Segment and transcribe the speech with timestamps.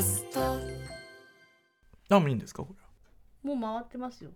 [0.00, 0.40] ャスト。
[2.08, 2.74] あもういいんですかこ
[3.44, 4.30] れもう回ってますよ。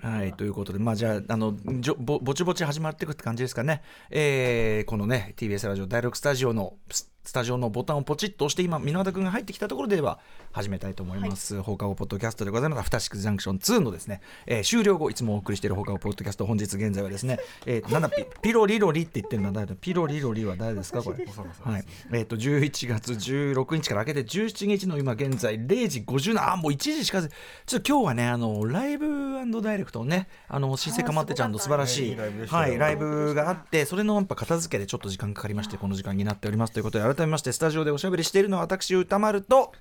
[0.00, 3.82] はい、ということで、まあ、じゃあ、あの、じょぼ、ぼちぼち始まっていくって感じですかね。
[4.10, 6.78] えー、このね、TBS ラジオ第6スタジオの、
[7.24, 10.18] ススタジオのボタンをポチッと押して、今、箕輪田君が入ってきたところでは、
[10.52, 11.62] 始めたいと思います。
[11.62, 12.80] 放課後ポッドキャストでございます。
[12.80, 19.76] アフターシックスジャンクション2のですね、えー終了後、いつもお送りしている放課後ポッドキャスト、本日現在はですね、えー、なんだ、ピピロリロリって言ってるのは誰だ？
[19.80, 21.04] ピロリロリは誰ですか？
[21.04, 21.24] これ。
[21.62, 21.84] はい。
[22.12, 27.30] えっ、と、11月16日から明けて17日の今現在0時57、あ、もう1時しかず、
[27.66, 29.30] ちょっと今日はね、あの、ライブ
[29.62, 32.16] ダイレクトをね、あの、新生かまってちゃんの素晴らしい、い、
[32.78, 39.72] ライブがあって、それのやっぱ片付けでちょっと時間かかりまして、この時間になっておりますということで、改めまして、スタジオでおしゃべりしているのは私、歌丸と、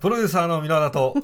[0.00, 1.14] プロデューサーの皆田と。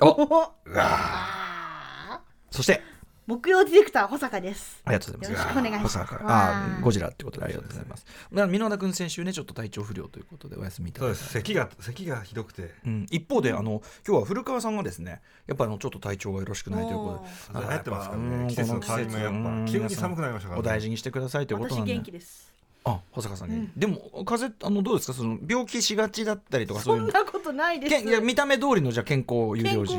[2.50, 2.80] そして、
[3.26, 4.80] 木曜ディレクター保坂です。
[4.84, 5.42] ありがとうございます。
[5.42, 5.98] よろしくお願いします。
[5.98, 6.24] 細川か。
[6.32, 8.04] らあーゴジラってことでありがとうございます。
[8.04, 11.22] だから箕輪田君先週ねちょっと体調不良ということでお休みいたそうだいて。
[11.22, 11.32] です。
[11.32, 12.72] 咳が咳がひどくて。
[12.86, 17.66] うん、一方であの今日は古川さんがですねやっぱあのちょっと体調がよろしくないということで。
[17.66, 19.72] 流行ってますからうんね季節の変わり目やっぱ。
[19.72, 21.94] 急に寒くなりましたからお大事にしてくださいということな私んで。
[21.94, 22.55] 元気です
[22.88, 25.12] あ保坂さんに、でも風邪あのどうですか？
[25.12, 28.04] その病気しがちだったりとかそういうそんなことないです。
[28.04, 29.98] いや見た目通りのじゃあ健康有料児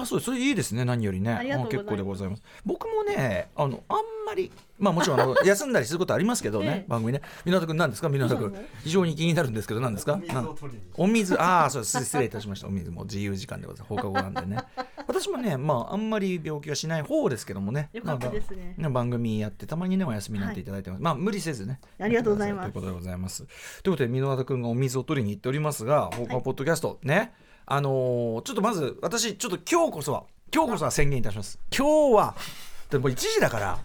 [0.00, 1.38] あそうそれいいですね何よりね。
[1.70, 2.42] 結構でございます。
[2.64, 6.84] 僕もねあのあんまりまあもちろんあの 休んだりすることありますけどね、ええ。
[6.88, 7.20] 番組ね。
[7.44, 8.08] 湊君何ですか？
[8.08, 8.54] 湊君。
[8.84, 10.16] 非常に気になるんですけど何ですか？
[10.16, 10.84] 水を取りに。
[10.96, 11.40] お水。
[11.40, 11.98] ああそうです。
[12.04, 12.68] 失礼いたしました。
[12.68, 13.88] お水も自由時間でございます。
[13.88, 14.62] 放課後なんでね。
[15.06, 17.90] 私もねまああんまり病気はしない方ですけどもね。
[17.92, 18.74] よかったですね。
[18.78, 21.80] まあ番組やってたまにねお休みになっていただいてます、まあ無理せずね。
[21.98, 22.72] ありがとうございます。
[22.72, 23.44] ということでございます。
[23.82, 27.32] ということで箕輪田君がお水を取りに行っておりますが放課後ポッドキャスト、ね
[27.74, 31.58] あのーちょっとまず私ちょっと今日こそは今日こそは宣言いたします。
[31.74, 32.34] 今日は
[32.92, 33.78] でも1時だから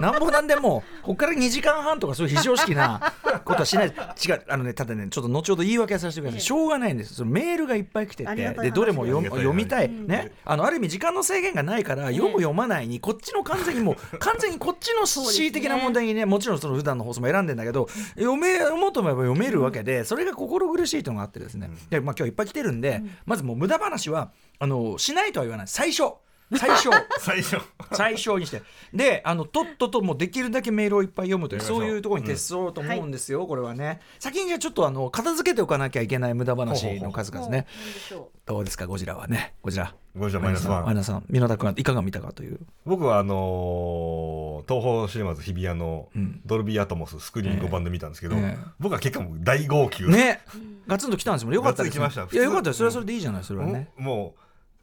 [0.00, 3.12] なんぼなんでもここから2時間半とかそういう非常識な
[3.44, 3.86] ことはしない。
[3.86, 6.40] 違うあのねただねちょっと後ほど言い訳させてください。
[6.40, 7.14] しょうがないんです。
[7.14, 10.06] そのメールがいっぱい来ててでどれも読読みたい、うん。
[10.06, 10.32] ね。
[10.44, 21.70] あのある意味時間の制限がないから読む読まないにこっちの完全にもう完全にこっちの恣意的な問題にねもちろんその普段の放送も選んでんだけど読め読もうと思えば読めるわけでそれが心苦しいというのがあってですね。
[21.90, 25.68] で、まあ、今日いっぱい来てるんでまずもう無駄話はあのしないとは言わない。
[25.68, 26.14] 最初
[26.56, 26.90] 最初。
[27.18, 27.56] 最初。
[27.92, 28.62] 最小にして。
[28.92, 31.82] であのとっとともうできるだけメールをいっぱい読むというそう。
[31.82, 34.00] ういうところに徹そうと思うんですよ、これはね。
[34.18, 37.66] 先にじゃあちょっとあの片付けておかなきゃいけない無駄話の数々ね
[38.46, 38.86] どうですか？
[38.86, 39.54] ゴジラはね。
[39.62, 39.94] ゴジラ。
[40.16, 40.84] ゴジラマイナスワン。
[40.84, 41.24] マイナスワン。
[41.28, 42.60] 箕田君はいかが見たかという？
[42.84, 46.40] 僕はあのー東宝シネマズ日比谷のうん。
[46.46, 48.64] ドルビーアトモススクリーン5番で見たんですけど、ええ。
[48.78, 50.40] 僕は結果もう大号泣、ね。
[50.86, 51.54] ガツンと来たんですもん。
[51.54, 52.00] よかったですい
[52.36, 53.88] やよかったそれはそれでいいじゃないそれはね。
[53.96, 54.40] ももう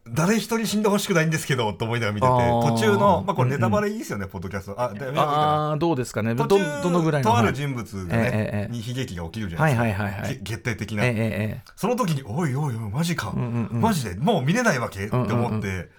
[0.08, 4.82] 誰一人死んでほしくないんですけどと思いながら見てて途中の、まあ、これネタバレいいですよね、ポッドキャスト。
[4.82, 6.34] あでああどうですかね？
[6.34, 11.14] ど途中どのぐらいのとある人物がね、えに悲劇が起きるじゃなはいいですか、はいはいはいけ決定的な、えええ
[11.60, 13.82] えその時においおいおいマジか、んうんうん。
[13.82, 15.90] マジでもう見れないわけ、って思って。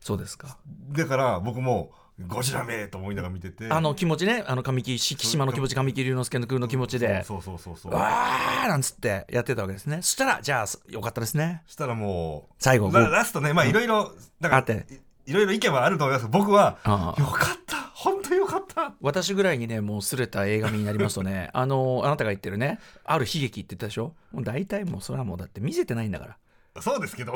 [0.00, 0.58] そうですか。
[0.92, 1.90] だから僕も
[2.26, 3.68] ゴジラめと思いながら見てて。
[3.70, 4.44] あの気持ちね。
[4.46, 7.22] あの神木敷島の気持ち神木隆之介の君の気持ちで。
[7.24, 10.02] そうそうそうそうわーなんつってやってたわけですね。
[10.02, 11.62] そしたらじゃあよかったですね。
[11.66, 14.86] したらもう最後ララストねまあいろいろなんかあって。
[15.26, 16.28] いろいろ意見はあると思います。
[16.28, 17.20] 僕はああ。
[17.20, 17.76] よかった。
[17.94, 18.94] 本当よかった。
[19.00, 21.50] 私ぐらいにねもうすれた映画見になりますとね。
[21.54, 24.14] あのあなたが言ってるねある悲劇って言ったでしょ。
[24.32, 26.36] もう大体もうそれはもうだって見せてないんだから
[26.80, 27.34] そうですけど、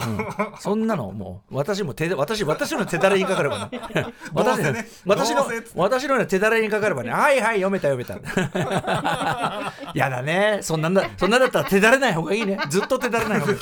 [0.58, 3.80] そんなのもう私も手で私私の手だれにかかればね。
[4.34, 7.10] 私どうせね私の私のね手だれにかかればね。
[7.10, 8.14] はいはい読めた読めた。
[9.94, 10.60] やだね。
[10.62, 12.58] そんなんだそんなんだったら手だれない方がいいね。
[12.69, 13.58] ずっと手だれない方がいい、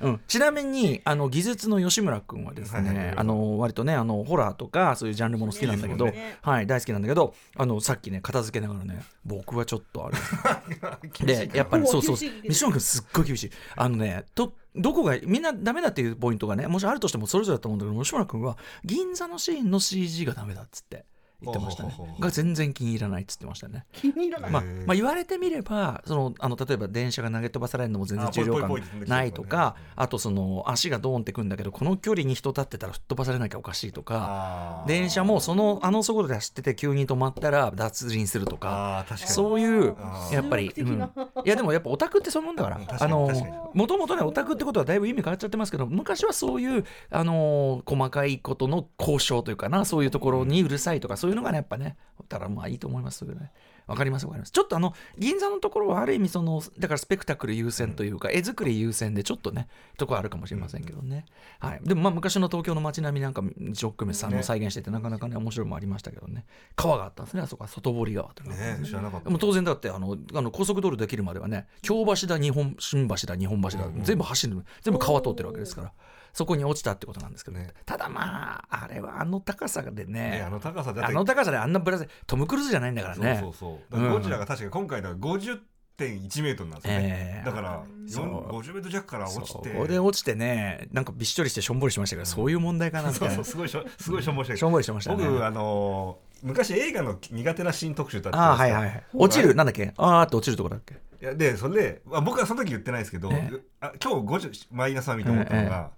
[0.00, 3.04] うん、ちなみにあの技術の吉村君はですはいはいはい。
[3.06, 6.38] ねあの割とねあのホラーとかそういうジャンルもの好きなんだけど、ね。
[6.42, 10.16] はい大好きなんだけどあのさっきね片付けながらね僕はちょっとあれ。
[11.26, 12.16] でやっぱりそうそう。
[12.16, 12.40] 厳しい。
[12.48, 13.50] 西野君すっごい厳しい。
[13.76, 21.04] あのねとどこがみんなダメだっていうポイントがねもしあるとしてもそれぞれだと思うんだけど吉村君は銀座のシーンの CG がダメだっつって。
[21.40, 21.94] 言ってましたね。
[22.18, 23.84] が全然気に入らないっつってましたね。
[23.92, 29.24] 気に入らない、まあまあ、言われてみればそのあの例えば電車が投げ飛ばされるのも全然あ重量感な。
[29.24, 39.96] いとかあとその足がドーンってくんだけどこの距離に人立ってたら吹っ飛ばされなきゃおかしいとか電車もそのあの速度で走ってて急に止まったら脱輪するとかそういう
[40.32, 41.10] やっぱり、うん。
[41.44, 42.78] いやでもやっぱオタクってそういうもんだから。
[43.74, 51.96] もともとねオタクってことはだいぶ意味変わっちゃってますけど昔はそういうあの細かいことの交渉というかなそういうところにうるさいとかそういうそういうのがねやっぱね
[52.28, 53.52] だからまあいいと思いますけどね。
[53.86, 54.52] わかりますわかります。
[54.52, 59.66] ちょっとあの銀座のところはある意味そのだからスペクタクル優先というか、絵作り優先でちょっとね
[59.96, 61.24] とこあるかもしれませんけどね、
[61.58, 66.44] はい、でもまあ昔の東京の街並みなんかジョックメスさんの再現しててなかなかね面白いのもありましたけどね。
[66.76, 69.30] 川があったんですねあそこは外堀川というのがあったんですね知らなかった。
[69.30, 75.92] もう当然だってあのあの高速道路できるまではね京橋だ日本新橋だ日本橋だ、全部走る全部川通ってるわけですから
[76.38, 77.70] そこに落ちたってことなんですけど、ね。
[77.84, 80.30] ただまああれはあの高さでね。
[80.30, 81.10] ねあの高さだって。
[81.10, 83.38] あの高さであんなブラゼトム・クルーズじゃないんだからね。
[83.42, 84.08] そうそうそう。
[84.08, 87.44] ゴジラが確か今回だから50.1メートルなんですよね、ええ。
[87.44, 88.26] だからそう。
[88.26, 89.46] 4 50メートル弱から落ちて。
[89.46, 93.34] そこで落ちてねなんかびっしょりしてしょんぼりしましたけど、そういう問題かなみたそういな。
[93.36, 95.24] そうすごいしょすごいしょんぼりしたけしょどんぼりしてましたね。
[95.24, 98.74] 僕あのー昔映画の苦手なシーン特集だったああんですよ。
[98.76, 99.04] はいはいはい。
[99.12, 99.56] 落ちる？
[99.56, 99.92] なんだっけ？
[99.96, 100.94] あーって落ちるとこだっけ？
[101.20, 103.50] いやでそれで、まあ、僕はその時言ってないですけど、え
[103.80, 105.97] あ今日50マイナスは見て思ったのが、え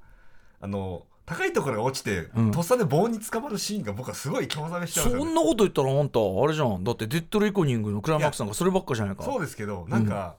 [0.61, 2.51] あの高いところが落ちて、うん。
[2.51, 6.83] とっさで棒に捕まるシーンが僕はすごい興ざめしちゃうそんなこと言ったらあんたあれじゃん。
[6.83, 9.23] だってデッドレコニングのクライマックスなんかそればっかじゃないか。
[9.23, 10.37] そうですけどなんか、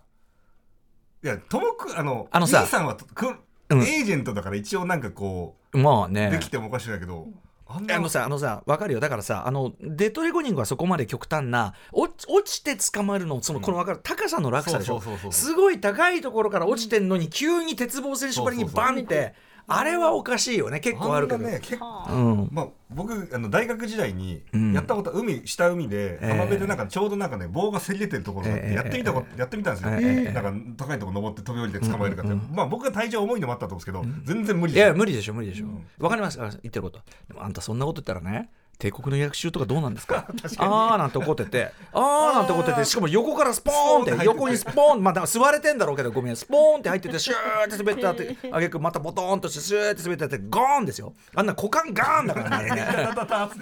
[1.23, 2.61] いやトムクあのあのさ。
[2.61, 3.27] 兄さんはく、
[3.69, 6.29] うんエージェントだから一応なんかこうまあね。
[6.29, 7.29] できてもおかしいんだけど、
[7.67, 8.99] あのさ、あのさ、わかるよ。
[8.99, 14.99] だからさ、あの、デッドレコニングはそこまで極端な、落ち落ちて捕まるの、その、このわかる、高さの落差でしょ。
[14.99, 19.35] そうそうそうそうすごい高いところから落ちてんのに、急に鉄棒線縛りにバンって、
[19.67, 20.79] あれはおかしいよね。
[20.79, 21.39] 結構あるけど。
[21.39, 22.13] ね結構はあ。
[22.13, 22.49] うん。
[22.51, 24.73] まあ、僕あの大学時代にうん。
[24.73, 26.27] やったこと、海下海でええ。
[26.29, 28.73] 浜辺でなんかちょうどなんかね棒がせり出てるところがあってええ。
[28.75, 30.31] やってみたこと、やってみたんですよ、ええ。
[30.31, 35.67] なんか高いところ登って飛び降りて捕まえるかって、うんうんまあ僕が体重重いのもあったと思うんですけど、全然無理いですや無理でしょ無理でしょ。
[35.99, 36.41] わ、かります。
[36.41, 36.99] あ言ってること。
[37.27, 38.49] でもあんたそんなこと言ったらね
[38.81, 40.25] 帝国の役習とかどうなんですか？
[40.57, 41.71] あーなんて怒ってて。
[41.93, 45.03] あーなんて怒っててしかも横からスポーンって横にスポーン。
[45.03, 46.35] まあ座れてんだろうけどごめん。
[46.35, 51.13] スポーンって入っててシューって滑ってあってあげくまたボトーンとしてシューって滑ってあってゴーンですよ。
[51.35, 52.81] あんな股間ガーンだからね。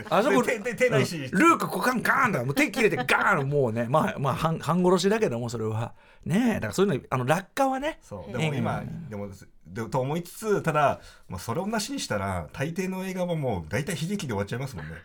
[0.09, 5.93] あそこで手手手ないし、ルーク股間ガーンだからもう手切れてガーンもうねまあまあ半半殺しだけどもそれは
[6.25, 9.27] ねえだからそういうのあの落下はねそうでも今、でも
[9.73, 14.95] でと思いつつただ、まあ、それをなしにしたら大抵の映画はもう大体悲劇で終わっちゃいますもんね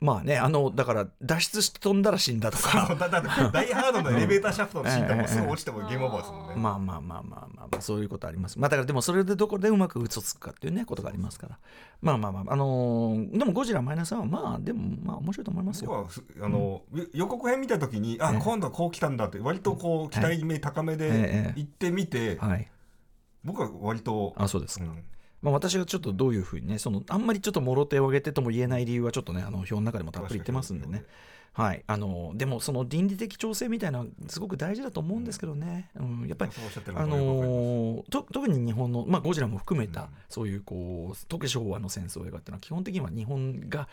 [0.00, 8.60] まあねあのだから脱出して飛んだら死んだとかだだってダイハードのエレベーターシャフトのシーンってもうすぐ落ちてもゲームオーバーですもんね、まあまあまあまあまあ、まあ、そういうことあります。
[8.60, 11.58] まあだからでもそれでどこでうまく嘘つくかっていうねことがありますから。
[12.00, 16.08] まあまあまあ、あのーでもゴジラマイナスはまあでもまあ面白いと思いますよ。
[16.42, 16.82] あの、
[17.12, 22.68] 予告編見た時にあ、ええ今度はこう来たんだって割とこう期待目高めえでえ行ってみて、はい。
[23.44, 24.84] 僕は割と、あそうですか。
[24.84, 25.04] うん
[25.40, 31.04] まあ私がちょっとどういうふうにね、そのあんまりちょっともろ手を挙げてとも言えない理由はちょっとね、あの表の中でもたっぷり言ってますんでね。
[31.58, 36.26] はい、あのでもその倫理的調整みたいなすごく大事だと思うんですけどね、うん。
[36.28, 40.08] やっぱりそうおっしゃってるあのと特に日本の、まあ、ゴジラも含めた、うん。
[40.28, 43.88] そういうこう特に昭和の戦争映画っていうのは基本的には日本が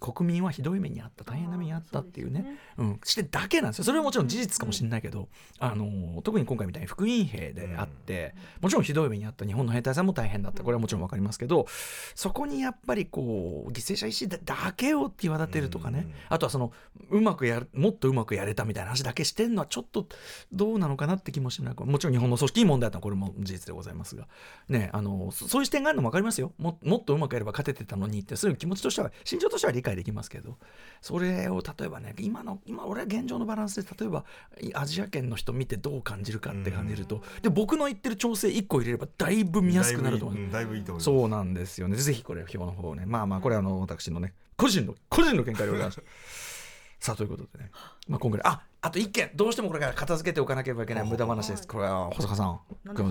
[0.00, 2.58] 国民はひどい目にあった大変な目にあったっていうね。
[2.78, 3.84] うん、してだけなんですよ。
[3.84, 5.28] それはもちろん事実かもしれないけど、
[5.58, 10.62] あのー特に今回みたいに福音兵であって、もちろんひどい目にあった日本の兵隊さんも大変だった。
[10.62, 11.66] これはもちろん分かりますけど
[12.14, 16.14] そこにやっぱりこう犠牲者意思だだけを際立てるとかね、うん。
[16.30, 16.72] あとはその
[17.10, 20.06] うまくやるもっとうまくやれたみたいな話だけしてんのはちょっと
[20.52, 24.26] どうなのかなって気もしないもちろん日本の組織問題だったらこれも事実でございますが、
[24.68, 30.56] ね、あのそそういう視点があるのも分かりますよももっとうまくやれば勝ててたのにってそういう気持ちとしては心情としては理解できますけど
[31.00, 34.24] それを例えばね今の今俺は現状のバランスで例えば
[34.74, 40.52] アジア圏の人見てどう感じるかって感じると、で僕の言ってる調整1個入れればだいぶ見やすくなると思います。
[40.52, 41.96] だいぶいいうんだいぶいいと思いますそうなんですよね。
[41.96, 43.04] ぜひこれ表の方をね。
[43.06, 46.00] まあまあこれはあの私のね個人の個人の見解でございます。
[47.04, 47.70] さあということでね。
[48.08, 51.66] まあ今回ああと一件どうしてもこれから片付けておかなければいけない無駄話です。
[51.66, 52.60] これは保坂さん。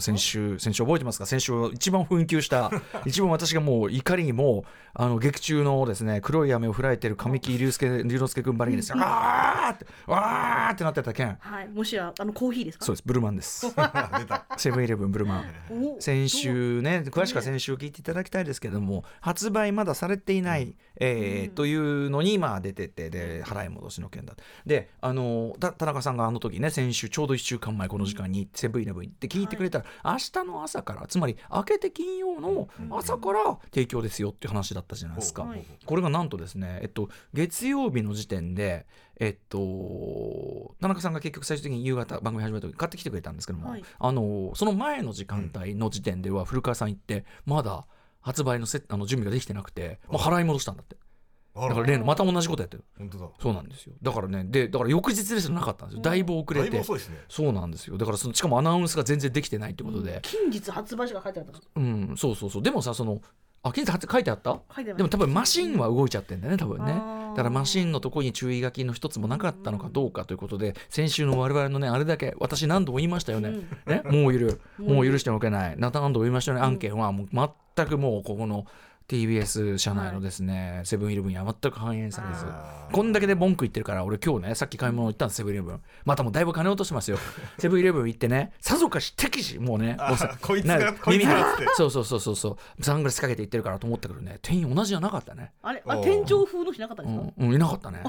[0.02, 1.26] 先週先週覚えてますか？
[1.26, 2.70] 先週一番紛糾した
[3.08, 9.02] 一番私がもう怒りにもうあの劇中のですね黒い雨を降られてる神木隆之介隆之介君ばりにですね。
[9.04, 11.38] あーってわーってなってた件。
[11.40, 12.86] はいもしやあのコーヒーですか？
[12.86, 13.66] そうですブルマンです。
[14.58, 15.46] セブンイレブンブルマン。
[15.72, 24.36] お先週ね詳しくは先週聞いていただきたいですけども発売まだされていない、えーというのにまあ出ててで払い戻しの件だ
[24.68, 35.44] であのた田中さんがあの時ね先週ちょうど1週間前この時間にセブンイレブン行って聞いてくれたら、明日の朝からつまり明けて金曜の朝から提供ですよっていう話だったじゃないですか。
[35.44, 35.66] はい。
[35.86, 38.86] これがなんとですね、えっと、月曜日の時点で、
[39.20, 43.84] えっと、田中さんが結局最終的に夕方番組始めた時買ってきてくれたんですけども、はい。
[44.00, 47.86] あのその前の時間帯の時点では古川さん行ってまだ
[48.22, 50.96] 発売のせあの準備ができてなくてもう払い戻したんだって。
[50.96, 51.13] あ
[51.56, 52.84] だから例のまた同じことやってる。
[52.98, 53.28] 本当だ。
[53.40, 53.94] そうなんですよ。
[54.02, 56.02] だからねでだから翌日ですらなかったんですよ。
[56.02, 57.18] だいぶ遅れだいぶて遅いですね。
[57.30, 57.98] そうなんですよ。
[57.98, 62.64] だからそのしかもアナウンスが全然できてないってことで、近日発売しか書いてあったうん、そうそうそう。
[62.64, 63.22] でもさその
[63.62, 64.60] あ記事書いてあった？
[64.76, 66.94] 書いてますでも多分マシンは動いちゃってんだよね多分ね。
[66.94, 73.68] だからマシンのとこに注意書きの一つもなかったのかどうかということで先週の我々のねあれだけ私何度も言いましたよね,、うん。
[73.86, 74.02] ね？
[74.06, 74.60] もういる。
[74.80, 75.76] もう許しておけない。
[75.78, 76.64] 何度も言いましたよね。
[76.64, 77.12] 案件は。
[77.12, 77.28] もう
[77.76, 78.66] 全くもうここの
[79.08, 82.46] TBS 社内のですね、セブンイレブンには全く反映されず
[82.92, 85.82] こんだけで文句言ってるから俺今日ねさっき買い物行ったんですセブンイレブン。
[86.06, 87.18] またもうだいぶ金落としてますよ。
[87.60, 89.98] セブンイレブン行ってねさぞかし敵視もうね
[90.42, 91.68] こいつながこいつがって。
[91.76, 92.84] そうそうそうそうそう。
[92.84, 95.52] サングラスかけて行ってるからと思ったけどね店員同じじゃなかったね。
[95.62, 95.84] あれ？
[95.86, 97.44] あ店長風の人なかったんうですか？
[97.44, 98.04] ん、うん、いなかったね。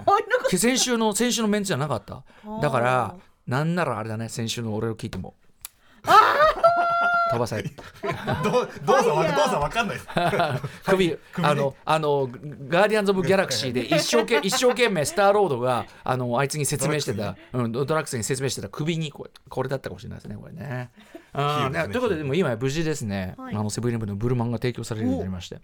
[0.56, 2.22] 先週の先週のメンツじゃなかった。
[2.44, 5.34] ーだからなんならあれだね先週の俺を聞いても
[7.34, 7.70] 飛ばされど
[8.60, 10.08] う動作わ動作わかんないです。
[10.86, 12.30] 首あのあの
[12.68, 17.36] ガーディアンズ・オブ・ギャラクシーで一生懸一生懸命スターロードが あのあいつに説明してた。
[17.52, 18.68] うん、ドラッグスに説明してた。
[18.68, 20.90] 首にこれこれだったかもしれないですねこれね。
[21.32, 23.54] あねねということででも今や無事ですね、はい。
[23.54, 25.60] あのセブンイレブンのブルマンが提供されるようになりまして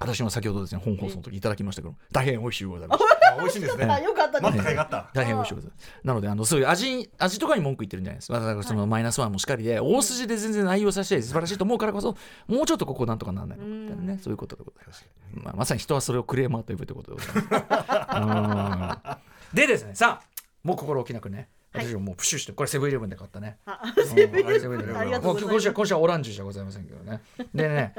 [0.00, 3.34] 私も先ほどですね本放送の時いただきましたけど大変美味しいございました。
[3.34, 3.84] あ美味しいんですね。
[3.84, 6.00] あよかった大変美味しいことです。
[6.04, 8.32] なのであのそういう味味とかに文句言ってるんじゃないです。
[8.32, 13.64] かだからそのマイナスワンもしっかりで、大筋で全然内容させて素晴らしいと思うからこそもうちょっとここなんとかならないの。
[13.64, 19.08] かみたいなねそういうことでございます、まあ、まさに人はそれをクレーマーと呼ぶということでございます。
[19.08, 19.56] うん。
[19.56, 20.26] でですねさあ
[20.62, 21.86] もう心置きなくねはい。
[21.86, 23.58] 私はもうプシュしてこれセブンイレブンで買ったね。
[24.06, 27.20] セブンイレセブン今週はオランジュじゃございませんけどね。
[27.54, 27.94] でね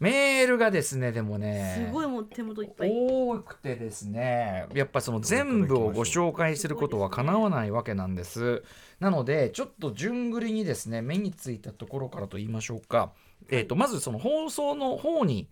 [0.00, 2.90] メールがですねでもねすすごいもう手元いっぱい。
[2.90, 8.62] 多くてですねやっぱその全部をご紹介することはかなわないわけなんです。
[8.98, 13.12] なのでちょっと順繰りにですね目についたところからと言いましょうか、
[13.50, 15.48] えー、とまずその放送の方に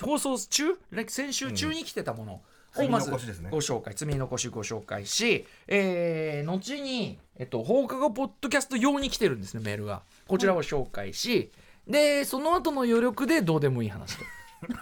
[0.00, 0.78] 放送中？
[1.08, 2.32] 先週中に来てたもの
[2.76, 10.02] をまずご紹介積み残しご紹介し、えー後に、えっと、放課後ポッドキャスト用に来てるんですねメールが。
[10.26, 11.52] こちらを紹介し、
[11.86, 14.24] でその後の余力でどうでもいい話と。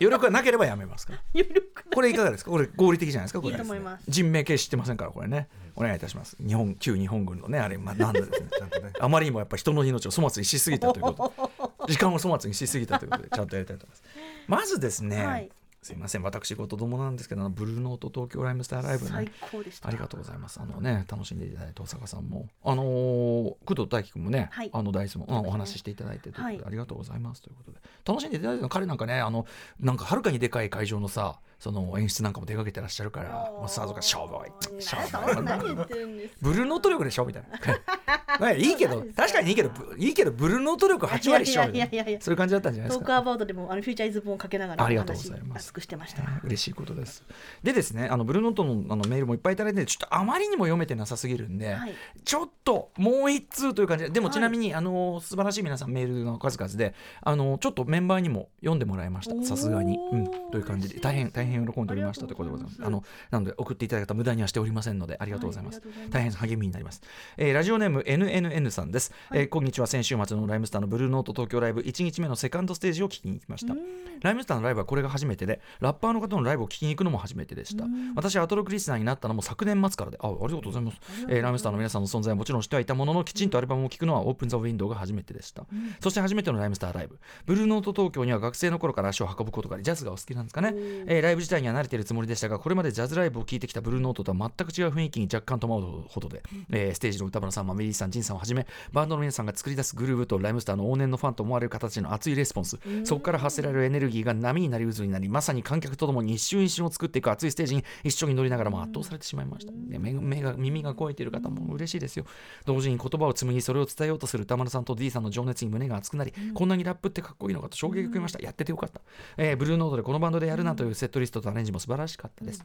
[0.00, 1.20] 余力がなければやめますから。
[1.34, 2.50] 余力これいかがですか？
[2.50, 3.40] これ合理的じゃないですか？
[3.40, 4.04] こいいれと思います。
[4.08, 5.48] 人命系知ってませんからこれね。
[5.76, 6.36] お願いいたします。
[6.44, 8.48] 日本旧日本軍のねあれ、まあ、なんだですね。
[8.58, 8.92] ちゃんとね。
[8.98, 11.32] あまりにもやっぱ人の命を粗末にしすぎたというこ
[11.78, 14.02] と時間を粗末にしすぎたということで ちゃんとやりたいと思います。
[14.48, 15.50] まずですね、はい
[15.84, 16.22] すいません。
[16.22, 19.10] 私事どもなんですけどブルーノート東京ライムスターライブね。
[19.10, 19.88] 最高でした。
[19.88, 20.58] ありがとうございます。
[20.58, 22.48] あのね、楽しんでいただいて、登坂さんも。
[22.64, 24.70] あのー工藤大輝くんもね、はい。
[24.72, 26.58] あの、ダイスも、うんお話ししていただいてはい。
[26.64, 27.42] ありがとうございます。
[27.42, 27.78] ということで。
[28.06, 29.44] 楽しんでいただいての彼なんかね、あの、
[29.78, 36.30] なんかはるかにでかい会場のさ、その演出なんかも出かけてらっしゃるから、もうさぞか、しょぼい、しょぼい。
[36.42, 37.58] ブルーノート力でしょみたいな。
[38.38, 42.20] まあいいけど、確かにいいけど、ぶいいけど、ブルーノート力8割しょみたいな。
[42.20, 43.16] そういう感じだったんじゃないでトークすか。
[43.16, 45.72] アバウトでもあのフューチャーイズボンをかけながらありがとうございます。
[45.80, 46.22] してました。
[46.44, 47.24] 嬉しいことです。
[47.62, 51.94] でですね、あのブルーノートのあのメールもいっぱいいただいて、ちょっとあまりにも読めてなさすぎるんで、はい。
[52.26, 54.34] ちょっともう一通という感じで、でもはい。
[54.34, 59.46] ちなみに、あの素晴らしい皆さんメールの数々で、あのちょっとメンバーにも読んでもらいました。
[59.46, 62.84] さすがに、うん、という感じで、大変大変喜んでおりましたということでございます。
[62.84, 65.80] あのなので送っていただいた無駄にはしておりませんので、ありがとうございます。
[65.80, 67.02] はい大変励みになります。
[67.36, 73.74] えーラジオネーム NNN さんです、えー今日は先週末のライムスターのブルーノート東京ライブ1日目のセカンドステージを聞きに行きました。
[74.20, 77.84] ライムスターのライブはこれが初めてで、ラッパーの方のライブを聞きに行くのも初めてでした。
[78.14, 80.98] 私はアトロクリスナーになったのも昨年末からで、あありがとうございます。
[81.28, 85.66] えーライムスターの皆さんの存在はもちろん知ってはいたものの、きちんとアルバムを聴くのはオープンザウィンドウが初めてでした。
[86.00, 87.18] そして初めてのライムスターライブ。
[87.46, 90.72] ブルーノート東京には学生の頃から足を運ぶことがあり、ジャズがお好きなんですかね。
[91.06, 109.72] えーライブ自体には慣れているつもりでしたが、これまでジャズライブを聴いてきたブルーノートとは全く違う雰囲気に若干戸惑うほどで、えーステージの歌丸さん、マメリーさん、ジンさんをはじめ、バンドの皆さんが作り出すグルーヴとライムスターの往年のファンと思われる形の熱いレスポンス、そこから発せられるエネルギーが波になり渦になり、まさに観客とともに一瞬一瞬を作っていく熱いステージに一緒に乗りながらも圧倒されてしまいました。
[109.72, 112.24] ね目目が耳が肥えている方も嬉しいですよ。
[112.64, 118.40] 同時に言葉を紡ぎ、それを伝えようとする歌丸さんと D さんの情熱に胸が熱くなり、こんなにラップってかっこいいのかと衝撃を受けました。
[118.40, 119.00] やっててよかった。
[119.36, 122.64] えーブルーノートでこのバンドでやるなというセットリストとアレンジも素晴らしかったです。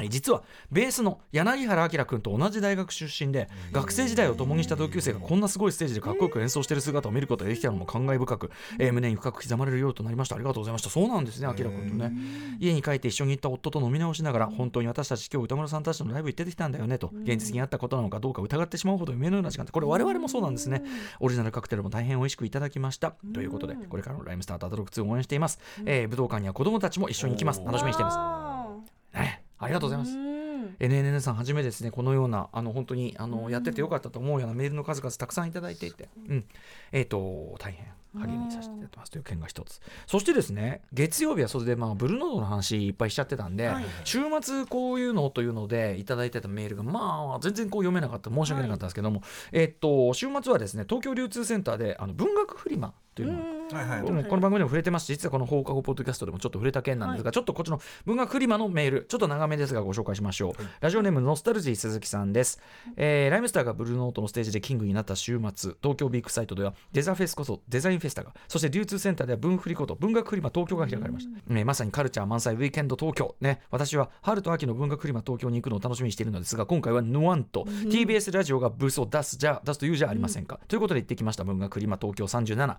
[0.00, 10.36] えー実はベースの柳原明君と同じ大学出身で学生時代を共にした同級生がこんなすごいステージでかっこよく演奏している姿を見ることができたのも感慨深く、えー胸に深く刻まれるようとなりました。
[10.36, 10.90] ありがとうございました。
[10.90, 12.12] そうなんですね明君とね。
[12.58, 20.82] 家に帰って一緒に行った夫と飲み直しながら本当に私たち今日歌丸さんたちとのライブ行ってきたんだよねと現実にあったことなのかどうか疑ってしまうほど夢のような時間でこれ我々もそうなんですね。
[21.20, 23.14] オリジナルカクテルも大変美味しくいただきました。
[23.34, 27.62] ということでこれからのライムスターとアトロック2を応援しています、えー武道館には子供たちも一緒に行きます。
[27.64, 28.16] 楽しみにしています。
[28.18, 28.68] あ
[29.14, 30.32] ねありがとうございます。
[30.78, 36.44] NNN さんはじめですねこのようなあの本当にあのやっててよかったと思うようなメールの数々たくさんいただいていて、うん、
[36.90, 39.80] えっ、と大変励みにさせていただいてますという件が一つ。
[40.06, 48.30] そしてですね月曜日はそれでまあブルーノートの話いっぱいしちゃってたんで、はい週末こういうのというのでいただいてたメールがまあ全然こう読めなかった。
[48.30, 49.22] 申し訳なかったんですけども、
[49.52, 54.02] えっ、と週末はですね東京流通センターであの文学フリマというのをはいはい。
[54.02, 62.60] もうこの番組でも触れてますし実はこの放課後ポッドキャストでもちょっと触れた件なんですが、ちょっとこっちの文学フリマのメールちょっと長めですがご紹介しましょう、ラジオネームノスタルジー鈴木さんです、
[62.96, 73.60] えーライムスターがブルーノートのステージでキングになった週末東京ビッグサイトではデザフェスこそデザインフェスタがそして流通センターでは文フリこと文学フリマ東京が開かれました、ねまさにカルチャー満載ウィーケンド東京ね。
[73.70, 81.44] 私は春と秋の文学フリマ東京に行くのを楽しみにしているのですが今回はヌワンと TBS ラジオがブースを出すじゃ出すというじゃありませんか、ということで行ってきました。
[81.44, 82.76] 文学フリマ東京37、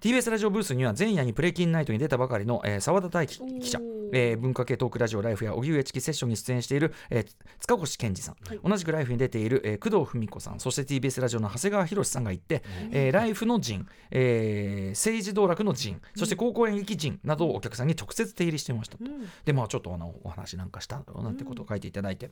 [0.00, 3.78] TBS ラジオブースには前夜にプレキンナイトに出たばかりの、えー澤田大樹記者
[4.12, 7.26] えー文化系トークラジオライフや荻上チキセッションに出演している、えー
[7.58, 10.58] 塚越健二さん、同じくライフに出ている、えー工藤文子さん。
[10.58, 12.62] そして TBS ラジオの長谷川博さんが行って、
[12.92, 19.04] えーライフの陣、えー政治道楽の陣そして高校演劇陣などをお客さんに直接手入りしてましたと、
[19.44, 22.30] でまあちょっとあのお話なんかしたなんてことを書いていただいて。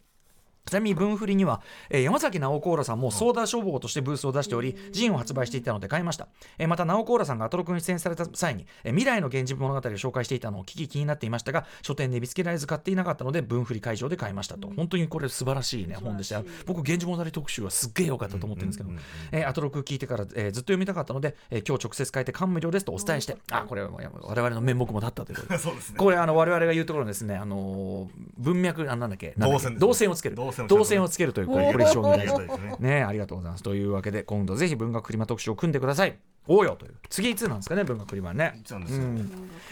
[0.67, 6.29] ちなみに文振りには、えー山崎直子さんもソーダ消防としてブースを出しており、ジンを発売していたので買いました。
[6.59, 14.69] えーまた直子さんがアトロクに出演された際に、えー未来の源氏物語を紹介していたのを聞き気になっていましたが、書店で見つけられず買っていなかったので、文振り会場で買いましたと。
[14.77, 16.43] 本当にこれ素晴らしいね、本でした。
[16.67, 18.91] 僕、源氏物語特集はすっげえ良かったと思ってるんですけど、
[19.33, 25.59] えーアトロク聞いてから、えーずっと読みたかったので、えー今日直接書いて感無量ですとお伝えして、あ、これは我々の面目も立ったということで。
[25.59, 25.97] そうですね。
[25.97, 30.09] これあの我々が言うところのですね、あのー文脈あなんだっけ動線ね。
[30.09, 30.37] をつける
[30.67, 32.77] 動線をつけるというこれ非常にあ大事ね。
[32.81, 33.63] ねありがとうございます。
[33.63, 36.17] というわけで今度ぜひ文学フリマ特集を組んでください。
[36.47, 36.95] おうよという。
[37.11, 38.61] 次いつなんですかね文学フリマね。
[38.65, 39.05] そうなんですよ、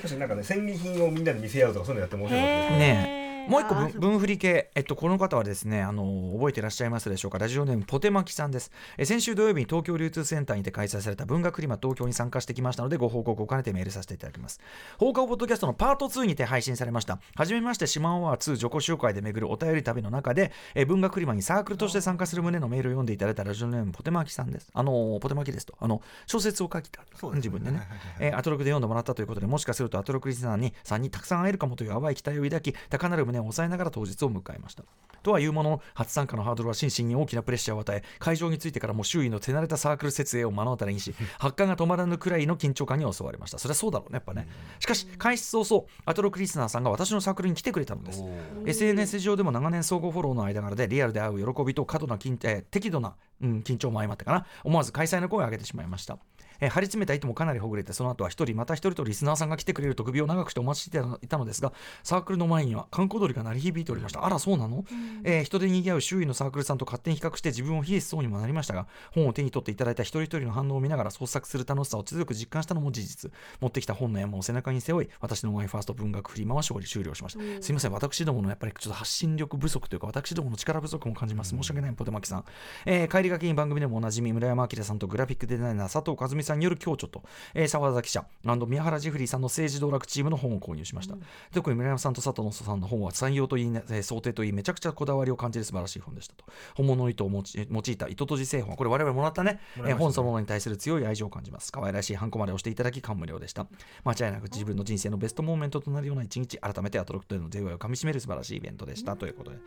[0.02, 8.72] 確かになんかね戦利品をみんなで見せ合うとかそういうのやって面白かったですねもう一個あー文文振り系、えっと、この方はですね、あの覚えていらっしゃいますでしょうか、ラジオネーム、ポテマキさんです。
[8.98, 14.60] え先週土曜日に東京流通センターにて開催された文学リマ東京に参加してきましたので、ご報告を兼ねてメールさせていただきます。
[14.98, 17.20] 放課後ポッドキャストのパート2にて配信されました。
[17.34, 24.70] はじめまして、シマンワー2自己紹介で巡るお便り旅の中で、え文学リマにサークルとして参加する旨のメールを読んでいただいたラジオネーム、ポテマキさんです。
[24.72, 27.82] あのポテマキですと、あの小説を書いた、ね自分でね。
[28.20, 34.85] えーアトロクで読んでもらったということで、もしかするとアトロクリスナーにさんにたくさん会えるかもという淡い期待を抱き、高鳴る胸を抑えながら当日を迎えました。
[35.23, 43.59] とはいうものの、初参加のハードルは心身に大きなプレッシャーを与え、会場についてからも周囲の手慣れたサークル設営を目の当たりにし、発汗が止まらぬくらいの緊張感に襲われました。
[43.59, 44.47] それはそうだろうね、やっぱね。
[44.78, 48.23] しかし、開始早々、アトロクリスナーさんが私のサークルに来てくれたのです。
[48.66, 56.19] SNS 上でも長年相互フォローの間柄でリアルで会う喜びと過度な緊、えー適度な、うん、緊張も相まってかな思わず開催の声を上げてしまいました、
[56.60, 64.24] えー張り詰めた糸もかなりほぐれてその後は一人また一人とリスナーさんが来てくれると首を長くしてお待ちしていたのですがサークルの前には観光鳥が鳴り響いておりました。
[64.24, 64.85] あらそうなの、
[65.24, 81.50] えー人で賑わう周囲のサークルさんと勝手に比較して自分を冷えしそうにもなりましたが本を手に取っていただいた一人一人の反応を見ながら創作する楽しさを強く実感したのも事実持ってきた本の山を背中に背負い私のマイファースト文学フリマは勝利終了しました、すいません私どものやっぱりちょっと発信力不足というか私どもの力不足も感じます。
[81.50, 82.44] 申し訳ないポテマキさん、
[82.85, 87.22] えー帰りがけに番組でもおなじみ村山明さんとグラフィックデザイナー佐藤和美さんによる共著と、
[87.54, 88.24] えー沢田記者
[88.66, 91.16] 宮原ジェフリーさんの政治道楽チームの本を購入しました、
[91.52, 96.44] 特に村山さんと佐藤さんの本は採用といい、ねえー想定といいめちゃくちゃこだわりを感じる素晴らしい本でしたと。
[96.74, 99.61] 本物の糸を用いた糸閉じ製本これ我々もらったね。
[99.76, 99.85] ね。
[99.88, 101.72] えー本そのものに対する強い愛情を感じます。
[101.72, 103.66] 可愛らしいハンコまで押していただき感無量でした。
[104.04, 109.16] 間違いなく自分の人生のベストモーメントとなるような一日改めてアトロクとの出会いをかみしめる素晴らしいイベントでした。
[109.16, 109.59] ということで。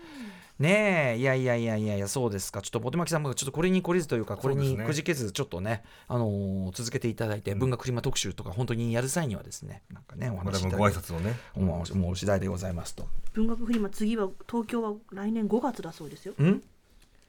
[0.59, 1.19] ねえ。
[1.19, 2.61] いやいやいやいやいやそうですか。
[2.61, 11.35] ちょっとポテマキさんもちょっとこれに懲りずというかこれにくじけずちょっとねあのー続けていただいて文学フリマ特集とか本当にやる際にはですねなんかねお話しいただいて挨拶をね。
[11.55, 13.07] もうもう次第でございますと。
[13.33, 16.33] 文学フリマ次は東京は来年5月だそうですよ。
[16.41, 16.61] ん？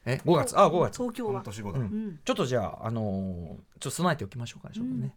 [0.05, 0.57] え5月？
[0.59, 0.97] あ5月。
[0.97, 1.43] 東京は。
[1.45, 1.81] うん。
[1.81, 2.19] うん。
[2.25, 5.13] ちょっとじゃあ、あのーちょっと備えておきましょうかね、ちょっとね。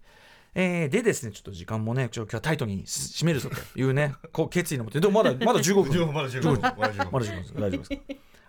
[0.55, 5.07] えーでですね、ちょっと時間もね、ちょっと今日はタイトに締めるぞというね、 こう決意のもと、で。
[5.09, 6.13] もまだまだ 15分。
[6.13, 7.13] まだ15分まだ15分。
[7.13, 7.43] まだ15分。
[7.43, 7.55] です。
[7.55, 7.97] 大丈夫ですか？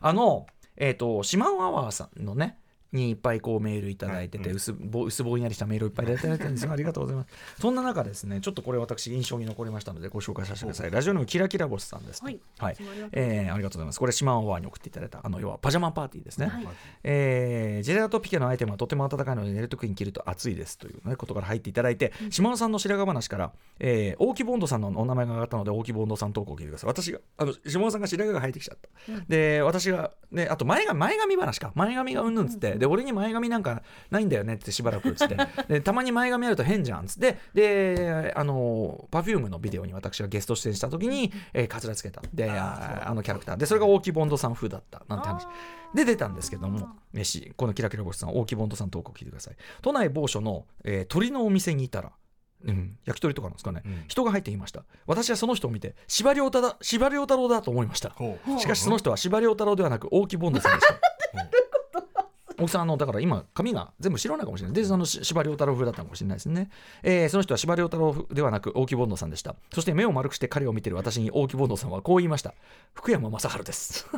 [0.09, 0.45] あの、
[0.77, 2.57] えっ、と、シマンアワーさんのね、
[2.91, 6.67] にいっぱいこうメールいただいてて、はい薄ぼ薄ぼんやりしたメールをいっぱいいただいてるんです。
[6.67, 7.29] が、ありがとうございます。
[7.59, 10.91] そんな中ですね、ちょっとこれ私印象に残りましたのでご紹介させてください。
[10.91, 12.39] ラジオネームキラキラ星さんです、はい。
[12.57, 12.73] はい。
[12.73, 13.99] いつもありがとうございますえーありがとうございます。
[13.99, 16.47] これシマンアワーに送っていただいた、あの、要はパジャマパーティーですね。
[16.47, 16.67] はい。
[17.03, 28.89] えージェラートピケのアイテムはとても暖かいので寝るときに着ると暑いですという、ね、ことから入っていただいて、島野さんの白髪話から、えー大木ボンドさんのお名前が上がったので大木ボンドさん投稿を聞いてください私があの島野さんが白髪が生えてきちゃった、
[29.27, 31.71] で私が、ね、あと前髪前髪話か。
[31.75, 37.37] 前髪がうんぬんつって、で俺に前髪なんかないんだよねってしばらくつって でたまに前髪あると変じゃんつって。
[37.53, 43.57] であの Perfume のビデオに私がゲスト出演した時に、えー、カツラつけたでああのキャラクター。
[43.57, 45.47] でそれが大木ボンドさん風だったなんて話。
[45.93, 49.55] で出たんですけども、ね、しこのキラキラ星さん大木ボンドさん投稿聞いてください。
[49.81, 52.11] 都内某所の、えー鳥のお店にいたら
[52.65, 54.03] うん、焼き鳥とかなんですかね、うん。
[54.07, 54.83] 人が入っていました。
[55.05, 58.15] 私はその人を見て司馬遼太郎だと思いました。
[58.59, 60.93] しかしその人は司馬遼太郎ではなく大木ボンドさんでした
[62.57, 64.75] 大木さんあのだから今髪が全部白なのかもしれない。
[64.75, 66.69] でそのし司馬遼太郎風だったのかもしれないですね、
[67.03, 69.55] えーその人は司馬遼太郎ではなく大木ボンドさんでした。
[69.73, 72.53] そして目を丸くして彼を見てる私に大木ボンドさんはこう言いました。
[72.93, 74.07] 福山雅治です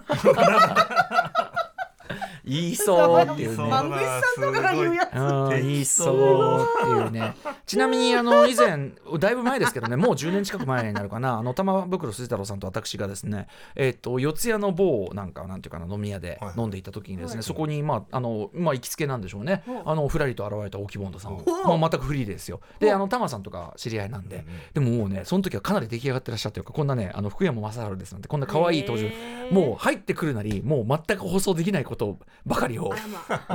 [2.48, 3.56] 言いそうっていうね。
[3.56, 7.36] んとかが言うやつうん言いそうっていうね。
[7.66, 11.38] ちなみにあの以前だいぶ前ですけどねもう10年近く前になるかな。
[11.38, 19.64] あの玉袋筋太郎さんと私がですねえっ、と四谷の某なんかなんていうかな飲み屋ではい飲んでいた時にですね、はいそこにまああのまあ行きつけなんでしょうね。
[19.86, 22.62] あのふらりと現れた大木ボンドさんほまあ全くフリーですよ。
[22.80, 29.10] であの玉さんとか知り合いなんで、でももうねその時はかなり出来上がってらっしゃってるかこんなねあの福山雅治ですなんてこんな可愛い登場。
[29.52, 32.94] もう入ってくるなりもう全く放送できないことばかりを。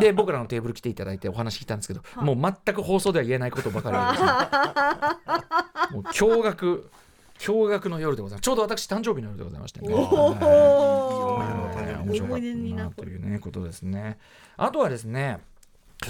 [0.00, 3.90] で僕らのテーブル来ていただいてお話聞いたんですけど、もう全く放送では言えないことばか
[5.90, 6.84] りもう驚愕
[7.38, 8.44] 驚愕の夜でございます。
[8.44, 9.92] ちょうど私誕生日の夜でございましてね。
[9.92, 10.38] おはい。
[10.38, 12.42] ー面白かった
[12.84, 14.18] なというねことですね。
[14.56, 15.40] あとはですね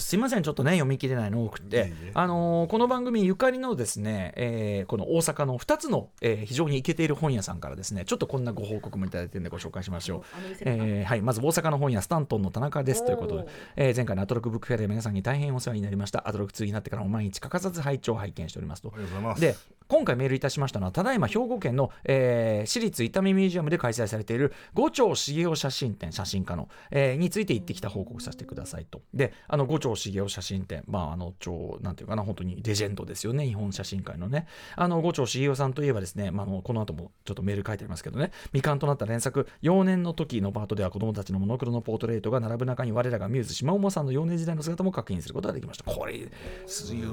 [0.01, 10.23] すいませんちょっとね読み切れないの多くて、あのーこの番組ゆかりのですね、えーこの大阪の2つの、えー非常にイケている本屋さんからですねちょっとこんなご報告もいただいてるんでご紹介しましょう。
[10.61, 16.27] えーはい、まず大阪の本屋スタントンの田中ですということでえー前回のアトロックブックフェアで皆さんに大変お世話になりました。
[16.29, 18.93] アトロック2になってからも毎日欠かさず拝聴拝見しておりますと。
[18.95, 19.41] ありがとうございます。
[19.41, 19.57] で
[19.89, 29.03] 今回メールいたしましたのはただいま兵庫県の、えー私立伊丹ミュージアムで開催されている五丁茂雄写真展写真家の、えーについて行ってきた報告させてくださいと。
[29.13, 30.85] であの五丁茂雄写真展。
[30.87, 33.47] まああの超なんていうかな本当にレジェンドですよね。
[33.47, 34.47] 日本写真界のね。
[34.77, 38.31] あの五丁茂雄さんといえばですね、まあ、のこの後もちょっとメール書いてありますけどね。
[38.47, 39.49] 未完となった連作。
[39.61, 45.85] 幼年の時のパートでは子供たちのモノクロのポートレートが並ぶ中に我らがミューズ島尾さんの幼年時代の姿も確認することができました。
[45.85, 46.21] これ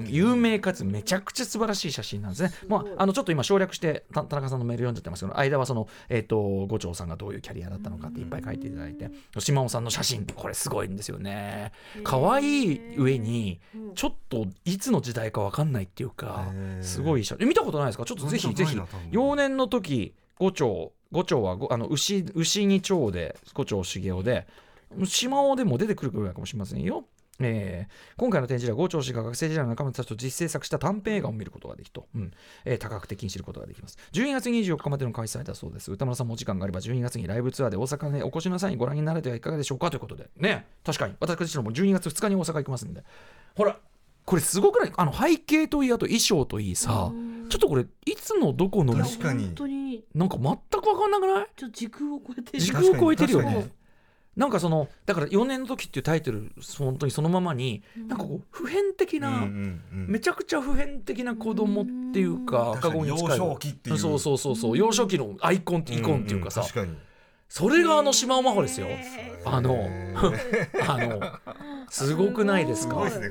[0.08, 2.52] 有名かつめちゃくちゃ素晴らしい写真なんですね。
[2.68, 11.72] まああのちょっと今省略して田中さんのメール読んじゃってますけど間はそのえっ、と五丁さんがどういうキャリアだったのかっていっぱい書いていただいて島尾さんの写真これすごいんですよね。
[12.04, 12.59] 可愛い
[12.98, 13.60] 上に
[13.96, 16.48] ちょっといつの時代かわかんないっていうか
[16.82, 18.06] すごい見たことないですか？
[18.06, 18.78] ちょっとぜひぜひ。
[19.12, 24.48] 幼年の時五丁五丁はごあの牛牛に蝶で五丁茂雄で
[25.06, 27.04] 島尾でも出てくるぐらいかもしれませんよ。
[27.40, 32.32] えー今回の展示では郷長氏が学生時代の仲間たちと実制作した短編映画を見ることができと、うん。
[32.66, 33.98] えー多角的に知ることができます。
[34.12, 35.92] 12月24日までの開催だそうです。
[35.92, 40.30] 歌村さんもお時間があれば12月にライブツアーで大阪にお越しの際にご覧になられてはいかがでしょうかということで。
[40.38, 40.66] ね。
[40.84, 41.16] 確かに。
[41.20, 43.04] 私自身も12月2日に大阪行きますんで。
[43.56, 43.78] ほら
[44.26, 44.94] これすごくない？
[44.96, 47.12] あの背景といいあと衣装といいさ。
[47.50, 48.94] ちょっとこれいつのどこの？
[48.94, 49.46] 確かに。
[49.46, 50.04] 本当に。
[50.14, 51.48] なんか全く分かんなくない？
[51.56, 52.60] ちょっと時空を超えてる。
[52.60, 53.72] 時空を超えてるよね
[54.38, 60.08] なんかそのだから4年の時っていうタイトル本当にそのままに、なんかこう普遍的な、うんうんうん。
[60.08, 63.98] めちゃくちゃ普遍的な子供っていうか赤子に近い幼少期っていう。
[63.98, 64.78] そうそうそうそう。
[64.78, 66.98] 幼少期のアイコンイコンっていうかさ、んん確かに。
[67.50, 68.88] それがあの島尾真帆ですよ。
[68.88, 69.90] へあの
[70.88, 71.22] あの
[71.90, 72.94] すごくないですか？
[72.94, 73.30] すごいですね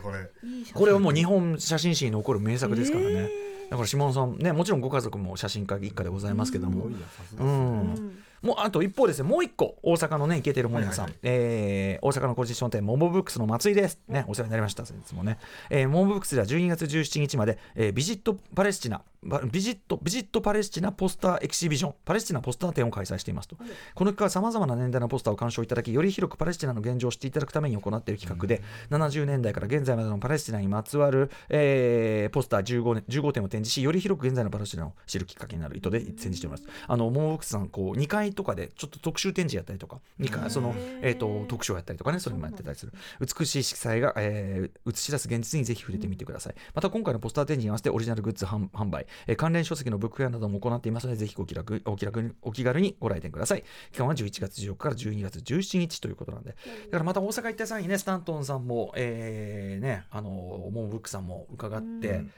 [0.75, 0.93] これ。
[0.93, 3.31] はもう日本写真史に残る名作ですからね、
[3.71, 9.29] だから島尾さんねもちろんご家族も写真家一家でございますけども、すごいなさすがうですねんもうあと一方ですね。
[9.29, 13.98] もう一個大阪のねイケてる本屋さん、はいはいえー大阪の個人商店モモブックスの松井です。
[14.09, 15.38] ねお世話になりました先日もね、
[15.70, 36.64] えーモモブックスでは12月17日まで、えービジットパレスチナバビジットビジットパレスチナポスターエキシビジョンパレスチナポスター展を開催していますと、この企画はさまざまな年代のポスターを鑑賞いただきより広くパレスチナの現状を知っていただくために行っている企画で、70年代から現在までのパレスチナにまつわる、えーポスター 15, 年15点を展示しより広く現在のパレスチナを知るきっかけになる意図で展示しております。
[36.87, 42.93] あのモモブックスさんこう2階とかでちょっと特集展示やったりとか2階その、えー、と特賞やったりとかねそれもやってたりする。
[43.21, 46.55] 美しい色彩が、えー映し出す現実にぜひ触れてみてください。
[46.75, 53.64] また今回のポスター展示に合わせてオリジナルグッズ販販売、えー関連書籍のブックフェアなども行っていますのでぜひご気楽お気楽にお気軽にご来店ください。
[53.93, 56.51] 期間は11月14日から12月17日ということなんで。
[56.51, 56.57] だ
[56.93, 62.33] からまた大阪行った際にねスタントンさんも、えーねあのモモブックさんも伺って、うん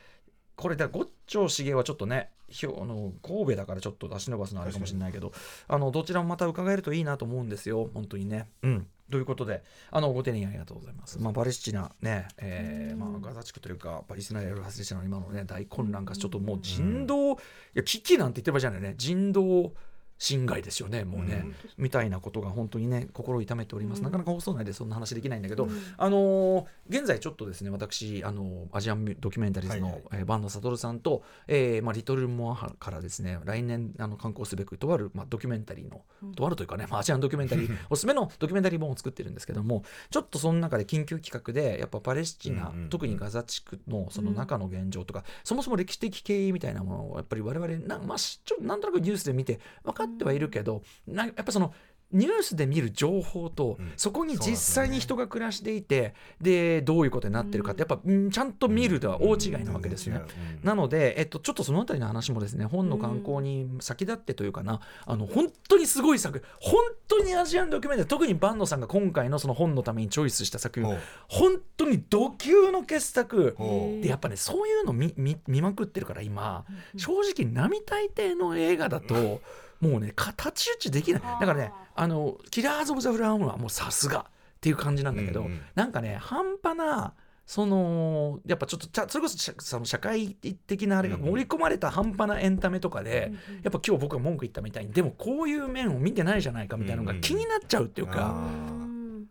[0.60, 5.32] これだ五丁茂はちょっとねひょあの神戸だからちょっと出し伸ばすのあれかもしれないけど
[5.68, 7.88] あのどちらもまた伺えるといいなと思うんですよ。
[7.94, 8.46] 本当にね。
[8.62, 8.86] うん。
[9.10, 17.36] ということであのご丁寧にありがとうございます、まあ、パレスチナね、えーまあ、ガザ地区というかパレスチナやるはずでしたの今のね大混乱がちょっともう人道、い
[17.74, 18.94] や危機なんて言ってる場合じゃないね。
[18.96, 19.72] 人道
[20.20, 21.54] 侵害ですよねもうね、うん。
[21.78, 24.04] みたいなことが本当にね心を痛めております、うん。
[24.04, 25.82] なかなか放送内でそんな話できないんだけど、うん。
[25.96, 30.02] あのー現在ちょっとですね私、あのーアジアンドキュメンタリーズの、はいはい。
[30.12, 36.34] えー坂野悟さんと、えーまあ、リトルモアからですね来年あの観光すべくとある、まあ、ドキュメンタリーの、うん。
[36.34, 51.72] とあるというかね、まあ、アジアンドキュメンタリー おすすめのドキュメンタリー本を作ってるんですけどもちょっとその中で緊急企画でやっぱパレスチナ、特にガザ地区のその中の現状とか、そもそも歴史的経緯みたいなものをやっぱり我々な,、まあ、しちょなんとなくニュースで見て分かってはいるけどなやっぱその
[52.12, 53.92] ニュースで見る情報と、うん。
[53.96, 60.22] そこに実際に人が暮らしていてでどういうことになってるかってやっぱ、うんちゃんと見るでは大違いなわけですよね。
[60.62, 60.66] うん。
[60.66, 73.56] なので、えっと、ちょっとそのあたりの話もですね本の観光に先立ってというかな、あの本当にすごい作本当にアジアンドキュメンタリー特に坂野さんが今回のその本のためにチョイスした作品本当に度級の傑作。
[74.02, 76.64] でやっぱねそういうの見見見まくってるから今
[76.96, 79.40] 正直並大抵の映画だと
[79.80, 81.22] もうね形打ちできない。
[81.22, 84.24] だからねあのキラーズ・オブ・ザ・フラワームーンはもうさすがっ
[84.60, 87.14] ていう感じなんだけど、うんうんなんかね半端な
[87.46, 93.32] そのやっぱちょっとちゃそれこそ社その社会的なあれが盛り込まれた半端なエンタメとかで、
[93.64, 98.36] やっぱ今日僕が文句言ったみたいにでもこういう面を見てないじゃないかみたいなのが気になっちゃうっていうか、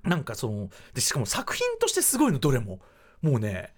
[0.06, 2.80] あなんかそのでしかも作品としてすごいのどれも。
[3.22, 3.74] もうね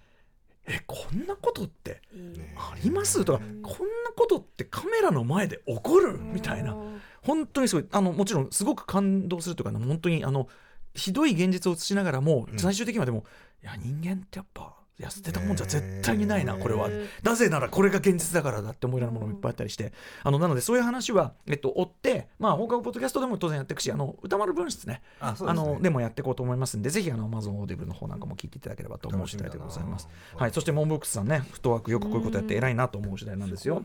[0.66, 3.24] えこんなことってねあります？
[3.24, 6.18] とかこんなことってカメラの前で起こる？
[6.18, 6.76] みたいな。
[7.22, 7.86] 本当にすごい。
[7.90, 10.48] あのもちろんすごく感動するというか本当にあの
[10.94, 12.58] ひどい現実を映しながらもうん。
[12.58, 13.24] 最終的にはでも、
[13.62, 16.88] いや人間ってやっぱいや捨てたもんじゃ絶対にないなねこれは。
[17.22, 19.92] なぜならこれが現実だからだって思いながらものもいっぱいあったりして。
[20.22, 25.02] あのなのでそういう話は、えっと、追ってまあ放課後ポッドキャストでも当然やっていくしあの宇多丸分室ね。
[25.20, 25.50] あですね。
[25.50, 30.08] あのでもやっていこうと思いますんでぜひあの Amazon オーディブルの方なんかも聞いていただければと思う次第でございます。
[30.36, 33.82] はい、そしてモンブックスさんねフットワークよくこういうことやって偉いなと思う次第なんですよ。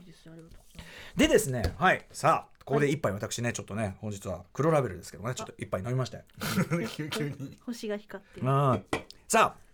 [1.16, 6.24] でですねはいさあここで一杯私ねちょっとね本日は黒ラベルですけどねちょっと一杯飲みましたよ。
[6.90, 7.58] 急 急に。
[7.66, 8.42] 星が光って
[9.28, 9.67] さあ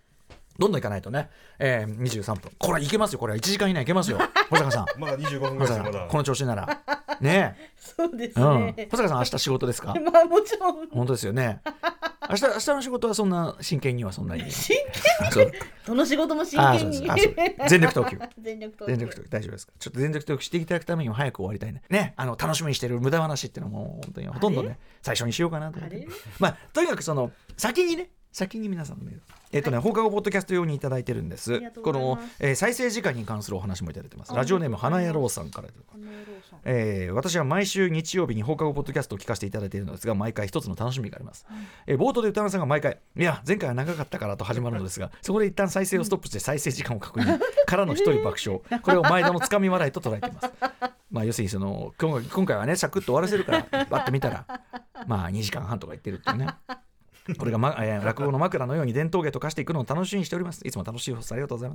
[0.59, 2.51] どんどんいかないとね、えー、23分。
[2.57, 3.19] これいけますよ。
[3.19, 3.37] これは。
[3.39, 4.19] 1時間以内いけますよ。
[4.49, 4.85] 保坂さん。
[4.99, 5.77] まだ25分保ぐらいです。
[5.77, 6.07] よまだ。
[6.07, 6.79] この調子なら。
[7.21, 8.65] ねそうですえ、うん。
[8.75, 9.93] ね、保坂さん明日仕事ですか？
[10.11, 10.87] まあもちろん。
[10.89, 11.61] 本当ですよね。
[12.29, 14.75] 明日明日の仕事はそんな真剣にはそんなに真
[15.21, 15.51] 剣そう。
[15.87, 17.11] どの仕事も真あそう剣にです。
[17.11, 17.29] あそ
[17.65, 18.19] う全力投球。
[18.41, 18.91] 全力投球。
[18.91, 19.29] 全力投球。
[19.29, 19.67] 大丈夫です。
[19.67, 21.81] かちょっと全力投球していただくためにも早く終わりたいね。
[21.89, 22.13] ね。
[22.15, 25.95] あの楽しみにしてる無駄話っていうのも本当にほとんどね最初にしようかなと思って。
[25.97, 26.07] あれ
[26.39, 31.61] まあとにかくその先にね先に皆さんのメールえっ、とね、放課後ポッドキャスト用にいただいてるんです。
[31.83, 36.17] この、えー再生時間に関するお話もいただいてますあラジオネーム花野郎さんからこの野郎
[36.49, 41.45] さんえー私は毎週日曜日に放課後ポッドキャストを聞かせていただいているのですが毎回一つの楽しみがあります、
[41.85, 47.39] えー冒頭で歌丸さんが毎回「いや前回は長かったから」と始まるのですがそこで一旦再生をストップして再生時間を確認。
[47.65, 48.61] からの一人爆笑。
[48.81, 50.51] これを毎度のつかみ笑いと捉えています。
[51.11, 54.45] まあ要するにその今回今回はねサクッと終わらせるからバッと見たら
[55.07, 56.47] まあ2時間半とか言ってるっていうね
[57.37, 60.65] これが、まえー落語の枕のように伝統芸と化していくのを楽しみにしております。
[60.67, 61.69] いつも楽しい放送ありがとうござい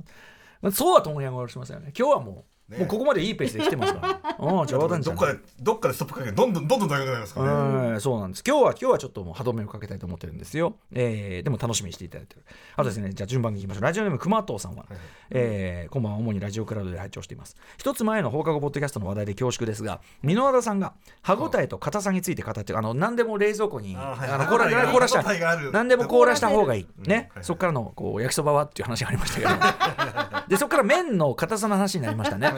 [0.61, 0.77] ます。
[0.77, 1.91] そうはともに上がしますよね。
[1.97, 2.77] 今日はもう、ね。
[2.77, 4.35] もうここまでいいペースで来てますから。
[4.61, 7.89] うん冗談じゃどっかでどっかでストップかけてどんどんどんどん長くなりますからね。
[7.89, 8.43] うんそうなんです。
[8.45, 12.43] 今日は今日はちょっともう歯止めをかけたいと思ってるんですよ、えーでも楽しみにしていただいてる。
[12.75, 13.83] あとですねじゃあ順番にいきましょう。
[13.83, 14.85] ラジオネーム熊藤さんは、
[15.31, 16.19] えー今晩は。
[16.19, 17.55] 主にラジオクラウドで拝聴しています。
[17.77, 24.29] 一つ前の放課後ポッドキャストの話題で恐縮ですが箕輪田さんが歯ごたえと硬さについて語ってあの何でも冷蔵庫にあはい。
[24.29, 24.57] あの凍
[24.99, 25.23] らした
[25.71, 27.03] 何でも凍らした方がいい、うん。
[27.05, 27.43] ね、はい。
[27.43, 32.51] そこからのこう焼きそばはっていう話がありましたけど でそこから麺の硬さの話になりましたね。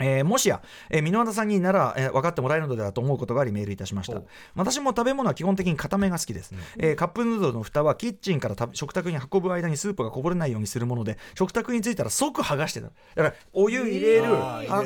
[0.00, 4.18] えーもしや、えー、箕輪田さんになら、えー分かってもらえるのではと思うことがありメールいたしました。
[4.18, 12.86] お私も食べ物は基本的に固めが好きです、えーカップヌードルの蓋はキッチンから食卓に運ぶ間にスープがこぼれないようにするもので食卓に着いたら即剥がしてた。
[12.86, 14.24] だからお湯入れる、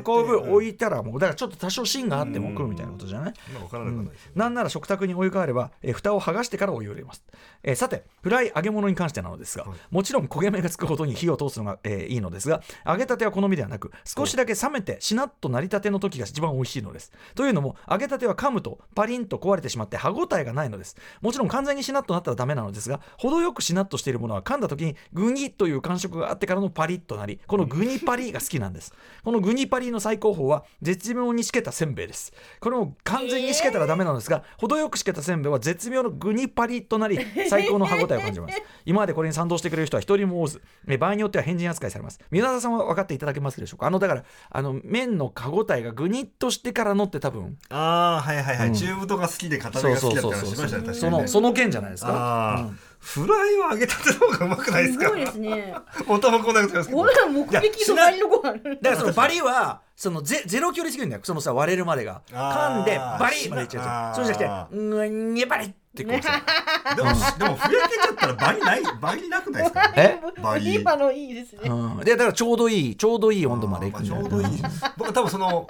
[0.05, 0.53] 運ぶうん。
[0.55, 7.23] 置いたらもうだからちょっと多少芯があっても食うみたいなことじゃない、まあ分からなくはないですよねなんなら食卓にお湯があれば、えー蓋を剥がしてからお湯を入れます、
[7.63, 9.79] えーさてフライ揚げ物に関してなのですが、はい。
[9.91, 17.11] もちろん焦げ目がつくほどに火を通すのが、えーいいのですが揚げたては好みではなく少しだけ冷めてしなっとなりたての時が一番美味しいのです。
[17.35, 20.97] というのも揚げたては噛むとパリンと壊れてしまって歯ごたえがないのです。
[21.21, 28.95] もちろん完全にしなっとなったらダメなのですが程よくしなっとしているものは噛んだ時にグニッという感触があってからのパリッとなりこのグニパリが好きなんです。
[29.25, 32.33] このグニパリの最高峰は絶妙にしけたせんべいです。
[32.61, 38.63] これも完全にしけたらダメなのですが、程よくしけたせんべいは絶妙のグニパリとなり最高の歯ごたえを感じます。
[38.85, 42.21] 今までこれに賛同してくれる人は一人もおずえ場合によっては変人扱いされます。
[42.31, 43.87] 宮田さんは分かっていただけますでしょうか？
[43.87, 47.57] あのだからあの麺の歯ごたえがグニッとしてからのって多分。
[47.71, 48.75] ああはいはいはい、うん。
[48.75, 51.23] 中太が好きで片目が好きだって話しましたね確かそにね。
[51.23, 52.13] のその件じゃないですか。
[52.13, 55.05] ああ、うんフライは揚げたての方がうまくないですか？
[55.07, 55.75] すごいですね。
[56.07, 56.99] 元もこんなことですけど。
[57.01, 58.53] これは目的隣のご飯。
[58.59, 62.23] だからそのバリはそのゼゼロ距離すぎるんだよそのさ割れるまでが。
[62.31, 66.41] 噛んでバリまでいっちゃうそうじゃなくてうんにバリってこうさ。
[66.97, 69.93] でも、でもふやけちゃったら倍ない倍なくないですか？
[69.97, 70.21] え？
[70.41, 70.75] バリ。
[70.75, 71.69] 今のいいですね。
[71.69, 74.23] うん、でだからちょうどいいちょうどいい温度までいくんだよ。
[74.23, 74.63] まあちょうどいい。
[74.97, 75.67] 僕は多分その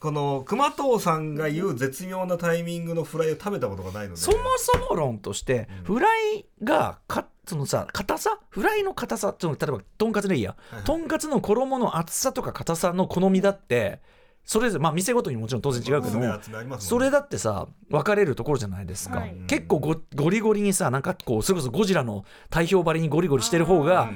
[0.00, 4.20] この熊藤さんが言う絶妙なタイミングのフライを食べたことがないので。
[4.20, 8.38] そもそも論としてフライがかそのさ硬さ？
[8.50, 10.82] フライの硬さ例えばとんかつでいいや、はい。
[10.84, 14.00] とんかつの衣の厚さとか硬さの好みだって
[14.48, 16.40] それぞれまあ店ごとにもちろん当然違うけども、
[16.78, 19.36] それだってさ分かれるところじゃないですか、はい。
[19.46, 24.10] 結構ゴゴリゴリにさなんかこうそれこそゴジラの体表張りにゴリゴリしてる方が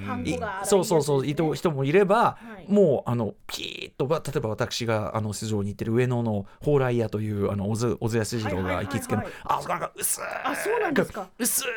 [0.64, 2.72] そうそうそう人人もいれば、はい。
[2.72, 9.34] もうあのピーッとば例えば私があの出場に行ってる上野の蓬莱屋というあの小津小津安二郎が行きつけの、はいはい。
[9.44, 11.28] あそこなんか薄あそうなんですか。
[11.38, 11.68] 薄く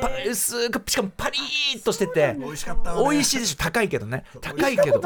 [0.00, 3.56] パ薄くしかもパリーッとしてて美味しかった美味しいでしょ。
[3.58, 4.24] 高いけどね。
[4.40, 5.02] 高いけど。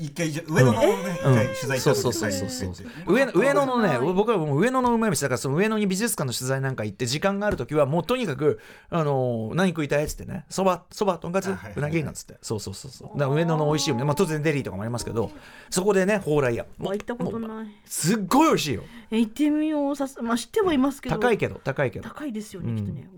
[0.00, 1.34] 一回じゃ上野のね、一うん。
[1.34, 4.12] 回取材した時そうそうそうそうはい上野上野のね、はい。
[4.12, 10.44] 僕はもう上野のうまい飯だからその上野に美術館の取材なんか行って時間がある時はもうとにかくあのー何食いたいっつってね。
[10.48, 12.36] そばそばとんかつうなぎなんつって。
[12.42, 13.18] そうそうそうそう。
[13.18, 15.30] だから上野の美味しいまあ当然デリーとかもありますけど
[15.70, 16.66] そこでね蓬莱屋。
[16.78, 17.66] わ行ったことない。
[17.84, 18.82] すっごい美味しいよ。
[19.10, 21.16] え行ってみようさすまあ知ってはいますけど。
[21.16, 22.08] 高いけど高いけど。
[22.08, 23.08] 高いですよね、うんきっとね。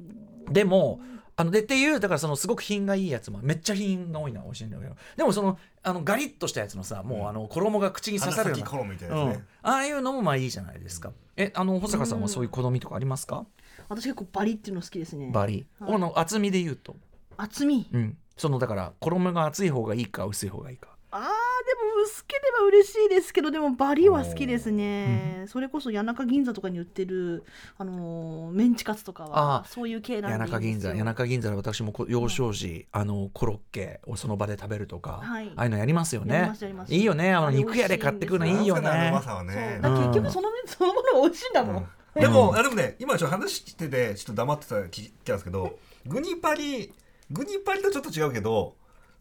[0.50, 1.00] でも
[1.38, 4.96] あのでっていうだからそのすごく品がいいやつもめっちゃ品が多いのは美味しいんだけど。
[5.16, 8.64] でもそのあのガリッとしたやつのさもうあの衣が口に刺さるような。
[8.64, 9.32] 花咲衣みたいなうん。
[9.32, 11.12] ああいうのもまあいいじゃないですか。
[11.36, 13.44] え、あの保坂さんはそういう好みとかありますか？
[13.88, 15.30] 私結構バリっていうの好きですね。
[15.32, 15.66] バリ。
[15.78, 15.92] はい。
[15.92, 16.96] この厚みで言うと、
[17.36, 17.86] 厚み？
[17.92, 20.88] うん、そのだから衣が厚い方がいいか薄い方がいいか。
[21.10, 21.22] あー
[21.64, 27.44] でも薄ければ嬉しいですけどでもバリは好きですね、それこそ谷中銀座とかに売ってる
[27.78, 30.68] あのーメンチカツとかあはそういう系なん谷で。
[30.68, 35.52] いいんですよ中銀座、谷中銀座で私もこ幼少時、あのコロッケをその場で食べるとか、はい。
[35.56, 36.34] ああいうのやりますよね。
[36.34, 36.74] やりますやり。
[36.74, 36.94] ます。
[36.94, 37.32] いいよね。
[37.32, 39.24] あの肉屋で買ってくるのいいよわかるあのうまね。
[39.24, 39.78] さはね。
[39.82, 41.86] 結局その,、そのものが美味しいんだもん、うん。
[42.20, 46.92] でも、あでもね今ちょっと話しててちょっと黙ってた聞きたんですけどグニパリ
[47.30, 48.74] グニパリとちょっと違うけど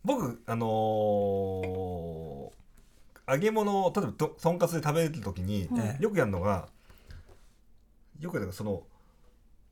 [0.05, 2.55] 僕あのー
[3.27, 6.67] 揚げ物を例えばととんかつで食べる時に、ええよくやるのが
[8.19, 8.83] よくやるのがその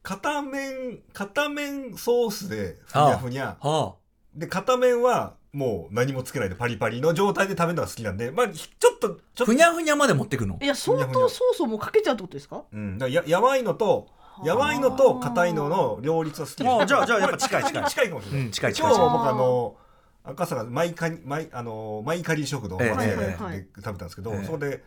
[0.02, 3.58] 片面片面ソースでふにゃふにゃ。
[3.62, 3.94] は
[4.34, 10.58] で片面はもう何もつけないでパリパリの状態で食べるのが好きなんでまあちょっとちょっふにゃふにゃまで持ってくの？
[10.60, 10.66] い。
[10.66, 12.64] や相当ソースをもうかけちゃうってことですか？
[12.74, 14.08] うん、だからややわいのと
[14.44, 17.88] やわいのと硬いのの両立は好きあじゃあじゃあやっぱ近い近い。
[17.88, 18.92] 近いかもしれない、うん近い近い。
[18.92, 19.76] 今日僕あの
[20.24, 23.38] 赤坂マイカニマイあのマイカリー食堂、ええ松屋で
[23.76, 24.46] 食べたんですけど、ええ。
[24.46, 24.84] そこで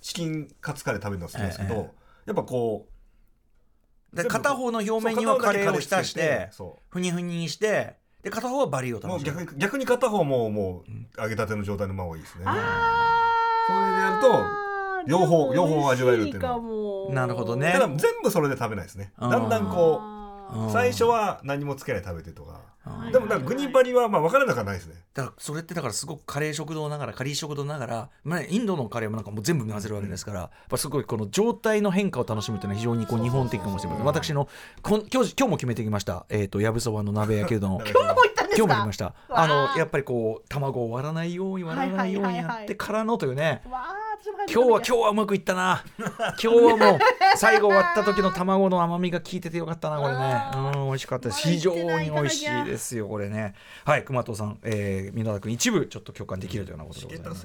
[0.00, 1.90] チキンカツカレー食べるのが好きなんですけど、え
[2.26, 2.88] やっぱこ
[4.12, 9.40] うで片方の表面にはカレーを浸して、そふにふににして、で片方はバリをうもう楽しむ。
[9.40, 10.84] 逆に逆に片方もも
[11.18, 12.44] う揚げたての状態のままがいいですね。
[12.46, 12.92] あ
[13.68, 14.66] それでやると
[15.06, 17.14] 両方両方味わえるっていうのは。
[17.14, 17.72] なるほどね。
[17.72, 19.12] ただ全部それで食べないですね。
[19.18, 19.30] うん。
[19.30, 20.15] だんだんこうんう
[20.72, 22.52] 最初は何もつけないで食べてとか。
[22.52, 22.66] うん
[23.10, 24.94] でもなんかグニパリはまあ分からなくはないですね。
[25.12, 34.48] だからそれってだからすごくカレー食堂ながらカリー食堂ながら、まあ、インドのカレーもなんかもう全部混ぜるわけですから、やっぱすごいこの状態の変化を楽しむというのは非常にこう日本的かもしれません私の
[34.82, 36.26] こん今日今日も決めてきました。
[36.28, 37.80] えっ、とやぶそばの鍋焼きうどんを。
[37.84, 38.56] 今 今日も行ったんですか？
[38.56, 45.84] 今日もやりましたわああのやっぱりこう卵を割らないように割らないようにやってからのというね、わあ私も今日は今日はうまくいったな。
[45.98, 46.98] 今日はもう
[47.36, 50.18] 最後終わった時の卵の甘みが効いててよかったなこれね。
[50.18, 51.40] あうん美味しかったです。
[51.42, 53.54] 非常に美味しいですよこれね。
[53.84, 57.42] はい熊藤さん、えー、箕田君一部ちょっと共感できるというようなことでございまし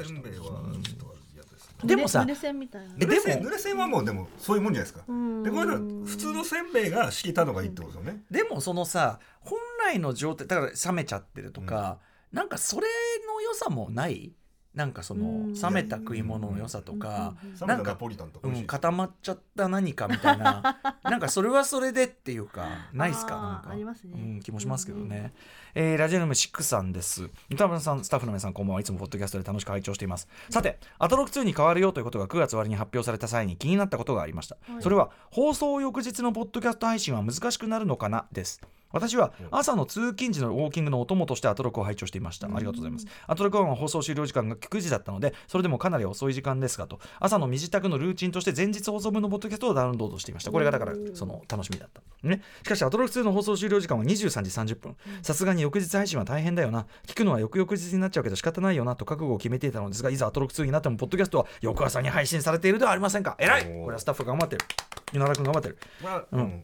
[1.82, 2.94] たでもさ濡れせんみたいな。
[3.00, 5.04] え濡れせでもん濡れせんはもうでもそういうもんじゃないですか。
[5.08, 5.44] うん。
[5.44, 8.24] でこれは普通のせんべいがしけたのがいいってことですよね。
[8.32, 11.98] でもそのさ本来の状態だから冷めちゃってるとか、
[12.32, 12.88] なんかそれ
[13.28, 14.32] の良さもない
[14.74, 15.54] なんかそのうん。
[15.54, 23.36] 冷めた食い物の良さとか、うんか美うん、固まっちゃった何かみたいな なんかそれはそれでっていうかないっすか？
[23.36, 23.70] なんか。
[23.72, 24.14] ありますね。
[24.16, 25.34] うん、気もしますけどね、
[25.76, 27.30] えーラジオネームシックさんです。
[27.50, 28.82] 歌村さんスタッフの皆さんこんばんは。
[28.82, 30.28] いつもポッドキャストで楽しく拝聴しています。
[30.50, 34.82] さてアトロック2に変わるよということが9月終わりに発表された際に気になったことがありました、はい。
[34.82, 38.26] それは放送翌日のポッドキャスト配信は難しくなるのかな？
[38.32, 42.48] です私は朝の通勤時のウォーキングのお供としてアトロックを拝聴していました。
[42.48, 43.08] ありがとうございます。
[43.28, 47.00] アトロック1は放送終了時間が9時だったのでそれでもかなり遅い時間ですがと。
[47.20, 50.52] 朝の身支度のルーチンとして前日放送分のポッドキャストをダウンロードしていました。
[50.52, 54.96] これがだからその楽しみだった、ね、しかしアトロック2の放送終了時間は23時30分。
[55.22, 56.86] さすがに翌日配信は大変だよな。
[57.08, 63.36] 聞くのは翌々日になっちゃうけど仕方ないよなと覚悟を決めていたのですがいざアトロック2になってもポッドキャストは翌朝に配信されているではありませんか。
[63.40, 63.64] 偉い。
[63.64, 64.66] これはスタッフが頑張ってる。
[65.14, 66.64] 稲田君頑張ってるまあうん。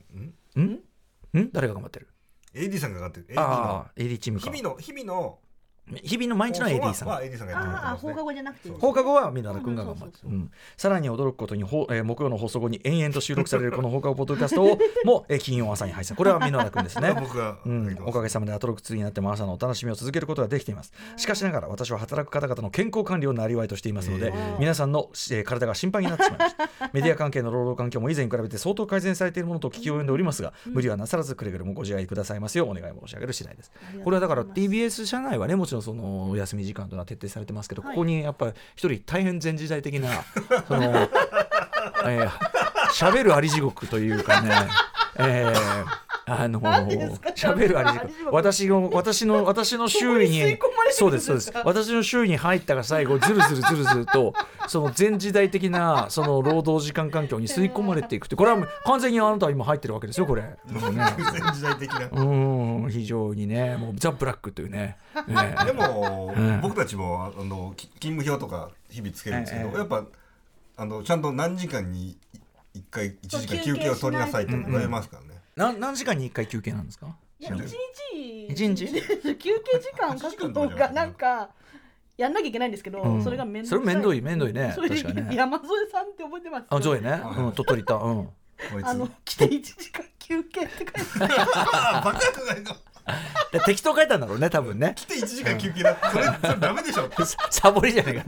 [0.55, 0.79] うん。
[1.33, 1.49] んん。
[1.51, 2.07] 誰が頑張ってる？
[2.53, 3.27] AD さんがかかってる。
[3.29, 3.65] AD あの。
[3.75, 4.51] あ AD チームか。
[4.51, 5.39] 日々の日々の
[6.03, 7.07] 日々の毎日の AD さん。
[7.07, 7.75] は AD さんがやってね。
[8.01, 10.17] 放課後じゃなくて放課後は皆田君が頑張って。
[10.75, 16.15] さらに驚くことに、ほえー木曜の放送後に延々と収録されるこの放課後ポッドキャストを も、えー金曜朝に配信。
[16.15, 17.13] これは皆田君ですね。
[17.19, 20.91] 僕がうん、おかげさまでアトロック2になっても朝のお楽しみを続けることができています。
[21.15, 26.69] しかしながら私は働く方々の健康管理をなりわいとしていますので、えー皆さんの、えー体が心配になってしまいました。
[26.93, 33.71] メディア関係の労働環境も以前に比べて相当改善されているものと聞き及んでおりますが、無理はなさらずくれぐれもご自愛くださいますようお願い申し上げる次第です。
[34.03, 37.91] これはだから TBS 社内はねもちろんろんそのお休み時間というのは徹底されてますけど、はい。
[37.91, 40.09] ここにやっぱり一人大変前時代的な
[40.67, 40.83] その、
[42.05, 42.29] えー、
[42.91, 44.67] 喋るあり地獄というかね、
[45.17, 50.57] えーあの喋るあり地獄喋るあり地獄私の私の 私の周囲に
[50.91, 51.51] そうですそうです。
[51.53, 54.33] か私の周囲に入ったが最後ずるずるずるずると
[54.67, 60.41] その前時代的なその労働時間環境に吸い込まれていくってこれは完全にあなたは今入ってるわけですよこれ。
[60.41, 61.05] もうね。
[61.17, 62.09] 全時代的な。
[62.11, 64.97] うん非常にねもうザ・ブラックというね。
[65.27, 69.77] ねでも、うん僕たちもあのき勤務表とか日々つけるんですけど、ええ。
[69.77, 70.03] やっぱ
[70.75, 72.17] あのちゃんと何時間に
[72.75, 75.26] 1回1時間休憩を取りなさいって言われますから
[75.57, 75.63] ね。
[75.63, 77.15] な何時間に1回休憩なんですか？
[77.39, 77.75] いや一
[78.13, 78.47] 日。
[78.49, 78.85] 一日？
[79.37, 81.49] 休憩時間書くのがなんか
[82.17, 83.23] やんなきゃいけないんですけど、うん。
[83.23, 84.71] それが面それ面倒い面倒いね。
[84.75, 85.35] それで確かにね。
[85.35, 87.21] 山添さんって覚えてますあゾエね、はい。
[87.21, 88.25] うん、鳥取行った、うん、
[88.73, 88.87] こいつ。
[88.87, 90.93] あの来て1時間休憩って書いて
[91.35, 92.19] ああバカ
[93.65, 94.93] 適当書いたんだろうね多分ね。
[94.95, 95.97] 来て1時間休憩だ。
[96.11, 97.09] それそれダメでしょ。
[97.25, 98.23] サ サボりじゃないか、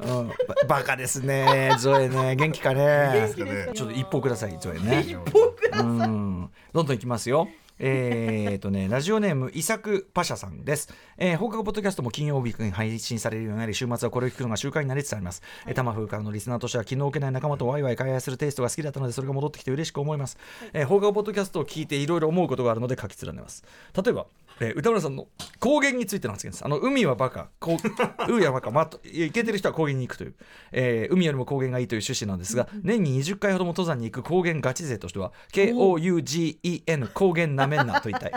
[0.00, 0.34] うん、バ
[0.66, 2.36] バカですねゾエね。
[2.36, 3.32] 元気かね。
[3.74, 5.04] ちょっと一報くださいゾエね。
[5.06, 5.86] 一報ください。
[5.86, 6.50] うん。
[6.72, 7.48] どんどんいきますよ。
[7.82, 10.92] えーとね、ラジオネーム、イサクパシャさんです。
[11.16, 15.42] えー放課後ポッドキャストも金曜日に配信されるようになり、週末はこれを聞くのが習慣になりつつあります。
[15.66, 20.36] えータマフーからのリスナーとしては、気の置けない仲間とワイワイ会話するテイストが好きだったので、それが戻ってきて嬉しく思います。
[20.74, 23.64] えー放課後ポッドキャストを聞いていろいろ思うことがあるので書き連ねます。
[23.96, 24.26] 例えば、
[24.60, 25.26] えー歌村さんの
[25.58, 26.64] 高原についての発言です。
[26.64, 27.78] あの海はバカ、こう
[28.32, 30.34] 海はバカ、まあ、といけてる人は高原に行くという、
[30.72, 38.32] えー海よりも高原がいいという趣旨なんですが、年に20回ほども登山に行く高原ガチ勢としては、KOUGEN 高原なめんなと言いたい。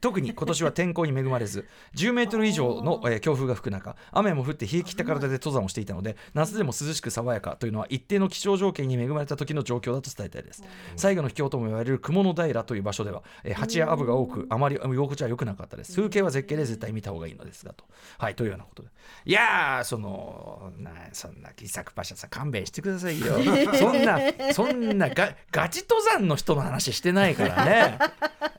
[0.00, 10.62] 特に今年は天候に恵まれず、10メートル以上の、えー強風が吹く中、雨も降って冷え切った体で登山をしていたので、夏でも涼しく爽やかというのは一定の気象条件に恵まれた時の状況だと伝えたいです。
[10.96, 15.96] 最後の秘境とも言われる雲の平という場所では、えー蜂やアブが多く、あまり居心地は良くなかったです。
[15.96, 17.84] 風景は絶景で絶対見た方がいいのですがと。
[18.18, 18.88] はい、というようなことで。
[19.24, 23.34] いやー、その、なそんな、イサクパシャさん、勘弁してくださいよ。
[23.74, 24.20] そんな、
[24.52, 27.98] そんなガ、ガチ登山の人の話してないからね。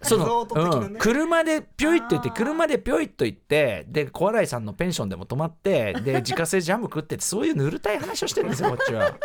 [0.01, 9.15] その、ねうん、車でぴょいっと行って、車でぴょいっと行って、で、小洗さんのペンションでも泊まって、で、自家製ジャム食ってって、そういうぬるたい話をしてるんですよ、こっちは。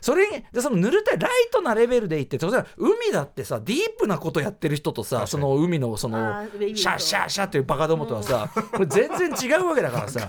[0.00, 6.18] それにでそのぬるたいライトなレベルで行って当然海だってさディープなことやってる人とさその海のその
[6.58, 10.28] シャッシャッシャッっていうバカどもとはさ、これ全然違うわけだからさ。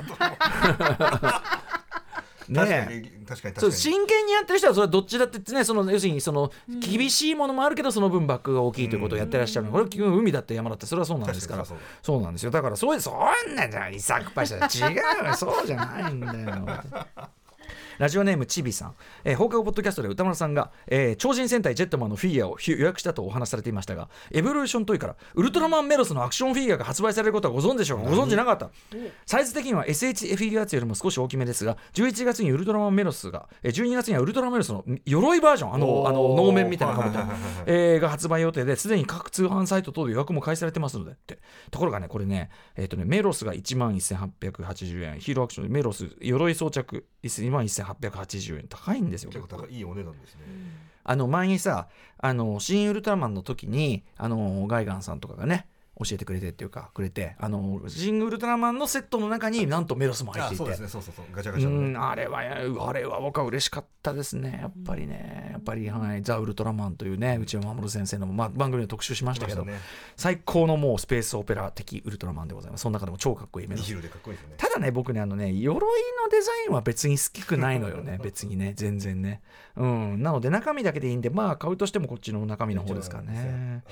[2.52, 11.66] 確 かねに確かに確かそうに真剣にやってる人はそれはどっちだってねその要するにその厳しいものもあるけどその分バックが大きいということをやってらっしゃるのこれは基本海だって山だってそれはそうなんですから。
[11.66, 12.22] そう。
[12.22, 12.52] なんですよ。
[12.52, 14.96] だからそういうそんなんじゃイサクパシャ違う
[15.28, 15.36] よ。
[15.36, 16.84] そうじゃないんだよ。
[18.00, 18.96] ラジオネームちびさん、
[19.26, 28.70] えー放課後ポッドキャストで歌丸さんが、えー超人戦隊ジェットマンのフィギュアをひ予約したとお話しされていましたがエボリューショントイからウルトラマンメロスのアクションフィギュアが発売されることはご存知でしょうかご存知なかった。
[29.26, 37.18] サイズ的には SH フィギュアーツよりも少し大きめですが11月にウルトラマンメロスが、えー12月にはウルトラマンメロスの鎧バージョンあのあの能面みたいなかぶ
[37.66, 41.12] えーが発売予定ですでに各通販サイト等で予約も開始されてますので。
[41.12, 41.40] って
[41.72, 45.20] ところがねこれね,、えーとねメロスが1万1880円。
[45.20, 50.42] ヒーローアクションでメロス鎧装着1万1880円高いんですよ結構高いいいお値段ですね。
[51.04, 55.68] あの前にさあの新ウルトラマンの時にあのガイガンさんとかがね
[56.00, 60.64] 教えてくれてっていうかくれてあの新ウルトラマンのセットの中になんとメロスも入っていて。
[60.64, 61.26] あそうですねそうそうそう。
[61.34, 61.82] ガチャガうチャの。
[61.82, 62.40] ねんあれは
[62.88, 64.60] あれは僕は嬉しかったですね。
[64.62, 69.78] やっぱりねやっぱりはいザ・ウルトラマンというね内山守先生の、まあ、番組で特集しましたけど、ね。
[70.16, 72.82] 最高のもうスペースオペラ的ウルトラマンでございます。
[72.82, 73.94] その中でも超かっこいいメロス。
[73.94, 74.02] ね。
[74.58, 75.80] ただね僕ねあのね鎧の
[76.32, 78.20] デザインは別に好きくないのよね。
[78.24, 79.42] 別にね全然ね
[79.76, 80.22] うん。
[80.22, 83.84] なので中身だけでいいんでまあ買うとしてもこっちの中身の方ですからね。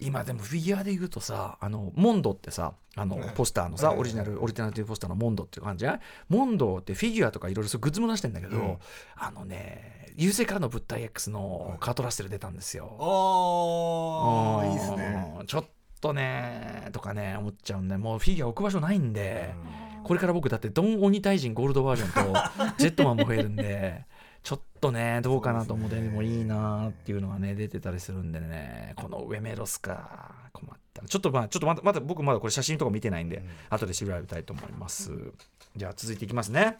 [0.00, 3.98] 今でもフィギュアで言うとさあのモンドってさあのポスターのさはい。
[3.98, 5.84] オリジナルオリジナルティブポスターのモンドっていう感じ。
[5.84, 8.76] じゃモンドってフィギュアとかいろいろグッズも出してんだけど、うん。
[9.16, 15.36] あのね優勢からの物体 X のカートラッセル出たんですよ、ああいいですね。
[15.40, 15.46] うん。
[15.46, 15.64] ちょっ
[16.00, 19.52] とねとかね思っちゃうんでもうフィギュア置く場所ないんで、
[20.04, 24.04] これから僕だってドン鬼退陣ゴールドバージョンとジェットマンも増えるんで
[24.84, 30.34] とねどうかなと思ってでもいいなっていうのがね出てたりするんでねこの上メロスか。
[30.52, 31.02] 困った。
[31.02, 33.44] なちょっとまあちょっとまだまだ僕まだこれ写真とか見てないんで、うん。
[33.70, 35.10] 後で調べたいと思います。
[35.74, 36.78] じゃあ続いていきますね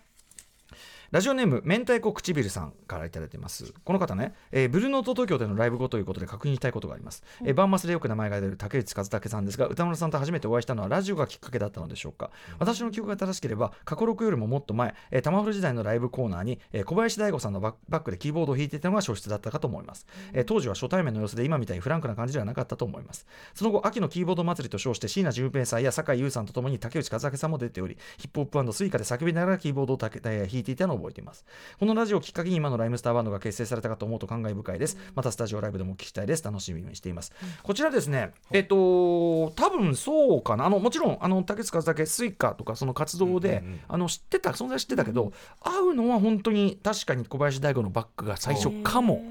[1.14, 3.72] ラジオネーム明太子唇さんからいただいています。
[3.84, 23.24] この方ね、えーブルーノート東京でのライブ後ということで確認したいことがあります、えーバンマスでよく名前が出る竹内和武さんですが歌村さんと初めてお会いしたのはラジオがきっかけだったのでしょうか、私の記憶が正しければ過去6よりももっと前、えー、タマフル時代のライブコーナーに、えー小林大吾さんのバックでキーボードを弾いていたのが初出だったかと思います、えー当時は初対面の様子で今みたいにフランクな感じではなかったと思います。
[23.54, 31.44] その後秋のキーボード祭りと称して椎名純平さんやさかいゆうさんとともにタケウチカズタケさんも出ておりヒップホップ SUIKA で叫びながらキーボードをえー弾いていたのを覚えています。
[31.78, 34.96] このラジオをきっかけに今の RHYMESTER バンドが結成されたかと思うと感慨深いです。
[35.14, 36.42] またスタジオライブでもお聞きしたいです。
[36.42, 37.32] 楽しみにしています、
[37.62, 40.66] こちらですねえっと多分そうかな。
[40.66, 43.80] あのもちろんあの竹内和武スイカとかその活動で、うんうんうん。
[43.88, 49.22] あの知ってた存在知ってたけど、会うのは本当に確かに小林大吾のバックが最初かも。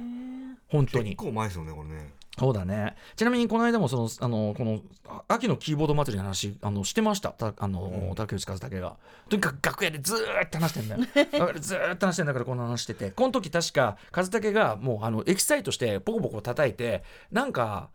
[0.69, 1.11] 本当に。
[1.11, 2.95] 結構前ですよねこれねそうだね。
[3.15, 7.29] ちなみにこの間もそのあのこのあ秋のキーボード祭りの話あのしてました。
[7.29, 8.95] たあの、うん竹内和武が
[9.29, 11.53] とにかく楽屋でずーっと話してんだよ。
[11.59, 17.89] ずーっと話してんだからこの話してて、この時確か和武がもうあのエキサイトしてポコポコ叩いてなんか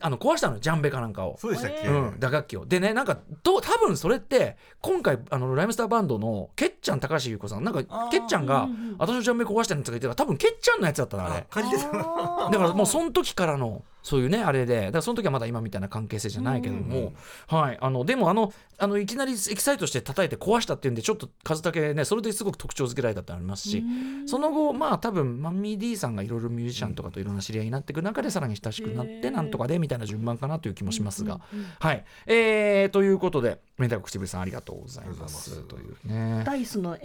[0.00, 1.36] あの壊したのよジャンベかなんかを。
[1.38, 2.66] そうでしたっけ、えうん、打楽器を。
[2.66, 7.64] でねなんかどう多分それって今回あのライムスターバンドのケッちゃん高橋優子さん。
[7.64, 8.10] なんかあー。
[8.10, 11.34] ケッちゃんがうんうん私のジャンベ壊したんとか言ってたから多分ケッちゃんのやつだったなあれ。
[11.36, 12.52] あ借りてたあー。
[12.52, 14.82] だからもうその時からのそういうねあれで。
[14.82, 17.12] だからその時はまだ今みたいな関係性じゃないけども、
[17.50, 17.78] うんはい。
[17.80, 23.82] あのでもあのあのいきなりエキサイトして叩いて壊したっていうんでちょっと数だけねそれですごく特徴づけられたってありますし、
[24.26, 31.40] その後まあ多分マミー D さんがいろいろミュージシャンとかといろんな知り合いになっていく中でさらに親しくなってなんとかでみたいな順番かなという気もしますが、
[31.80, 32.04] はい。
[32.26, 35.62] えー、ということで明太子口ぶさんありがとうございます。
[35.62, 36.42] というね。
[36.44, 36.98] ダイスの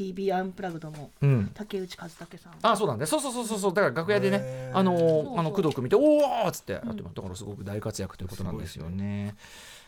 [0.00, 1.50] MTV アンプラグドもうん。
[1.54, 2.52] 竹内和武さん。
[2.62, 3.74] あそうなんだそうそうそうそうそう。
[3.74, 6.00] だから楽屋でねあのあの工藤君見て「お
[6.44, 6.72] お!」っつって。
[6.72, 9.34] やってますだからすごく大活躍ということなんですよね。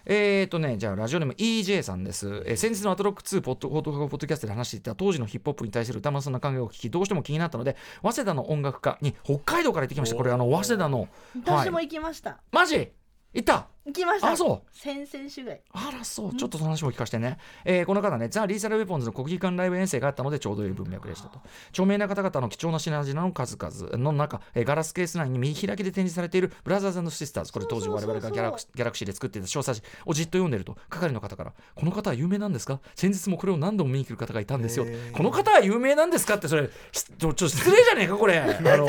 [0.05, 10.17] えーとね、じゃあラジオネーム EJ さんです、えー先日のアトロック2ポッドポッドポッドキャストで話していた当時のヒップホップに対する歌丸さんの考えを聞きどうしても気になったので早稲田の音楽家に北海道から行ってきました。
[10.17, 11.09] これあの早稲田の。
[11.47, 12.91] 私も行きました、マジ？
[13.33, 13.69] 行った？
[13.85, 14.31] 行きました。
[14.31, 14.77] あそう。
[14.77, 15.61] 先々週ぐらい。
[15.73, 16.35] あらそう。
[16.37, 21.41] ちょっとその話も聞かせてね、えーこの方ねザ・リーサル・ウェポンズの国技館ライブ遠征があったのでちょうどいい文脈でしたと。
[21.71, 27.53] 著名な方々の貴重な品々の数々の中、えーガラスケース内に見開きで展示されているブラザーズシスターズ。
[27.53, 32.81] これ当時我々がギャラクシギャラクシーで作っていた小冊子をじっと読んでると係の方から「この方は有名なんですか？
[32.95, 38.39] 先日もこれを何度も見に来る方がいたんですよ」この方は有名なんですか?」ってそれしちょっと失礼じゃねえかこれ。
[38.43, 38.89] あの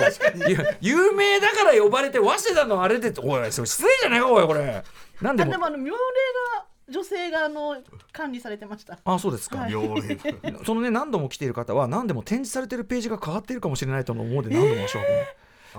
[0.82, 4.83] 有名だから呼ばれて早稲田のあれでおいそれ失礼じゃねえかおいこれ
[5.22, 5.52] なんでも。
[5.52, 6.00] あでもあの妙齢
[6.58, 7.82] な女性があの
[8.12, 9.00] 管理されてました。
[9.04, 9.72] あそうですか、はい。
[10.66, 15.08] そのね何度も来ている方は何でも展示されているページが変わっているかもしれないとの思うで何度もおっしゃる、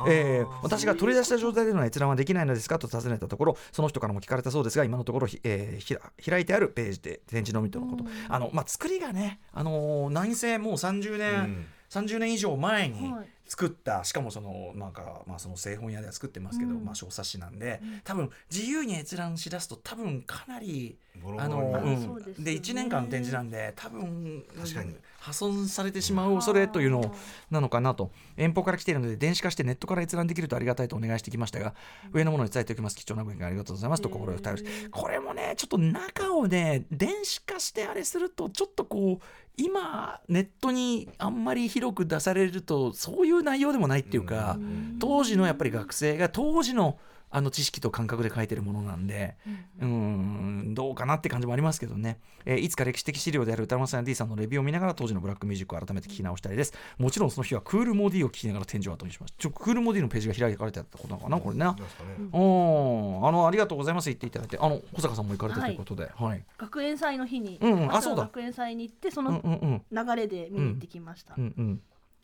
[0.08, 8.04] えー私が取り出した状態での閲覧はできないのですかと尋ねたところその人からも聞かれたそうですが今のところひ、えーひら開いてあるページで展示のみとのこと。
[8.28, 11.66] あの、まあ、作りがね、あのー何せもう30年、うん。
[11.90, 16.84] 30年以上前にはい作った、しかもそのなんか、まあ、その製本屋では作ってますけど、うん。
[16.84, 22.22] まあ、小冊子なんで多分自由に閲覧しだすと多分かなりボロボあのうん。
[22.22, 22.34] でね。
[22.38, 24.94] で1年間の展示なんで多分確かに。
[25.18, 27.14] 破損されてしまう恐れというの
[27.50, 28.10] なのかなと。
[28.36, 31.74] 遠方から来ているので電子化してネットから閲覧できるとありがたいとお願いしてきましたが
[32.12, 32.96] 上のものに伝えておきます。
[32.96, 34.02] 貴重なご意見ありがとうございます。
[34.02, 39.24] と心を頼りこれもねちょっと中をね電子化してあれするとちょっとこう
[39.56, 44.58] 今ネットにあんまり広く出されるとそういう内容でもないっていうか
[44.98, 46.98] 当時のやっぱり学生が当時の
[47.36, 49.34] あの知識と感覚で書いてるものなんで、
[49.80, 56.72] うーん、どうかなって感じもありますけどね、えーいつか歴史的資料である歌丸さんや D さんのレビューを見ながら当時のブラックミュージックを改めて聞き直したいです。
[56.96, 59.34] もちろんその日はクールモディを聞きながら展示を後にします。
[59.36, 61.64] ちょクールモディのページが開かれてたことなのかな、これね。
[61.66, 64.08] うん、あの、ありがとうございます。
[64.10, 66.44] 言っていただいて、あの、小坂さんも行かれたということで、はい。
[66.56, 70.06] 学園祭の日に、うんうんあそうだ学園祭に行ってそうんうんのうん。
[70.06, 71.82] 流れで見に行ってきました、うんうん。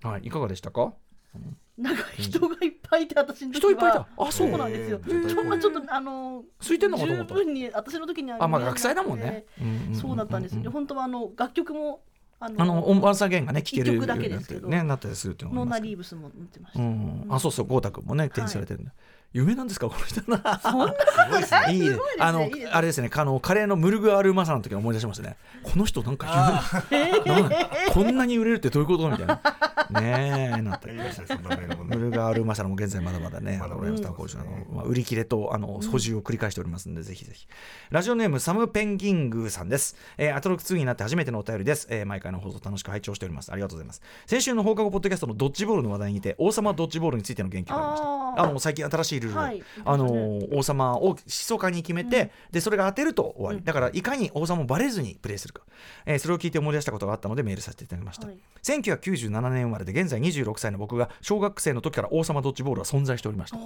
[0.08, 0.92] はい、いかがでしたか？
[1.78, 4.06] なんか人がいっぱいいて私の時は人いっぱいいた。
[4.18, 4.50] あそう。
[4.50, 5.28] なんですよ、へー。
[5.28, 7.34] ちょまあちょっとあの空いてんのかと思った。
[7.34, 9.46] 十分に私の時にはあ、まあ学祭だもんね。
[9.62, 12.02] んそうだったんですよ、本当はあの楽曲も
[12.42, 14.60] あのあの、音番下弦がね、聴けるだけようになっですけど。
[14.62, 18.96] てね、なったりするっていうのノーナリーブスも載ってました、うん、あそうそう豪太君もね展示されてるんだ、有
[19.32, 19.86] 名なんですか？
[19.90, 20.60] この人な。
[20.60, 20.86] そんな。
[20.88, 21.74] すごいですね。
[21.74, 21.96] いいね。
[22.18, 23.10] あのあれですね。
[23.14, 25.36] あのカレーのムルグアルマサの時に思い出しましたね。
[25.62, 26.96] この人なんか有
[27.32, 29.40] 名 なんかこんなに売れるってどういうことみたいな。
[29.90, 31.00] ねえなったやり
[31.84, 33.60] ムルガールマサラも現在まだまだね、
[34.84, 37.46] 売り切れとあの補充を繰り返しておりますので、ぜひぜひ。
[37.90, 39.96] ラジオネームサムペンギングーさんです。
[40.16, 41.86] えー、アトロック2になって初めてのお便りです。
[41.90, 43.52] えー毎回の放送楽しく拝聴しております。
[43.52, 44.02] ありがとうございます。
[44.26, 48.02] 先週の放課後ポッドキャストのドッジボールの話題にて、王様ドッジボールについての言及がありまし
[48.36, 48.42] た。
[48.44, 50.10] あの最近新しいルールで、はいあの
[50.52, 55.62] 王様を密かに決めて、でそれが当てると終わり、だからいかに王様をバレずにプレイするか、
[56.06, 58.38] えーそれを聞いて思い出したことがあったのでメールさせていただきました、はい。
[58.62, 63.58] 1997年生まれで現在26歳の僕が小学生の時から王様ドッジボールは存在しておりました。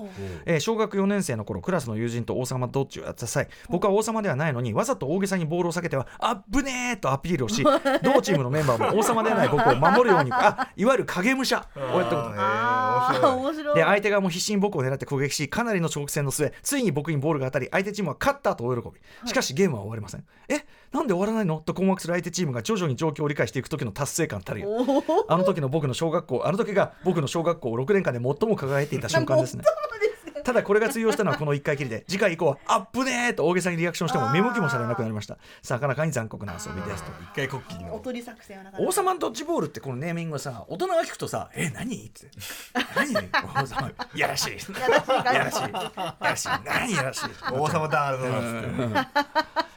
[0.46, 7.62] えー小学4年生の頃クラスの友人と王様ドッジをやった際僕は王様ではないのにわざと大げさにボールを避けてはあっぶねーとアピールをし
[8.02, 18.88] 同チームのメンバーも王様ではない僕を守るようにあいわゆる影武者をやったことで相手側も必死に僕を狙って攻撃しかなりの長期戦の末ついに僕にボールが当たり相手チームは勝ったと大喜
[19.22, 19.28] び。
[19.28, 21.61] しかしゲームは終わりません、えなんで終わらないの？
[21.61, 25.24] と困惑する相手チームが徐々に状況を理解していく時の達成感たるやおー。
[25.28, 29.64] あの時の僕の小学校あの時が僕の小学校6年間で最も輝いていた瞬間ですね
[30.45, 35.38] ただこれが通用したのはこの1回きりで 次回以降は「アップねー!」と大げさにリアクションしても見向きもされなくなりました。
[35.62, 37.11] さかなかに残酷な遊びですと。
[37.22, 37.95] 一回こっきりの。
[37.95, 42.28] おとり作戦はなかなか王様のドッジボールってこのネーミングはさ大人が聞くとさ「え何?」って
[42.95, 43.30] 「何？
[43.62, 44.18] 王様い。
[44.18, 45.64] やらしいいやらしい。
[45.64, 45.72] い。
[45.72, 46.49] やらしい。
[46.64, 46.92] 何？
[46.92, 47.28] やらしい。
[47.53, 49.74] 王様だーっつって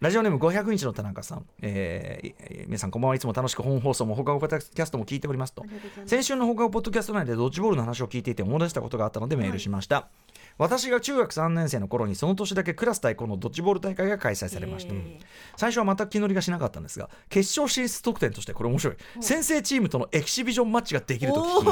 [0.00, 5.64] ラジオネーム500日の田中さん、えーえー皆さんこんばんはいつも楽しく本放送も放課後ポッドキャストも聞いておりますと。
[6.06, 10.08] 先週の放課後ポッドキャスト内でドッジボールの話を聞いていて思い出したことがあったのでメールしました、
[10.56, 15.18] 私が中学3年生の頃にその年だけクラス対抗のドッジボール大会が開催されました、へー
[15.56, 18.96] 最初は全く気乗りがしなかったんですが決勝進出特典としてこれ面白い。
[19.20, 21.64] 先生チームとのエキシビジョンマッチができると聞き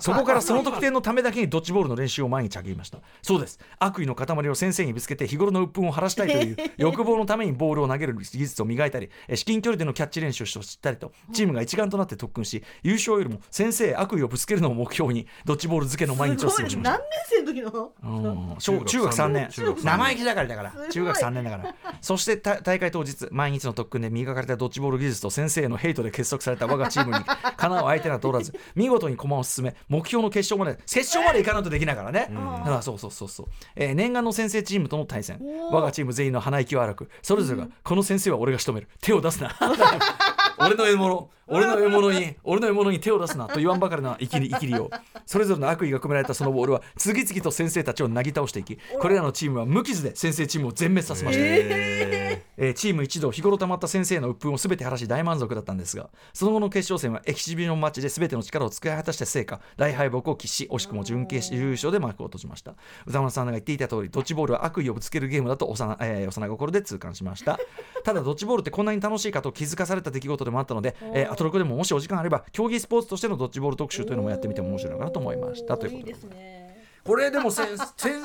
[0.00, 2.98] そこからその得点のためだけにドッジボールの練習を毎日励みました。
[3.22, 3.58] そうです。
[3.78, 16.82] 悪意の塊を先生にぶつけて日頃の鬱憤を晴らしたいという 欲望のためにボールを投げる技術を磨いたりえ至近距離でのキャッチ練習をしたりとチームが一丸となって特訓し優勝よりも先生へ悪意をぶつけるのを目標にドッジボール漬けの毎日を過ごしました。
[16.82, 17.92] 何年生の時の？
[18.02, 18.56] うん。
[18.58, 19.48] 小中学3年。
[19.82, 20.72] 生意気だからだから。
[20.90, 21.74] 中学3年だから。
[22.00, 35.40] そしてた大会当日毎日の特訓で磨かれたドッジボール技術と先生へのヘイトで結束された我がチームに かなう相手が通らず見事に駒を進め目標の決勝まで決勝まで行かないとできないからね、ああそうそうそうそう、えー念願の先生チームとの対戦。
[35.70, 38.88] 我がチーム全員の鼻息は荒くそれぞれが、この先生は俺が仕留める。
[39.00, 39.50] 手を出すな。
[40.58, 62.74] 俺の獲物俺の獲物に俺の獲物に手を出すなと言わんばかりな生きり生きりようそれぞれの悪意が込められたそのボールは次々と先生たちをなぎ倒していきこれらのチームは無傷で先生チームを全滅させました、ええーチーム一同日頃溜まった先生の鬱憤を全て晴らし大満足だったんですがその後の決勝戦はエキシビジョンマッチで全ての力を使い果たした成果大敗北を喫し惜しくも準決優勝で幕を閉じました。
[63.06, 67.58] 歌丸さんが言っていた通りドッジボールは悪意をぶつけるゲームだと幼,、えー幼心で痛感しました。
[68.04, 75.76] ただドッジボールってこんなに楽しいかと気づかされた出来事でもあったので、えー、アトロクでももしお時間あれば競技スポーツとしてのドッジボール特集というのもやってみても面白いのかなと思いました。
[75.76, 76.10] ということで。
[76.10, 76.64] いいですね。
[77.04, 77.68] これでも先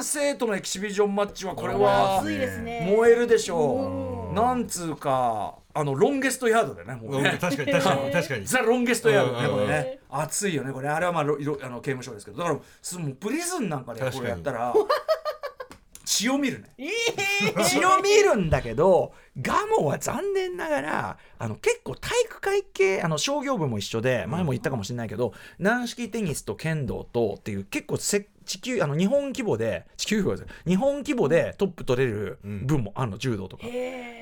[0.02, 4.34] 生とのエキシビジョンマッチはこれわは燃えるでしょう。
[4.34, 6.96] なんつうか、あのロンゲストヤードだよね。
[6.96, 7.38] もうね。
[7.42, 8.46] 確かに確かに確かに。
[8.46, 10.00] ザ・ロンゲストヤードだね、うんこれね。
[10.10, 10.88] 熱いよね、これ。
[10.88, 14.74] あれはまあ、ろいろあの刑務所ですけど、だから、すもうプリズンなんかでこれやったら、
[16.06, 16.70] 血を見るね。
[16.78, 33.68] え血を見るんだけど、ガモは残念ながら、あの結構体育会系、あの商業部も一緒で、前も言ったかもしれないけど、軟式テニスと剣道とっていう結構せ地球あの日本規模で地球規模です日本規模でトップ取れる分もあるの柔道とか。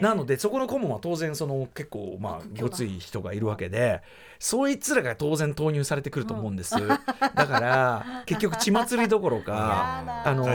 [0.02, 0.04] ー。
[0.04, 4.02] なのでそこの顧問は当然その結構まあごつい人がいるわけで
[4.40, 10.46] そいつらが当然投入されてくると思うんです、だから結局血祭りどころか あの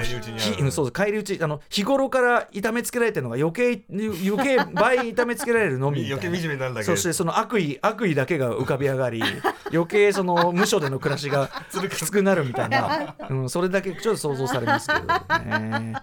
[0.93, 5.91] 返り討ちあの日頃から痛めつけられてるのが余計余計倍痛めつけられるの？
[5.91, 6.85] み余計惨めになるだけ。
[6.85, 9.23] そしてその悪意悪意だけが浮かび上がり
[9.73, 11.49] 余計その無所での暮らしが
[11.91, 15.01] きつくなるみたいな、うん、それだけちょっと想像されますけど
[15.45, 15.95] ね。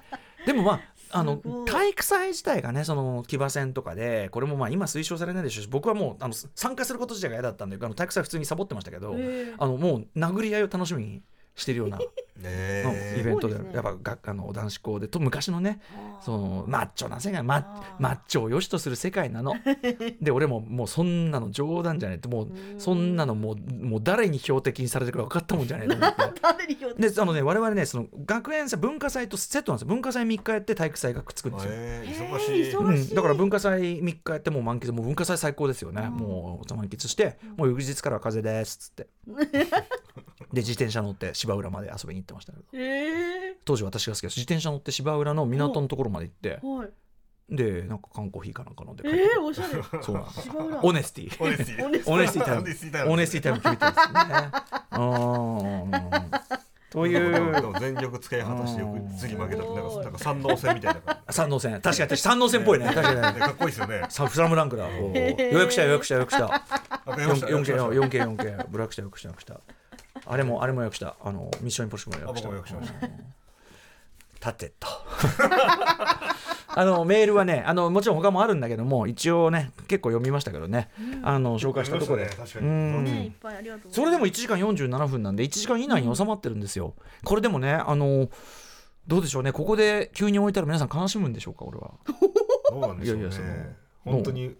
[0.46, 0.82] でもまあ
[1.12, 9.54] あの体育祭自体がねその騎馬戦とかでこれもまあ今推奨されないでしょうし僕はもうあの参加すること自体が嫌だったんであの体育祭普通にサボってましたけど、え。
[9.58, 11.22] あのもう殴り合いを楽しみに
[11.60, 11.98] してるような、
[12.42, 13.72] ねうんえイベントで、ね。
[13.74, 15.08] やっぱがあの男子校で。
[15.08, 15.80] と昔のね
[16.22, 19.56] そのマッチョな世界ママッチョを良しとする世界なの。
[20.22, 26.20] で俺ももうそんなの冗談じゃないってもうそんなのもうもう誰に標的にされてるか分かったもんじゃないと思って。
[27.10, 29.88] であのね我々ねその学園祭文化祭とセットなんですよ。
[29.90, 32.62] 文化祭3日やって体育祭がくっつくんですよ、忙しい。
[32.72, 33.10] 忙しい。
[33.10, 39.08] うん、だから文化祭3日やってもう満喫もう文化祭最高ですよね、もう満喫して、もう翌日からは風邪ですっつって
[40.54, 42.66] で自転車乗って芝浦まで遊びに行ってましたけど。
[42.74, 46.60] え当時私が好きです自転車乗って芝浦の港のところまで行って。
[46.64, 46.90] ーはい。
[47.52, 49.70] でなんか缶コーヒーかなんか飲んで帰っえてー、おしゃれ。
[50.04, 50.24] そう
[50.84, 54.52] オネスティオネスティオネスティタイムオネスティタイムオネスティタイム決めてるんですね
[54.92, 54.98] う
[56.28, 56.50] ん
[56.92, 61.82] といでうも全力使い果たしてよくうん次負けたなんかなんか三能線みたいな感三能線。
[61.82, 62.86] 確かに三能線っぽいね。
[62.86, 64.06] 確かにかっこいいですよね。
[64.10, 64.88] さフラムランクだ。
[64.90, 66.46] 予約した予約した予約した。
[66.46, 69.60] わかりました 4K 4K 4K ブラックした予約した予約した
[70.26, 71.16] あれもあれも予約した。
[71.24, 72.50] あのミッションインポッシブルも予約した。
[72.50, 73.08] あ僕も予約しました。
[73.08, 73.14] うん。
[74.36, 74.88] 立てと。
[76.72, 80.90] あのメールはねあのもちろん他もあるんだけども一応ね結構読みましたけどね、
[81.24, 86.94] あの紹介したところで、ね確かにうんねいっぱいありがとうございますそれでも1時間47分なんで1時間以内に収まってるんですよ、
[87.26, 88.30] これでもねあの
[89.08, 89.52] どうでしょうね。
[89.52, 91.92] ここで急に置いたら皆さん悲しむんでしょうか俺は。
[92.70, 94.56] どうなんでしょういやいやそのね本当に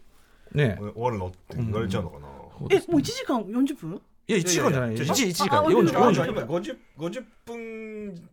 [0.52, 0.78] ね。
[0.80, 2.28] 終わるのって言われちゃうのかな。
[2.72, 4.02] えもう一時間四十分？
[4.30, 5.14] いや1時間じゃない？1いやいや。
[5.16, 5.58] 時時間。
[5.58, 8.30] ああ40あ40今50 50分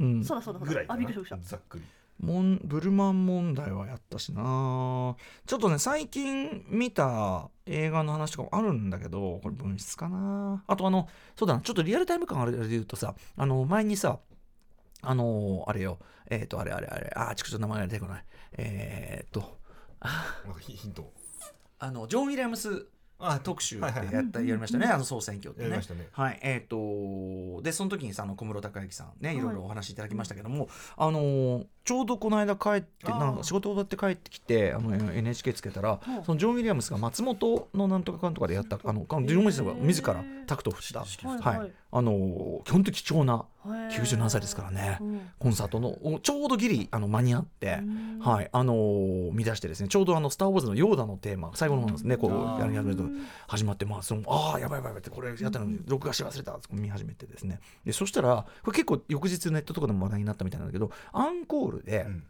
[0.00, 0.24] うん。
[0.24, 0.72] そうだそうだそうだ。
[0.72, 1.36] ぐらいあびっくりした。
[1.36, 1.84] ざっくり。
[2.20, 5.14] モンブルマン問題はやったしな。
[5.46, 10.64] ちょっとね最近見た映画の話とかもあるんだけどこれ分室かな。
[10.66, 11.06] あとあの
[11.36, 11.60] そうだな。
[11.60, 14.20] ちょっとリアルタイム感あるで言うとさあの前にさ
[15.02, 15.98] あのあれよ。
[16.30, 17.12] えっ、とあれあれあれ。
[17.14, 18.24] あーちょっと名前が出てこない。
[18.56, 19.58] えっ、と。
[20.02, 21.12] なんかヒヒント。
[21.78, 22.86] あのジョン・ウィリアムス
[23.20, 24.12] あ特集ってはいはい。
[24.12, 25.68] やった、やりましたね、あの総選挙ってね。
[25.70, 26.08] ね。
[26.12, 29.36] はい、えっ、と、で、その時にさ、あの小室孝之さんね、い。
[29.36, 41.58] いろいろお話しいただきましたけども、あのーちょうどこの間帰って、なんか仕事終わって帰ってきて、あの NHK つけたら、うんそのジョン・ウィリアムスが松本のなんとかかんとかでやった、あの、ジョン・ウィリアムスが自らタクトを振った、はい。
[41.58, 43.34] はい、あのー基本的に貴重な
[43.64, 45.20] はい97歳ですからね、うん。
[45.38, 48.18] コンサートの、おちょうどギリあの間に合って、うん。
[48.20, 52.60] はい、あのー見出してですね、ちょうどあの、スター・ウォーズのヨーダのテーマ、最後の方ですね、こう、あー。
[52.60, 53.04] やり始めると、
[53.48, 57.60] 始まって、まあ、その、ああ、やばいやばいやばいって、これやったのに、録画し忘れたって見始めてですね。
[57.84, 62.24] で、そしたら、これ結構翌日ネットとかでも話題になったみたいなんだけど、アンコールで、うん。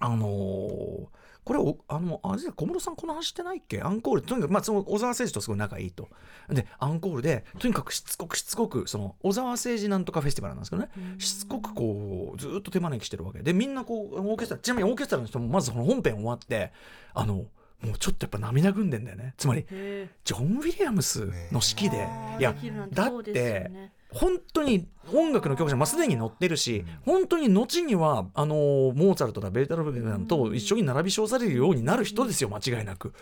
[0.00, 1.06] あのー
[1.44, 3.80] これおあのあれ小室さんこの話してないっけ？
[3.80, 4.22] アンコール。
[4.22, 6.08] とにかく、まあ、その小沢誠治とすごい仲いいと。
[6.48, 10.90] でアンコールでとにかくしつこくしつこくその小沢誠治なんとかフェスティバルなんですけどね。
[11.18, 13.42] しつこくこうずっと手招きしてるわけ。
[13.42, 16.72] でみんなこうオーケストラちなみにオーケストラの人もまずその本編終わって
[17.14, 17.46] あのも
[17.94, 19.34] うちょっとやっぱ涙ぐんでんだよね。
[19.38, 22.54] つまりへジョン・ウィリアムスの式で、ーいや
[22.92, 33.12] だってね本当に音楽の教科書まあすでに載ってるし、本当に後にはあのモーツァルトだベートーベンと一緒に並び称されるようになる人ですよ間違いなく。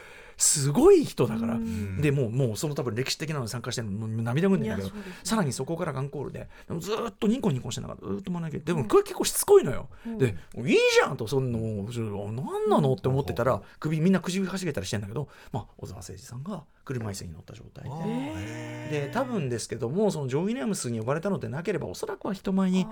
[0.41, 2.01] すごい人だから、うん。
[2.01, 4.95] でもうもうその多分歴史的なのに参加してるのもう涙ぐんでんだけどね。
[5.24, 10.18] さらにそこからガンコールでずーっとニコニコしながらずーっと学んででもこれ結構しつこいのよ、うん。
[10.18, 12.95] でいいじゃんとそんな何なの？
[12.95, 18.89] って思ってたら首みんな首かしげたりしてんだけど、まあ、小沢誠治さんが車椅子に乗った状態で。
[18.89, 22.86] で多分ですけどもそのジョン・ウィリアムスに呼ばれたのでなければおそらくは人前に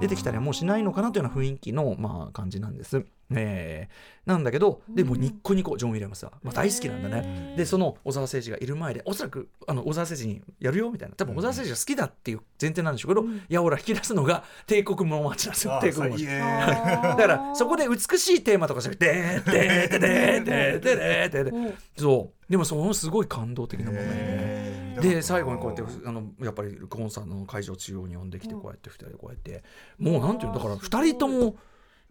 [0.00, 3.04] 出てきたりはもうしないのかなというような雰囲気の、まあ、感じなんです。
[3.32, 4.28] えー。
[4.28, 7.54] なんだけどでもニッコニコジョン・ウィリアムスは、まあ、大好きなんだね。
[7.56, 11.16] でその小沢誠治がいる前でおそらくあの小沢誠治にやるよみたいな。
[11.16, 15.76] 多分小沢誠治が好きだっていう前提なんでしょうけど、いやほら引き出すのが帝国の街なんですよ。
[15.76, 21.74] あ帝国だからそこで美しいテーマとかじゃなくて「でーでーでーでーでーでーでーうん。
[21.96, 25.22] そうでもそのすごい感動的なもので。
[25.22, 29.62] 最後にこうやってあのやっぱりコンサートの会場中央に呼んできてこうやって2人でこうやって。
[29.98, 30.58] もうなんていうの？
[30.58, 31.56] だから2人とも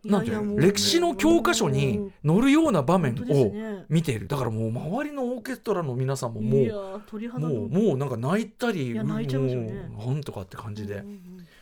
[0.03, 3.85] なんていう歴史の教科書に載るような場面をね。
[3.89, 4.27] 見ている。
[4.27, 9.89] だからもう周りのオーケストラの皆さんももうものうもうなんか泣いたりいや泣いちゃいますよね。
[9.89, 11.03] もうなんとかって感じで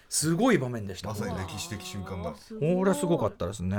[0.10, 3.76] すごい場面でしたまさに歴史的瞬間だこれはすごかったですね。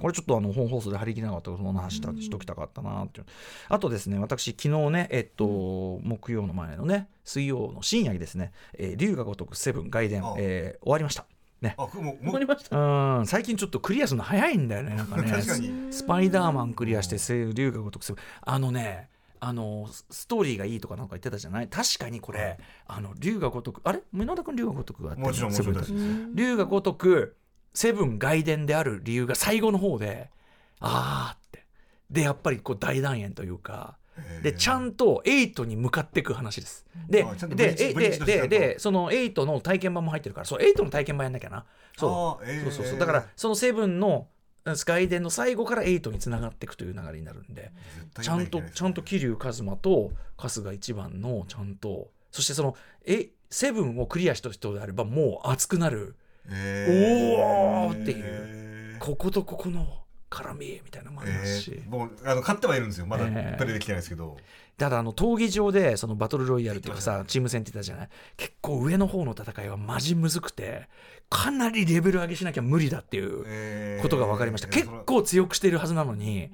[0.00, 3.26] これちょっとあの本放送で張り切れなかったからその話したしときたかったなっていう。
[3.68, 11.26] あとですね、私昨日ね、えっと、木曜の前のね、水曜の深夜にですね、えー、龍が如くセブン外伝あ、えー終わりました。
[11.60, 11.74] ね。
[11.78, 15.30] あもうもうわかりましたうん、最近ちょっとクリアするの早いんだよね、なんかね。
[15.30, 18.22] 確かにスパイダーマンクリアして、せ龍が如くセブン。
[18.42, 19.08] あのね、
[19.44, 21.66] あのスストーリーがいいとかなんか言ってたじゃない？
[21.66, 24.00] 確かにこれ、あの龍が如くあれ？
[24.12, 27.36] 宗田君龍が如くがあってもちろんもちろん龍が如く
[27.74, 30.30] セブン外伝である理由が最後の方で
[30.78, 31.66] あーって。
[32.08, 33.96] でやっぱりこう大団円というか。
[34.42, 36.86] でちゃんと8に向かっていく話です。
[37.08, 41.64] でででででその8の体験版も入ってるからそう8の体験版やんなきゃな。
[41.96, 42.98] そう,、そうそうそう。
[42.98, 44.28] だからそのセブンの
[44.74, 47.72] スカイデンの最後から8につながっていくという流れになるんで
[48.20, 56.16] ちゃんとちゃんと桐生一馬と春日一番のちゃんとそしてそのえセブンをクリアした人であればもう熱くなる。
[56.48, 58.98] おーっていう。
[58.98, 63.06] こことここの絡みみたいなのもありますし、えー、もうあの買ってはいるんですよ。
[63.06, 63.58] まだえー。
[63.58, 64.38] プレイできてないですけど、
[64.78, 68.08] ただあの闘技場でそのバトルロイヤルとかさチーム戦って言ったじゃない。
[68.38, 70.88] 結構上の方の戦いはマジむずくて
[71.32, 74.02] かなりレベル上げしなきゃ無理だっていうえー。
[74.02, 76.50] ことが分かりました、結構強くしているはずなのに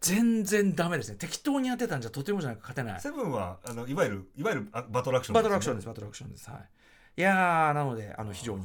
[0.00, 1.16] 全然ダメですね。
[1.18, 3.00] 適当に当てたんじゃとてもじゃなく勝てない。
[3.00, 6.50] セブンはあのいわゆるいわゆるあバトルアクションバトルアクションでですバトルアクションです。
[6.50, 6.60] はい。
[7.16, 8.64] いやーなのであの非常に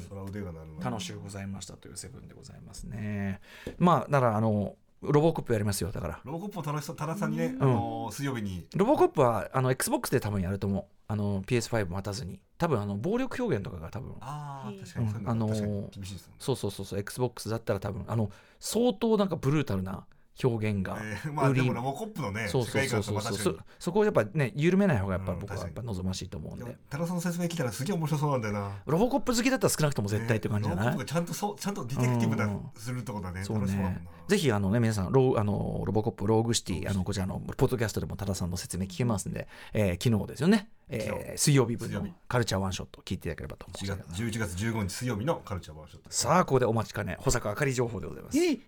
[0.80, 3.40] 楽しゅうございましたというセブンでございますね。
[3.80, 4.76] まあだからあの
[5.12, 6.20] ロボコップやりますよだから。
[6.24, 7.62] ロボコップを楽しそう多田さんにね、ん。
[7.62, 8.66] あの水曜日に。
[8.76, 10.86] ロボコップはあの XBOX で多分やると思う。
[11.08, 12.40] あの PS5 待たずに。
[12.58, 14.16] 多分あの暴力表現とかが多分。
[14.22, 16.36] ああうん確かにそういうのあのー確かに厳しいですもんね。
[16.40, 18.06] そうそうそうそう XBOX だったら多分。
[18.08, 18.30] あの
[18.60, 20.06] 相当なんかブルータルな
[20.42, 20.98] 表現が。
[21.00, 22.80] えーまあでもロボコップのねそうそ
[23.80, 26.78] そこをやっぱね緩めない方がやっぱうん僕はやっぱ確望ましいと思うんで。
[26.90, 28.72] 多田さんの説明聞いたらすげえ面白そうなんだよな。
[28.86, 30.86] ロボコップ好きだったら少なくとも絶対って感じじゃない？
[30.88, 32.62] ロボコップがちゃんとそうちゃんとディテクティブなうん。
[32.76, 33.44] するってことだね。
[33.44, 34.02] そうね。
[34.28, 46.12] ぜひあのね皆さんローあのロボコップローグシティあのこちらのポッドキャストでも多田さんの説明聞けますんで、えー昨日ですよね、えー水曜日分のカルチャーワンショット聞いていただければと思い1ます月11月15日水曜日のカルチャーワーショット。
[46.12, 47.18] さあここでお待ちかね。
[47.20, 48.38] 保坂あかり情報でございます。
[48.38, 48.60] え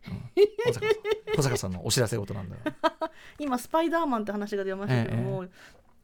[0.66, 0.86] 保坂
[1.38, 2.55] 保坂さんのお知らせ事なんだ
[3.39, 5.45] 今スパイダーマンって話が出ましたけども、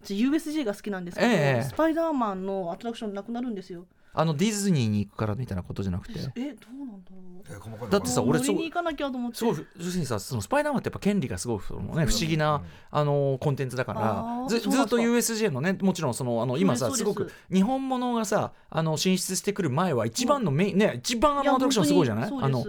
[0.03, 1.63] 私 USJ が好きなんですけど、ええ。
[1.63, 6.19] スパイダーマンのアトラクションなくなるんですよあのディズニーに行くからみたいなことじゃなくて。
[6.35, 7.89] えどうなんだろう。
[7.89, 9.37] だってさ俺そう行かなきゃと思って。
[9.37, 17.03] すごい要するにさそのスパイダーマンってやっぱ権利がすごいその、ね、不思議な、あのコンテンツだからずずっと USJ のねもちろんそのあの今さす。
[17.03, 22.31] ごく日本ものがさあの進出してくる前は一番のメイン、ね一番あのアトラクションすごいじゃない？
[22.31, 22.65] あの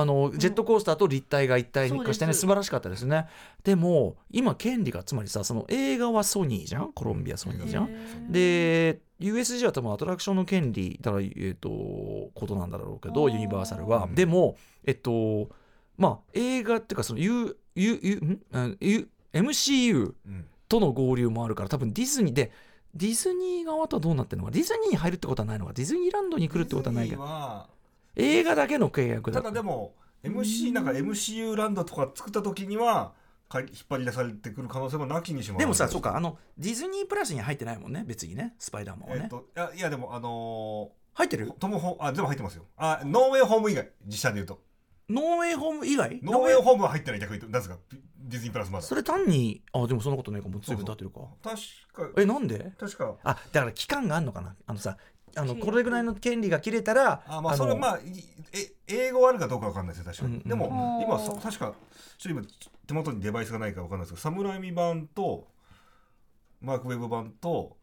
[0.00, 2.40] あのジェットコースターと立体が一体化してね、そうです。
[2.40, 3.26] 素晴らしかったですね。
[3.64, 6.92] でも今権利がつまりさその映画はソニーじゃん？
[6.92, 15.48] コロンビアソニーじゃん、で USJ は多分アトラクションの権利だから、えー、とことなんだろうけどユニバーサルは、うんでもえっと
[15.96, 18.40] まあ映画っていうかその U U U ん？
[18.52, 19.08] あ U
[20.68, 22.52] との合流もあるから多分ディズニーで
[22.94, 27.22] ディズニー側とはどうなってるのかディズニーに入るってことはないのかディズニーランドに来るってことはないけど
[28.18, 29.40] 映画だけの契約だ。
[29.40, 33.12] ただでも MC なんか MCU ランドとか作った時には
[33.48, 41.48] か引っ張り出されてくる可能性もなきにしもでもさそうかあのディズニープラスに入ってないもんね別にねスパイダーマンはね、えっといやいやでもあの入ってる？
[41.48, 42.64] ー、トムホあでも入ってますよ。
[42.76, 44.60] あノーウェイホーム以外実写で言うと。
[45.08, 46.20] ノーウェイホーム以外？
[46.22, 48.84] ノーウェイホームは入ってない逆になんですかディズニープラスまだ。
[48.84, 50.58] それ単にあでもそんなことないかも。
[50.58, 51.20] う随分経ってるか。
[51.42, 52.20] 確か。
[52.20, 52.72] えなんで？
[52.78, 53.14] 確か。
[53.24, 54.54] あだから期間があるのかな。
[54.66, 54.96] あのさ
[55.36, 58.02] あのこれぐらいの権利が切れたらあまあのそれはまあい
[58.52, 61.72] え英語あるかどうかわかんないですよ確かに、うんうんでも今確か
[62.18, 62.42] ちょっと今
[62.86, 65.46] 手元にデバイスがないからわかんないですけどサムライミ版と
[66.60, 67.76] マークウェブ版と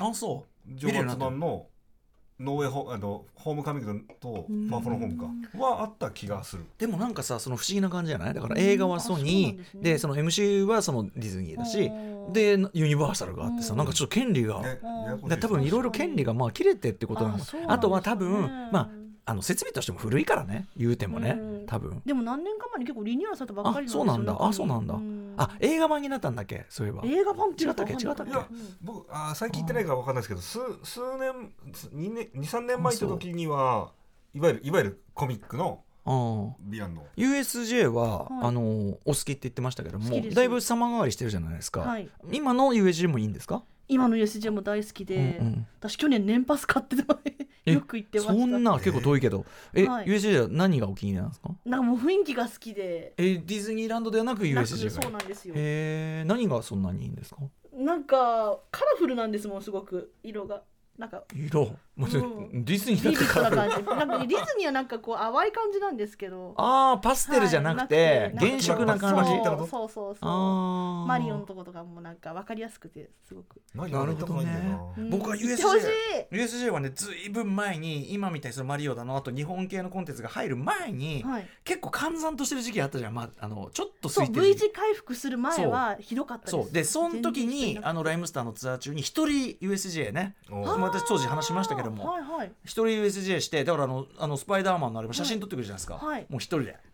[0.00, 1.66] あそジョーバツ版の
[2.38, 4.68] ノーウェイホあのホームカミングとうん。
[4.68, 5.58] ファーフォローホームか。
[5.58, 6.62] はあった気がする。
[6.62, 8.34] うでもなんかさその不思議な感じじゃない？
[8.34, 9.82] だから映画はソニーですね。
[9.82, 13.78] でその MCU はそのディズニーだしうんでユニバーサルがあってさうん。
[13.78, 14.80] なんかちょっと権利がね
[15.40, 18.90] 多分いろいろ権利がまあ切れてってことなのあとは多分まあ
[19.28, 21.66] あの設備としても古いからね言うてもねうん。
[21.66, 22.00] 多分。
[22.06, 24.36] でも何年か前に結構リニューアルされたばっかりなんですよあそうなんだ。
[24.40, 24.94] あそうなんだ。
[24.94, 25.34] ん。
[25.36, 27.02] あ映画版になったんだっけそういえば。
[27.04, 28.30] 映画版違ったっけ違ったっけ？
[28.30, 28.46] いや
[28.82, 31.50] 僕あー最近行ってないからわかんないですけど数数年
[31.92, 33.90] 2年23年前行った時には
[34.32, 36.48] いわゆるいわゆるコミックのうん。
[36.70, 37.04] ヴィランの。
[37.16, 38.48] USJ は、はい。
[38.48, 42.08] あのお好きって言ってましたけどもだいぶ様変わりしてるじゃないですか、はい。
[42.32, 47.18] 今の USJ もいいんですか、今の USJ も大好きで、うんうん私去年年パス買ってた
[47.64, 48.34] えよく行ってました。
[48.34, 49.44] そんな結構遠いけど。
[49.74, 50.06] え、はい。
[50.06, 51.50] USJ は何がお気に入りなんですか？
[51.64, 53.14] なんかもう雰囲気が好きで。
[53.16, 55.02] えディズニーランドではなく USJ が。
[55.02, 55.54] そうなんですよ。
[55.56, 57.38] へえ何がそんなにいいんですか？
[57.72, 60.12] なんかカラフルなんですもんすごく。
[60.22, 60.62] 色が
[60.98, 61.74] なんか色。
[61.96, 63.50] もうディズニーだってから。
[63.50, 63.88] な感じ。
[63.88, 66.52] なんかディズニーはなんかこう淡い感じなんですけど。
[66.56, 68.46] ああパステルじゃなくて、はいなくて。
[68.50, 69.32] 原色な感じ。
[69.32, 69.68] なんかそう。
[69.68, 71.06] そうそうそう。
[71.06, 74.04] マリオのとことかもなんか分かりやすくてすごく、何な。
[74.04, 74.78] るほどね。
[75.10, 81.48] 僕は USJ はねずいぶん前に今みたいにそのマリオだのあと日本系のコンテンツが入る前に、はい。
[81.64, 86.50] 結構閑散としてる時期あったじゃん、まあ、あのちょっと V 字回復する前はひどかったです。
[86.50, 86.72] そう。
[86.72, 90.36] でその時にあのライムスターのツアー中に一人 USJ ね
[90.86, 92.52] おまあ私当時話しましたけどもはいはい。
[92.64, 96.26] 一人 USJ してだからあのあのスパイダーマンのあれも写真撮ってくるじゃないですか、はい。
[96.28, 96.76] もう一人で。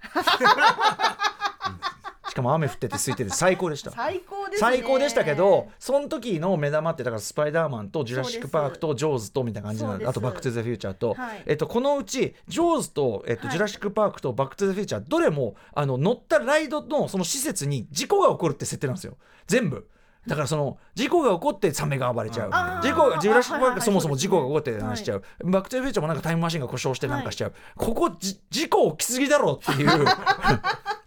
[2.32, 3.90] しかも雨降ってて空いてて最高でした。
[3.90, 4.70] 最高ですね。
[4.70, 11.42] 最高でしたけどその時の目玉ってだからスパイダーマンとジュラシック・パークとジョーズとみたいな感じなあとバック・トゥ・ザ・フューチャーと、はい。
[11.44, 13.52] えっと、このうちジョーズと、えっとはい。
[13.52, 19.18] ジュラシック・パークとバック・トゥ・ザ・フューチャーどれもあの乗ったライドのその施設に事故が起こるって設定なんですよ。
[19.46, 19.86] 全部
[20.26, 22.50] だからその事故が起こってサメが暴れちゃう。
[22.82, 30.06] 事故がジュラシック・パークそもそも事故が起こって話しちゃう、バック・トゥ・フューチャーもなんかタイムマシンが故障してなんかしちゃう、ここじ事故起きすぎだろっていう。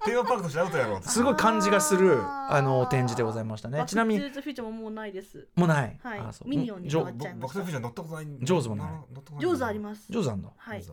[0.05, 3.83] テーマパークとしてアウトやろうすごい感じがするあの展示でございましたね。
[3.87, 5.47] ちなみにバックトゥーザフューチャーももうないです。
[5.55, 6.19] もうない、はい。
[6.19, 6.47] あそう。
[6.47, 8.89] ミニオンにっちゃいま僕とフューチャー乗ったことないジョーズもない。
[9.39, 10.05] ジョーズあります。
[10.07, 10.53] ジョーズあんの？
[10.55, 10.83] はい。
[10.83, 10.91] ジ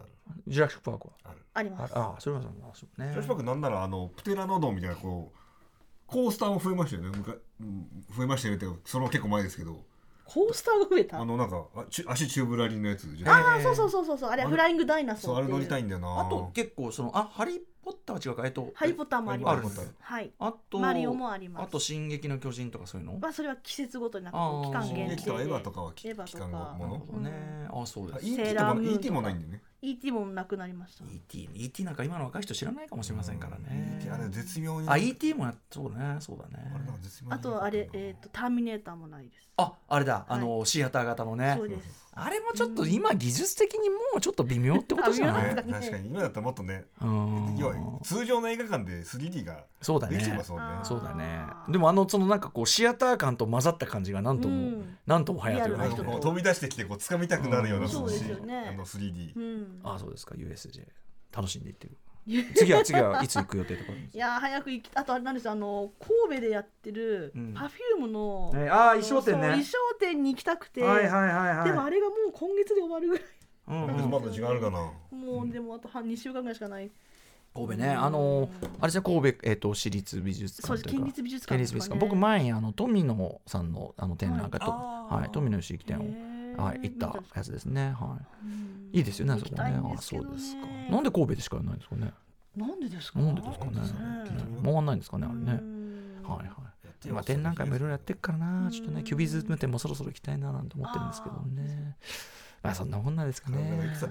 [0.59, 1.13] ュラシック・パークは？
[1.25, 1.37] ある。
[1.53, 1.93] ああります。
[1.95, 2.43] あそれは
[2.73, 3.03] そう。
[3.03, 5.39] ねジョージパークなんならあのプテラノドンみたいなこう
[6.07, 7.19] コースターも増えましたよね。
[7.19, 7.39] むかうん
[8.17, 9.85] 増えましたよねってそれも結構前ですけど。
[10.25, 11.21] コースターが増えた？
[11.21, 14.31] あのなんかあち足チューブラリンのやつじゃあああそうそうそうそうそう。
[14.31, 14.51] あれあれ？
[14.51, 16.21] フライングダイナソそうあれ乗りたいんんだよな。
[16.21, 19.93] あと結構そのあハリー・ポッターは違うかえっとハリー・ポッターもあります。
[20.01, 20.31] はい。
[20.39, 21.65] あとマリオもあります。
[21.65, 23.19] あと「進撃の巨人」とかそういうの？
[23.19, 25.17] まあそれは季節ごとになんかこうあー期間限定。
[25.17, 25.83] で進撃とかエヴァとか。
[25.83, 28.25] は期間後ものね、あそうであす。
[28.27, 28.99] ET セーともラームーンとか。
[29.01, 29.63] ET もないんだよね。
[29.83, 31.05] ET もなくなりました。
[31.05, 33.99] ET, ET なんか今の若い人知らないかもしれませんからね。
[34.01, 34.89] ET あれ絶妙に。
[34.89, 36.21] あ ET もやそうだね。
[36.21, 36.73] そうだね。
[36.75, 39.49] あれなんか絶妙にあとあれえっとターミネーターもないです。
[39.57, 40.25] ああれだ。
[40.29, 41.55] あの、シアター型のね。
[41.59, 45.55] そうですあれもちょっと今技術的にもうちょっと微妙ってことじゃない？
[45.55, 45.65] ね。
[45.73, 46.09] 確かに。
[46.09, 47.57] 今だったらもっとねうん。
[47.59, 50.81] 要は通常の映画館で 3D がそうだできてねますもんね。
[50.85, 51.47] そうだね。
[51.71, 54.97] でもあのそのなんかこうシアター感と混ざった感じがなんとも、うん。
[55.07, 57.91] なんとも流行ってるな飛び出してきてこう掴みたくなるようなうん。
[57.91, 58.69] そうですよね。
[58.69, 59.81] あの 3D うん。
[59.83, 60.35] あそうですか。
[60.35, 60.87] USJ
[61.35, 61.97] 楽しんでいってる
[62.55, 65.53] 次は次はいつ行く予定とかいやー早く行きあとあれなんですよ。
[65.53, 67.53] あの神戸でやってるうん。
[67.55, 69.49] パフュームの、ねあー衣装店ね。
[69.49, 71.65] 衣装店に行きたくて、はいはいはいはい。
[71.65, 73.25] でもあれがもう今月で終わるぐらい。
[73.69, 74.93] うんまだ時間あるかな？
[75.17, 76.91] もうでもあと半2週間ぐらいしかない。
[77.55, 77.91] 神戸ね。
[77.91, 78.49] あの
[78.81, 81.05] あれですね神戸、えー、と市立美術そうです館というか。
[81.05, 81.99] 県立美術館県立美術館。
[81.99, 86.05] ですかね僕前にあの富野さんのあの展覧会と、あーはい、富野義行展を、
[86.57, 88.91] はい、行ったやつですね、はうん。
[88.93, 89.35] い、いいですよね。
[89.35, 89.63] あそこね。
[89.63, 90.67] あそうですか。
[90.91, 92.13] なんで神戸でしかやらないんですかね。
[92.57, 93.19] なんでですか？
[93.21, 93.71] なんでですかね。
[93.79, 95.53] うん回んないんですかねあれね。
[95.61, 96.23] うん。
[96.25, 96.49] はいはい。
[97.05, 98.71] 今展覧会もいろいろやってるからな。
[98.71, 101.97] ちょっとねうんキュビズム展もそろそろ行きたいななんて思ってるんですけどね。
[102.63, 103.91] まあそんなもんなんですかね。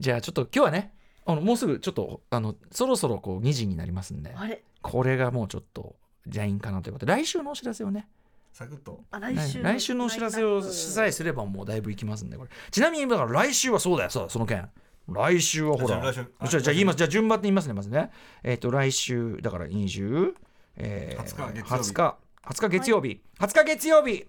[0.00, 0.92] じゃあちょっと今日はね
[1.26, 4.34] あのもうすぐちょっとあのそろそろこう2時になりますんで。
[4.82, 5.96] これがもうちょっと
[6.28, 8.08] じゃいいんかなということで来週のお知らせをね
[8.56, 9.04] サクッと。
[9.10, 12.50] あ来週来週のお知らせをさえすればもうだいぶいきますんでこれ。
[12.70, 14.66] ちなみにだから来週はそうだよそうだその件。
[15.08, 16.32] 来週はほらあじゃあ来週。
[16.38, 18.10] あじゃあじゃあ言いますじゃあ順番に言いますねまずね。
[18.42, 20.32] えっ、と来週だから20、
[20.76, 21.90] えー、20日月曜日。
[21.90, 22.16] 20日。
[22.46, 24.24] 20日月曜日、20日月曜日。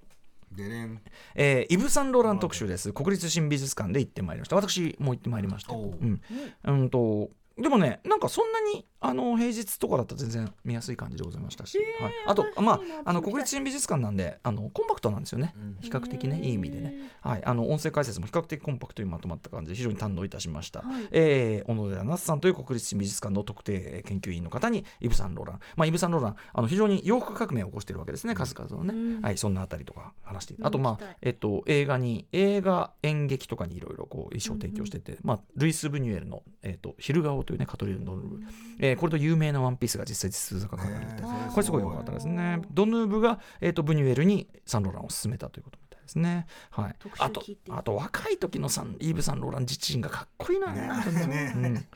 [0.51, 1.01] でれん
[1.35, 2.91] えーイブ・サンローラン特集です。
[2.91, 4.57] 国立新美術館で行ってまいりました。
[4.57, 5.73] 私も行ってまいりました。
[5.73, 6.21] うん、
[6.65, 15.53] うんとでもねなんかそんなにあの平日とかだったら全然見やすい感じでございましたし、へーはい、あとまああの国立新美術館なんであのコンパクトなんですよね。
[15.55, 15.77] うん。
[15.81, 21.07] 比較的ねいい意味でね、はい、あの音声解説も比較的コンパクトにまとまった感じで非常に堪能いたしました、はい。
[21.11, 29.21] えー小野寺那須さんという国立新美術館の特定研究員の方にイブ・サンローラン、まあ、イブ・サンローランあの非常に洋服革命を起こしているわけですね数々のね、うん。
[29.21, 38.39] はい、そんなあたりとか話してあとまあえっと、映画に映画演劇とかにいろいろこう衣装を提供してて、まあ、ルイス・ブニュエルの「えっと、昼顔」というねカトリーヌ・ドヌーブ、
[38.79, 42.61] えーこれと有名なワンピースが実際実数が書かれてこれすごい良かったですね。
[42.71, 46.45] ドヌーブが、えー、とブニュエルにサンローランを勧めたということみたいですね。
[46.69, 46.95] はい。
[47.19, 50.71] あとあと若い時のサンイーブ・サンローラン自身がかっこいいな。
[50.73, 50.81] ね。
[51.27, 51.53] ね。
[51.55, 51.87] うん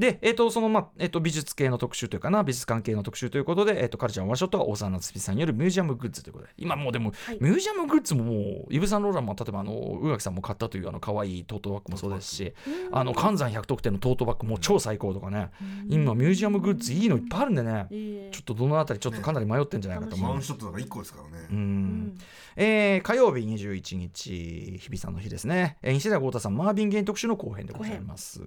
[0.00, 7.38] で、えーとそのまあえー、と美術系の特集というかな美術関係の特集ということで、えー、とカルチャーワンショットは大沢夏美さんによるミュージアムグッズということで今もうでも、はい。
[7.40, 8.34] ミュージアムグッズももう
[8.70, 12.54] イーブ・サンローランも例えばあの宇垣さんも買ったというあの可愛いトートバッグもそうですし
[12.92, 15.50] あの関山100得点のトートバッグも超最高とかね。
[15.88, 17.86] 今ミュージアムグッズいいのいっぱいあるんでね。
[17.90, 20.30] えーちょっとどのあたりちょっとかなり迷ってんじゃないかと思う。
[20.32, 21.46] ワンショットだから1個ですからね。
[21.50, 21.60] ううん。
[22.06, 22.18] ん
[22.56, 28.40] えー火曜日21日日比さんの日ですね、えー西田豪太さんマービン・ゲイン特集の後編でございます、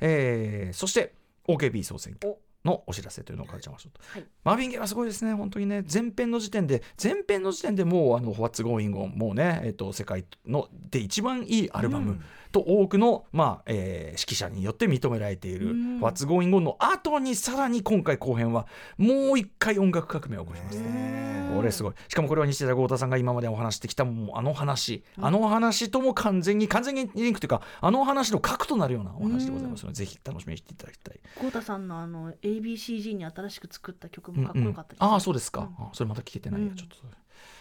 [0.00, 1.14] えーそして
[1.46, 2.34] OKB 総選挙。
[2.64, 4.26] のお知らせというのをカルチャーワンショット、はい。
[4.44, 5.34] マービン・ゲイはすごいですね。
[5.34, 12.24] 本当にね前編の時点で前編の時点でもうあの「What's Going On」もうね、えー、と世界ので一番いいアルバム、うん。
[12.52, 16.00] と多くの、まあえー指揮者によって認められている「うん。
[16.00, 18.66] What's Going On」の後にさらに今回後編は
[18.98, 20.80] もう一回音楽革命を起こします。
[20.80, 20.88] ね。
[20.90, 21.94] ねこれすごい。
[22.08, 31.20] しかもこれは西田豪太さんが今までお話してきたもうあの話、あの話とも完全に完全にリンクというかあの話の核となるようなお話でございますので、ぜひ楽しみにしていただきたい。
[31.40, 35.86] 豪太さんのあの ABCG に新しく作った曲もかっこうんうんよかったです、ああそうですか、うん。
[35.86, 36.74] あそれまた聞けてないや、うん。
[36.74, 36.96] ちょっと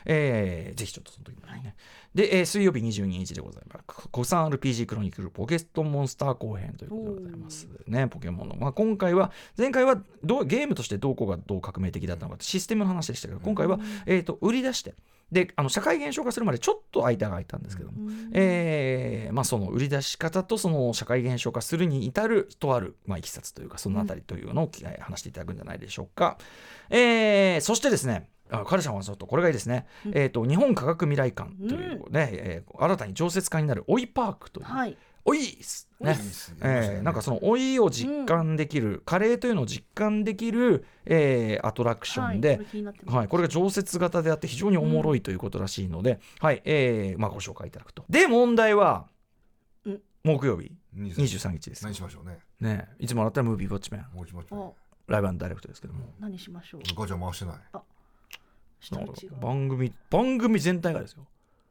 [0.06, 1.76] えーぜひちょっとその時もね。
[2.14, 4.08] で、えー水曜日22日でございます。
[4.12, 7.68] 国産 RPG クロニクルポケットモンスター後編ということでございます。
[7.88, 8.56] ね、ポケモンの。
[8.56, 14.94] まあ、今回は、前回はどうゲームとしてどこがどう革命的だったのかってシステムの話でしたけど、今回は、えー、と売り出して、
[15.32, 26.38] で、あの社会現象化するまでちょっと間が空いたんですけども、えーまあ、その売り出し方とその社会現象化するに至るとある、まあ、いきさつというかそのあたりというのを、えー話していただくんじゃないでしょうか。
[26.90, 34.98] えーそしてですねあカルちゃんはちょっとこれがいいですね、えー、と日本科学未来館というね、えー新たに常設化になるオイパークという、はい。
[35.24, 36.12] おいっすね。
[36.12, 36.56] いいっす。
[36.62, 42.60] えーなんかその老いを実感できる、カレーというのを実感できる、えーアトラクションで、
[43.06, 48.04] はいはい、これが常設型であって非常におもろいということらしいので、はいえーまあ、ご紹介いただくと。
[48.10, 49.06] で問題は
[49.86, 50.02] うん。
[50.24, 51.70] 木曜日23 23日。
[51.70, 51.84] です。
[51.86, 52.40] 何しましょうね。
[52.60, 54.06] ね、いつもだったらムービーウォッチメン。
[55.08, 56.82] ライブダイレクトですけども、何しましょう？
[56.96, 57.56] ガチャ回してない。
[57.56, 57.82] 下なんか道が
[59.40, 61.28] 番組番組全体がですよ。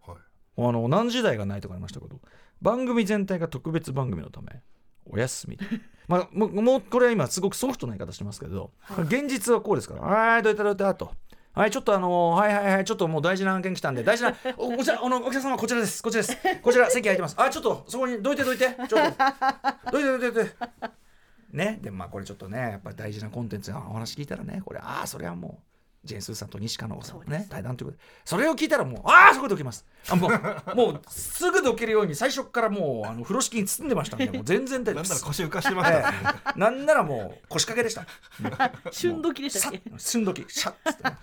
[0.07, 0.17] はい。
[0.57, 2.21] あの何時台がないとかありましたけど
[2.63, 4.63] 番組全体が特別番組のため
[5.05, 5.59] お休み。
[6.07, 11.13] まあもうもうこれは今すごくソフトな言い方してますけど、現実はこうですからはいどういったどういったと。
[11.53, 16.39] はいちょっとあのはいはいはいちょっともう大事な案件来たんで大事なおこちらあのお客様こちらですこちらです。
[16.63, 17.35] こちら席空いてます。
[17.39, 19.91] あちょっとそこにどいてどいてちょっと。
[19.91, 20.55] どいてどいてどいて。
[21.53, 25.70] ねでもまあこれちょっとねやっぱり大事なコンテンツのお話聞いたらねこれああそれはもう
[26.03, 28.05] ジェーン・スーさんと西加納さんのね対談ということで。
[28.25, 29.85] それを聞いたらもうああそこで起きます。
[30.09, 30.31] あもう
[30.75, 36.11] もうすぐどけるように最初からもうあの風呂敷に包んでましたんでもう全然大丈夫なんなら腰浮かしてました。
[36.13, 36.17] ね
[36.57, 38.07] なんならもう腰掛けでした。
[38.93, 39.79] 旬時でしたっけ？
[39.79, 41.05] さ旬時シャッつって。
[41.05, 41.17] ね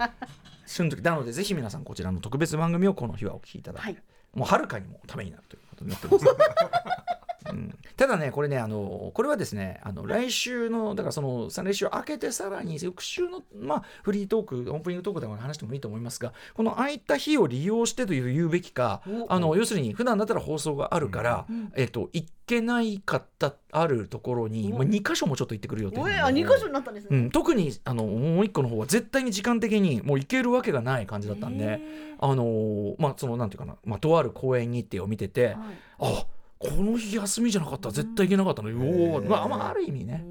[0.68, 4.04] 旬時なのでぜひ皆さんこちらの特別番組をこの日はお聞きいただいて、はい。
[4.34, 6.26] もうはるかにもためになるということになってます、
[7.58, 7.78] うん。
[7.96, 19.34] ただねこれねあのこれはですねあの来週のだからその来週明けてさらに翌週の、まあ、フリートークオープニングトークでも話してもいいと思いますがこの空いた日を利用してという言うべきかお。
[19.34, 24.78] あの要するに普段だったら放送があるから、うんえっと行けないかったあるところに、お。
[24.78, 27.10] まあ、2箇所もちょっと行ってくる予定おないのであ二箇所になったんですね。
[27.12, 31.80] うん、特にあのもう一個の方は絶対に時間的にもう行けるわけがない感じだったんで、へ
[32.20, 35.78] あのーまあそのなんていうかな、まあ、とある公演日程を見てて、ーはい。
[36.00, 36.26] あ
[36.60, 38.70] この日休みじゃなかったら絶対行けなかったの。
[38.70, 40.26] よ、まあ、まあある意味ね。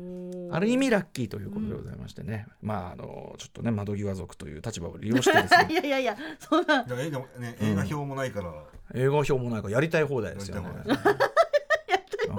[0.51, 6.87] ある意味ラッキーということでございましてね、まああのちょっとね窓際族という立場を利用してです いねやいやいやそんな。
[6.89, 8.53] 映画もね映画表もないから。
[8.95, 10.69] 映画表もないからやりたい放題ですよね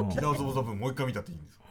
[0.05, 1.63] キラーズ・オブ・ザ・ブンもう一回見たっていいんですよ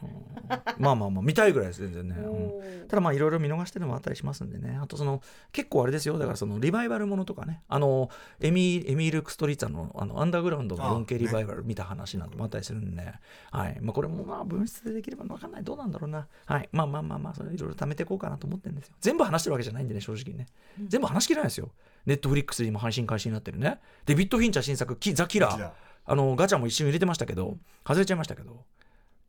[0.77, 2.07] まあまあまあ見たいぐらいです全然。
[2.07, 2.15] ね。
[2.17, 2.87] うん。
[2.87, 4.79] ただまあいろいろ見逃してるのもあったりしますんでね。
[4.81, 5.21] あとその
[5.51, 6.17] 結構あれですよ。
[6.17, 7.61] だからそのリバイバルものとかね。
[7.67, 8.09] あの
[8.39, 13.13] エミエミール・クストリーツァのあのアンダーグラウンドのあ 4K リバイバル見た話なんてもあったりするんで、
[13.51, 13.77] はい。
[13.81, 15.63] まあ、これもまあ分室でできれば分かんない。
[15.63, 18.95] どうなんだろうな、はい、まあまあまあまあそれいろいろ貯めていこうかなと思ってるんですよ。
[19.01, 20.45] 全部話してるわけじゃないんでね正直ね。
[20.87, 21.69] 全部話しきれないですよ。
[22.05, 23.79] ネットフリックスで今配信開始になってるね。
[24.05, 25.71] デビッド・フィンチャー新作キザ・キラー
[26.07, 28.63] あのガチャも一瞬入れてましたけど外れちゃいましたけど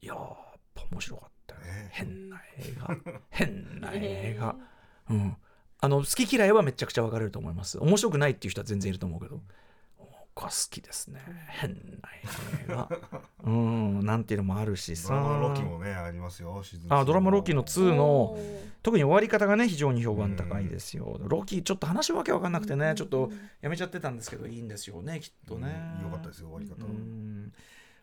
[0.00, 0.26] いやーやっ
[0.74, 1.88] ぱ面白かったよね。
[1.90, 2.96] 変な映画。
[3.30, 4.54] 変な映画、
[5.10, 5.36] うん。
[5.80, 7.78] あの好き嫌いはめちゃくちゃ分かれると思います。
[7.78, 9.40] 面白くないっていう人は全然いると思うけど
[10.38, 11.20] 僕は好きですね。
[11.48, 11.70] 変
[12.00, 12.88] な映画。
[13.44, 16.60] うんなんていうのもあるしさドラマのロキもねありますよ。
[16.62, 18.38] シーズンあドラマロキの2の
[18.84, 27.52] 特に終わり方がね非常に評判高いですよ、ロキちょっと話わけわかんなくてねちょっとやめちゃってたんですけどいいんですよねきっとね、うんよかったですよ終わり方うん。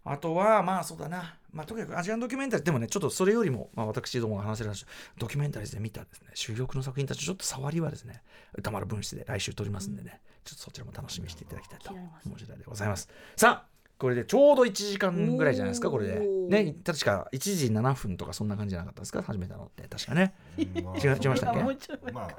[0.04, 4.86] あとはまあそうだな、まあ、とにかくアジアンドキュメンタリーでもねちょっとそれよりも、まあ、私どもが話せる話
[5.18, 6.28] ドキュメンタリーで見たですね。
[6.34, 8.22] 主力の作品たちちょっと触りはですね
[8.54, 12.00] 歌丸分室で来週撮りますんでね、ちょっとそちらも楽しみにしていただきたいと思
[12.36, 13.10] う次第でございます。
[13.36, 16.20] さあこれでちょうど1時間ぐらいじゃないですかこれで。
[16.20, 21.60] ね確か1時7分とかそんな感じじゃなかったですか始めたのって確かね、 違いましたっけ？
[21.60, 22.38] あもうちょい前まか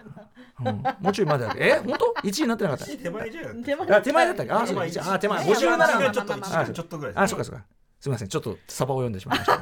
[0.59, 0.63] あ。
[0.63, 1.65] なうん、もうちょいまでだっけ？
[1.67, 2.87] え本当 ?1 時になってなかった？
[2.97, 4.53] 手前じゃん手前あ手前だったっけ？
[4.53, 4.87] あそうか。
[4.87, 5.47] 手前あ手前。
[5.47, 7.65] いや57まあまあまあ分ちょっとちょっとぐらいあ、そうかそうか。
[7.99, 9.59] すみません、ちょっとサバを読んでしまいました、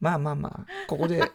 [0.00, 1.32] まあまあまあ、ここで、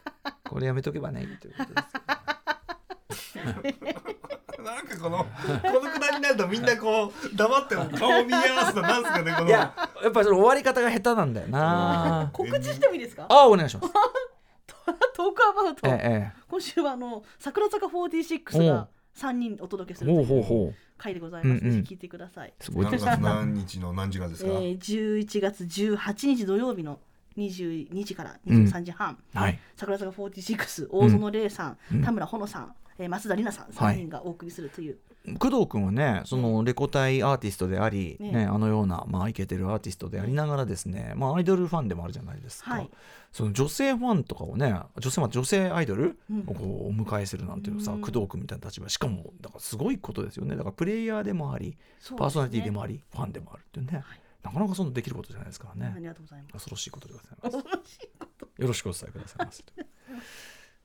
[0.48, 3.80] これやめとけばね、ということです。
[4.62, 9.46] なんかこのこのくだりになるとみんなこう黙って顔見合わせたなんすかねこの。
[9.48, 12.30] いや、やっぱりその終わり方が下手なんだよな。
[12.34, 13.26] 告知してもいいですか？
[13.28, 13.92] あ、お願いします。
[15.14, 15.86] トークアバウト。
[15.88, 18.66] ええ、今週はあの桜坂46おう。
[18.66, 20.74] が3人お届けするというほうほう。
[20.96, 21.62] 回でございます。
[21.62, 21.82] うんうん。
[21.82, 22.52] ぜひ聞いてください。
[22.60, 26.98] すごい何日の何時がですか、えー、11月18日土曜日の
[27.36, 29.58] 22時から23時半、はい。
[29.76, 32.02] 桜坂46大園玲さん、うん。
[32.02, 34.98] 田村ほのさん、えー、増田里奈さん3人がお送りするという、
[35.38, 38.32] 工藤君はねそのレコ大アーティストであり、ね。
[38.32, 42.90] ねあのような、まあ、イケてるアーティストでありながらですね、まあ、アイドルファンでもあるじゃないですか、はい。
[43.32, 46.40] その女性ファンとかをね女性,、まあ、女性アイドルうん。
[46.46, 48.00] をこうお迎えするなんていうさ、うん。
[48.00, 48.88] 工藤君みたいな立場。
[48.88, 50.56] しかもだからすごいことですよね。
[50.56, 51.76] だからプレイヤーでもあり、ね。
[52.16, 54.20] パーソナリティでもありファンでもあるっていうね、はい。
[54.42, 55.92] なかなかそんなできることじゃないですからね。
[55.94, 56.52] ありがとうございます。
[56.52, 57.56] 恐ろしいことでございます。
[57.56, 58.62] 恐ろしいこと。
[58.62, 59.64] よろしくお伝えくださいませ。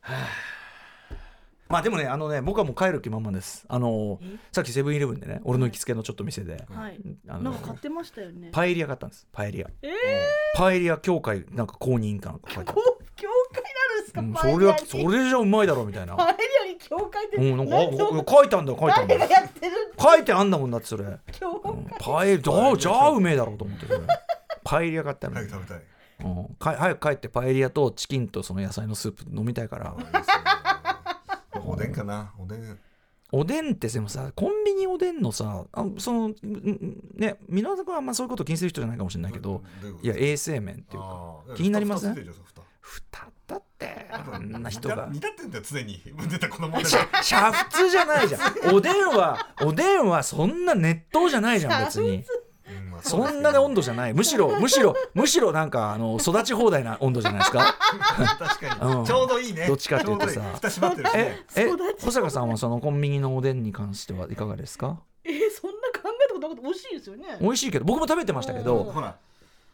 [0.01, 0.64] は あ
[1.67, 3.65] まあでもね、あのね、僕はもう帰る気満々です。
[3.67, 4.37] あのえ？
[4.51, 9.27] さっきセブンイレブンでね、俺の行きつけのちょっと店で、はいあのなんか買ってましたよねパエリア買ったんです。
[9.31, 9.67] パエリア。
[9.81, 9.91] え
[10.55, 14.27] パエリア協会なんか公認かなんか書いー、てあこう 教会なんですか、る。
[14.27, 16.15] うん、それはそれじゃうまいだろうみたいな。
[16.15, 16.35] パエ
[16.65, 19.33] リアに教会ってうん、なんか書いてあんだ書いてあん誰がだ。
[19.33, 19.75] やってる？
[19.99, 21.03] 書いてあんだもんだってそれ。
[21.05, 21.19] うん
[21.99, 23.99] パエリア、じゃあうめえだろうと思ってそれ。
[24.63, 25.35] パエリア買ったの。
[25.35, 25.81] 早く食べたい
[26.17, 29.95] うん、か早く帰ってパエリアとチキンとその野菜のスープ飲みたいから。
[31.65, 32.33] おでんかな。
[32.39, 32.79] おでん。
[33.31, 36.33] おでんってでもさコンビニおでんのさあその
[37.15, 39.63] ね皆さんはあんまそういうこと気にする人じゃないかもしれないけど
[40.03, 42.23] いや衛生面っていうか気になりません蓋
[42.81, 45.07] 蓋だって あんな人が。
[45.11, 46.01] 煮立ってんだよ常に。
[46.29, 48.75] 出たこの問題煮沸じゃないじゃん。
[48.75, 52.23] おでんはおでんはそんな熱湯じゃないじゃん別に
[53.03, 54.13] そんなね温度じゃない。
[54.13, 57.75] むしろむしろむしろなんかあの育ち放題な温度じゃないですか？
[58.39, 58.99] 確かうん。
[59.01, 59.67] にちょうどいいね。
[59.67, 60.41] どっちかっていうとさ。
[60.55, 61.69] 蓋閉まってるしえねえ
[62.03, 64.97] 保坂さんはそのコンビニのおでんに関してはいかがですか？
[65.23, 66.61] えー、そんな考えたことなかった。
[66.63, 67.37] 美味しいですよね。
[67.39, 68.83] 美味しいけど僕も食べてましたけど。
[68.83, 69.15] ほら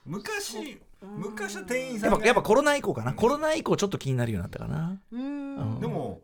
[0.06, 3.14] 昔昔は店員さんがやっぱやっぱコロナ以降かな。
[3.14, 5.00] コロナ以降ちょっと気になるようになったかな。
[5.12, 5.56] うーん。
[5.76, 5.80] うん。
[5.80, 6.22] でも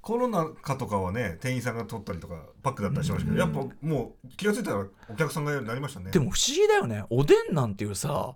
[0.00, 8.34] コロナ禍とかはね店員さんが取ったりとかパックだったりしましたけど、やっぱもう気が付いたらお客さんがようになりましたねでも不思議だよねおでんなんていうさ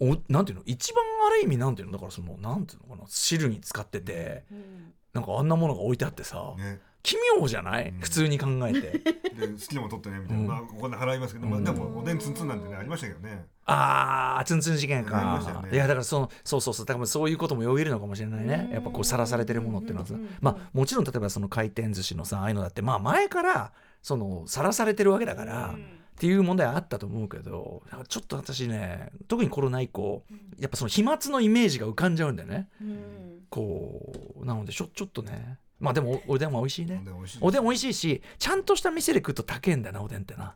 [0.00, 2.78] おなんていうの一番ある意味なんていうのだからそのなんてい。
[2.78, 8.00] うのかな汁に使っててうんなんかあんなものが置いてあってさ、ね奇妙じゃない、うん。
[8.00, 8.80] 普通に考えて。
[8.98, 10.48] で好きなもの取ってねみたいな、うん。
[10.48, 11.64] まあお金払いますけど、まあ、うん。
[11.64, 13.44] でもおでんツンツンなんてねありましたけどね。
[13.66, 15.62] あーツンツン事件か。
[15.62, 15.68] ね。
[15.70, 16.86] いやだからそのそうそうそう。
[16.86, 18.64] だからそういうこともよぎるのかもしれないね。
[18.68, 18.72] うん。
[18.72, 20.06] やっぱこうさらされてるものっていうのは。
[20.06, 30.24] さまあもちろん例えばその回転寿司のさああいうのだってまあ前からそのさらされてるわけだから、っていう問題はあったと思うけどちょっと私ね特にコロナ以降
[30.58, 32.68] やっぱその飛沫のイメージが浮かんじゃうんだよね。
[32.80, 33.24] うん。
[33.50, 37.04] こうなのでちょちょっとねまあでもおおでんは美味しいね。
[37.42, 40.54] おでん美味しいしいしちゃんとした店で食うと高えんだよなおでんってな。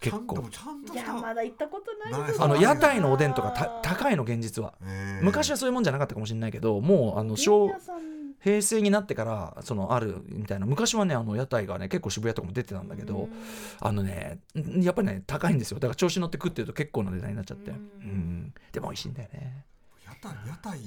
[0.00, 0.36] 結構。
[0.92, 4.74] いやまだ行ったことないあの屋台のおでんとかた高いの現実は。
[5.20, 7.72] 昔はそういうもんじゃなかったかもしれないけどもうあの小
[8.40, 10.66] 平成になってからそのあるみたいな。
[10.66, 13.28] 昔はねあの屋台がね結構渋谷とかも出てたんだけど、
[13.80, 15.80] あのねんやっぱりね高いんですよ。
[15.80, 19.64] だから調子乗って食ってると結構な値段になっちゃって、ううんん、でも美味しいんだよね。
[20.06, 20.78] 屋台屋台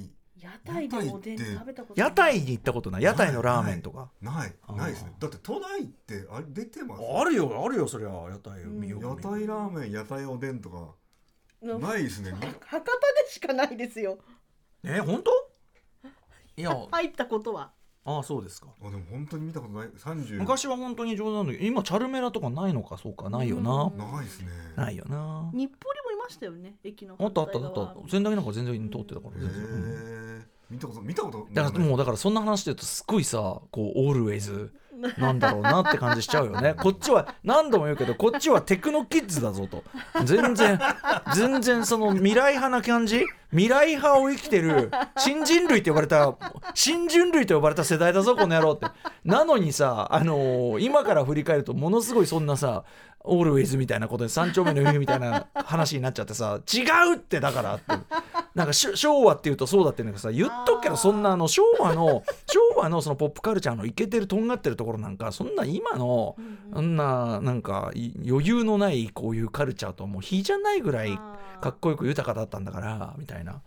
[0.41, 2.07] 屋台でおでん食べたことない。
[2.07, 3.03] 屋台に行ったことない？
[3.03, 4.09] 屋台のラーメンとか？
[4.21, 4.53] ない。
[4.75, 5.13] ないですね。
[5.19, 7.01] だって都内ってあれ出てます？
[7.03, 7.63] あるよ。
[7.63, 8.09] あるよそりゃ。
[8.09, 8.87] 屋台うん。
[8.87, 10.95] よ屋台ラーメン屋台おでんとか。
[11.61, 11.81] うん。
[11.81, 12.31] ないですね。
[12.31, 12.79] 博多
[13.23, 14.17] でしかないですよ。
[14.83, 15.31] え本当？
[16.57, 16.75] いや。
[16.91, 17.71] 入ったことは。
[18.03, 18.67] ああそうですか。
[18.83, 19.87] あでも本当に見たことない。
[19.89, 22.97] 30昔は本当に冗談だけど今チャルメラとかないのか？
[22.97, 23.29] そうか。
[23.29, 23.97] ないよな、うん。
[23.99, 24.47] ないですね。
[24.75, 25.51] ないよな。
[25.53, 30.20] 日暮里もいましたよね駅のあったあったあった仙台なんか全然通ってたからへ全然、
[30.71, 34.71] 見たこと見たことだからもうだからそんな話で言うとすっごいさこうオールウェイズ
[35.17, 36.75] なんだろうなって感じしちゃうよね。
[36.79, 39.83] こっちは何度も言うけどこっちはテクノキッズだぞと。
[40.23, 40.79] 全然
[41.35, 46.35] 全然その未来派な感じ未来派を生きてる新人類って呼ばれた
[46.73, 48.87] 新人類と呼ばれた世代だぞこの野郎って。
[49.23, 52.83] なのにさあのー今から振り返るとものすごいそんなさ
[53.23, 56.81] オールウェイズみたいなことで三丁目の夕日みたいな話になっちゃってさ違
[57.13, 57.93] うってだからって。
[58.53, 66.35] なんかし昭和っていうとそうだってなんかさ言っとくけどそんなあの昭和の昭和のそのポップカルチャーのイケてるとんがってるところなんかそんな今の
[66.73, 71.17] そんななんかい余裕のないこういうカルチャーとはもう比じゃないぐらい
[71.61, 73.61] かっこよく豊かだったんだからみたいな、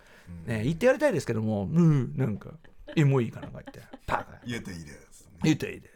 [0.46, 2.50] ね、言ってやりたいですけどもうんなんか
[2.96, 5.94] エモいかなんか言ってパカ言えていいです言っていいで。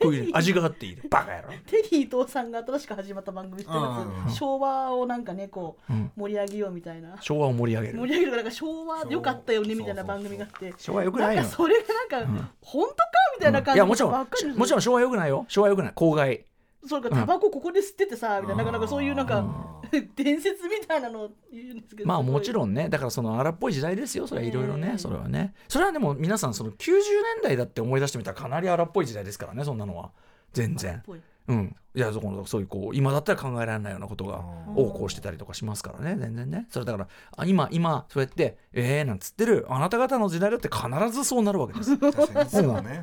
[0.00, 1.02] こういう味があっていいで。
[1.08, 4.30] バカ野郎テリー伊藤さんが新しく始まった番組知ってまうん。
[4.32, 6.10] す昭和をなんかねこううん。
[6.16, 7.16] 盛り上げようみたいな。
[7.20, 7.98] 昭和を盛り上げる。
[7.98, 10.74] 盛り上げるなんか昭和良かったよねみたいな番組があって。
[10.76, 11.76] 昭和よくなよないんかそれ
[12.08, 13.04] がなんか本当か
[13.38, 14.12] みたいな感じいやもちろん
[14.56, 15.44] もちろん昭和よくないよ。
[15.48, 15.92] 昭和よくない。
[15.94, 16.44] 公害。
[16.84, 19.81] それからタバコここで吸っててさみたいななかなかそういうなんかあ
[20.16, 22.88] 伝説みたいなのを言うんですけどまあもちんろんね。
[22.88, 25.54] だからその荒っぽい時代ですよそれはいろいろねうんそれはね。
[25.68, 27.02] それはでも皆さんその90年
[27.42, 30.10] 代だって思い出してみたらかなり荒っぽい時代ですからねそんなのは。
[30.52, 31.02] 全然
[31.48, 34.76] うん、いやそこそういうこう今だったら考えられないようなことがうん。
[34.76, 36.16] 横行してたりとかしますからね。
[36.18, 36.66] 全然ね。
[36.70, 39.66] それだからあ今今そうやって「えー」なんつってる。
[39.68, 41.96] あなた方の時代だって必ずそうなるわけです。
[41.96, 43.02] 必 確かにそうだね。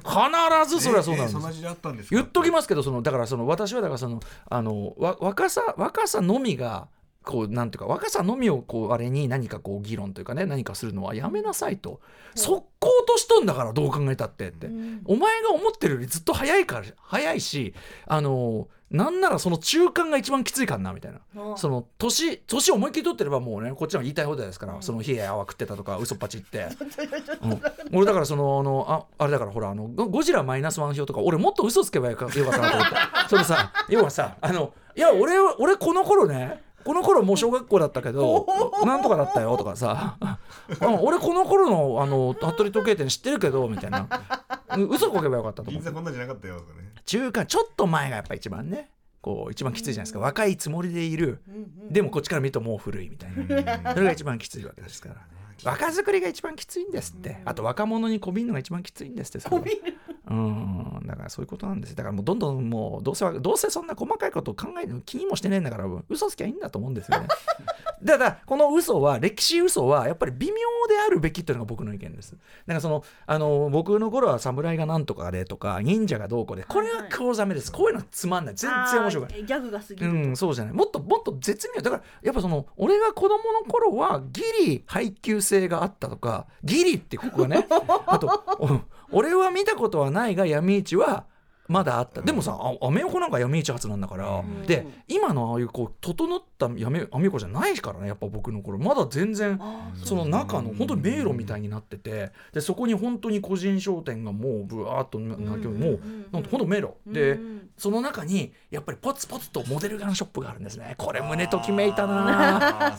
[0.65, 2.13] ずそれはそうなんです。
[2.13, 6.87] 言っときますけどそのだからその私はだからそのあのわ若さ若さのみが
[7.29, 12.01] こうなんていうか若さのみをこうあれに何かこう議論というかね何かするのはやめなさいと。
[12.33, 14.47] 速攻としとんだからどう考えたって。
[14.47, 15.01] って、うん。
[15.05, 17.75] お前が思ってるよりずっと早いから早いし
[18.07, 21.19] あのなんならその中間が一番きついかんなみたいな。
[21.53, 21.55] あ。
[21.55, 26.65] その年年思いっきり取ってればもうねこっちは言いたい放題ですから、その冷え泡食ってたとか嘘っぱちって、
[27.43, 27.61] うん。
[27.93, 32.95] 俺だからそのあのああれだからほらあのゴゴジラマイナスワン表とか俺もっと嘘つけばよかったなと思って
[33.29, 38.47] そのさ要はさあのいや俺は俺この頃ねこの頃もう小学校だったけど
[38.83, 40.17] なんとかだったよとかさ。
[40.81, 44.07] うん俺この頃のあの服部時計店知ってるけどみたいな。
[44.75, 46.91] うん嘘こけばよかったと思って銀座こんなんじゃなかったよとかね。
[47.05, 48.89] 中間ちょっと前がやっぱ一番ね。
[49.21, 50.19] こう一番きついじゃないですか。
[50.19, 51.43] 若いつもりでいる。
[51.91, 53.31] でもこっちから見るともう古いみたい
[53.83, 53.93] な。
[53.93, 55.15] それが一番きついわけですから
[55.63, 57.41] 若作りが一番きついんですって。
[57.45, 59.63] あと若者にこびんのが一番きついんですってそれは。
[60.29, 61.01] うん。
[61.05, 61.95] だからそういうことなんです。
[61.95, 67.27] だからもうどんどんもうどうせはどうせそんな細かいことを考える気にもしてねえんだから嘘つきゃいいんだと思うんですよね。
[68.03, 70.55] だからこの嘘は歴史嘘はやっぱり微妙
[70.87, 72.31] であるべきっていうのが僕の意見です。
[72.33, 72.37] だ
[72.67, 77.71] からそのあの僕の頃は侍がなんとかでとか忍者がどうこうでこれは黒ざめです。
[77.71, 78.55] こういうのつまんない。
[78.55, 79.43] 全然面白くない。
[79.43, 80.73] ギャグが過ぎるうん、そうじゃない。
[80.73, 81.81] もっともっと絶妙。
[81.81, 87.67] だからやっぱその俺が子供の頃はギリ配給制があったとかギリってここがね
[88.07, 88.27] あと
[88.59, 88.81] お
[89.11, 91.25] 俺は見たことはないが闇市は
[91.69, 92.23] まだあった。
[92.23, 94.63] でもさあアメ横なんか闇市発なんだから、うん。
[94.65, 98.79] で今のああいうこう整った闇アメ横じゃないからねやっぱ僕の頃。
[98.79, 99.59] まだ全然
[100.03, 105.99] その中の本当に迷路みたいになっててでそこに本当に個人商店がもうぶわーっとななもう
[106.31, 106.93] なんと本当迷路。
[107.05, 107.69] で、うん。
[107.77, 110.93] その中にやっぱりポツポツとモデルガンショップがあるんですね。
[110.97, 112.95] これ胸ときめいたな。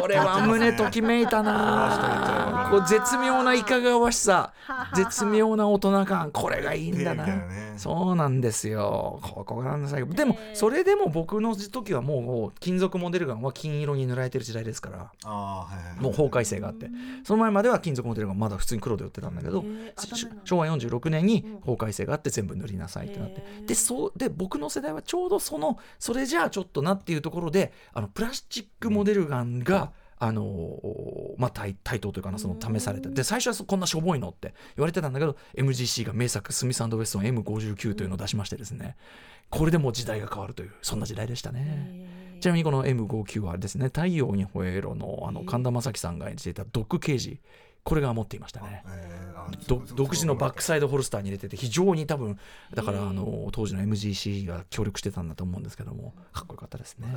[0.00, 2.68] これは胸ときめいたな。
[2.70, 4.52] こう絶妙ないかがわしさ。
[4.94, 6.30] 絶妙な大人感。
[6.30, 7.26] これがいいんだな。
[7.76, 9.18] そうなんですよ。
[9.22, 15.10] ここがなんですよでもそれでも僕の時はもう金属モデルガンは金色に塗られてる時代ですから。
[16.00, 16.88] もう法改正があって。
[17.24, 19.64] その前までは金属モデルガンまだ普通に黒で売ってたんだけど
[20.44, 23.42] 昭和46年に法改正があって全部塗りなさいってなって。
[23.66, 38.98] でそうで僕の世代はちょうどそのそれじゃあちょっとなっていうところであのプラスチックモデルガンが、あのーまあ、対対等というかなその試されてで最初はそこんなしょぼいのって言われてたんだけど MGC が名作スミスウェストン M59 というのを出しましてですね
[39.48, 42.28] これでもう時代が変わるというそんな時代でしたね。
[42.40, 47.40] ちなみにこの M59 はですね「太陽に吠えろの」あの神田正輝さんが演じていたドッグ刑事
[47.88, 48.84] これが持っていましたね。
[49.66, 52.38] 独自のバックサイドホルスターに入れてて非常に多分
[52.74, 57.08] だからあの当時の MGC が協力してたんだと思うんですけどもかっこよかったですね。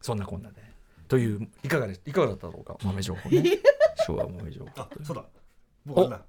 [0.00, 0.62] そんなこんなで。
[1.08, 3.42] といういかがでいかがだったろうか豆情報ね。
[4.06, 4.70] 昭和豆情報。
[4.76, 5.24] あそうだ。
[5.84, 6.20] 僕あれだ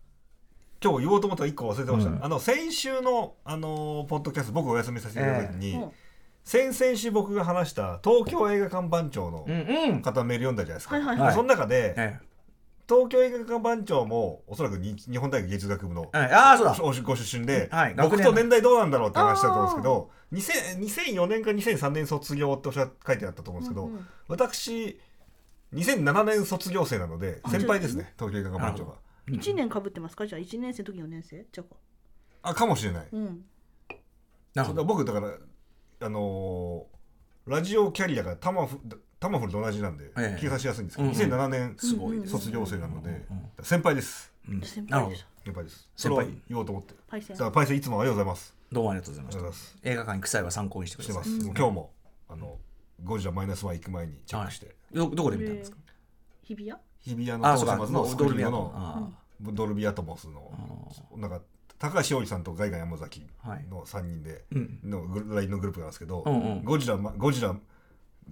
[0.84, 2.26] 今日言おうと思ったら一個忘れてました、うん。
[2.26, 5.91] あの先週のあのポッドキャスト僕お休みさせていただいた時に、うん
[6.45, 9.45] 先々週僕が話した東京映画館番長の
[10.01, 12.19] 方のメール読んだじゃないですか、その中で、え
[12.90, 16.32] 東京映画館番長もおそらくに日本大学芸術学部のえはい。
[16.32, 16.74] ああそうだ。
[16.76, 17.94] ごご出身で、はい。
[17.95, 20.10] 僕と年代どうなんだろうって話したと思うんですけど
[20.80, 24.07] 2000 2004年か2003年卒業っておっしゃ書いてあったと思うんですけど、うんうん。
[24.28, 24.99] 私
[25.74, 28.94] 2007年卒業生なのであ先輩ですね東京映画館番長が。
[29.30, 30.26] 一年かぶってますか？
[30.26, 31.45] じゃあ一年生の時四年生？
[31.52, 31.64] じゃ
[32.44, 32.49] あ。
[32.49, 33.07] あかもしれない。
[33.11, 33.45] うん。
[34.56, 34.84] なるほど。
[34.84, 35.28] 僕だから
[36.02, 36.99] あのー
[37.45, 38.80] ラジオキャリアがタマフ
[39.20, 40.38] タマフルと同じなんでええ。
[40.40, 44.32] 計算しやすいんですけど、うん2007年すごい卒業生なので、うん先輩です。
[44.48, 44.62] うん。
[44.62, 45.90] 先輩でし先輩です。
[45.96, 46.94] 先輩それを言おうと思って。
[47.08, 47.36] パイセン。
[47.36, 48.56] だからパイセンいつもありがとうございます。
[48.72, 49.82] どうもありがとうございましありがとうございます。
[49.84, 51.34] た映画館に臭いは参考にしてください。
[51.40, 51.91] 今日も
[52.30, 52.58] あの
[53.04, 55.78] ゴジラマイナスワン行く前にチェックして、どどこで見たんですか？
[56.44, 56.80] 日比谷？
[57.02, 59.10] 日比谷のトースマズのスクリーンのあ
[59.41, 60.52] ドルビーアトモスの
[61.18, 61.41] なんか
[61.78, 63.66] 高橋織さんとガイガン山崎はい。
[63.70, 64.80] の3人でうん。
[64.84, 66.24] のグル LINE のグループなんですけど、
[66.64, 67.56] ゴジラまゴジラ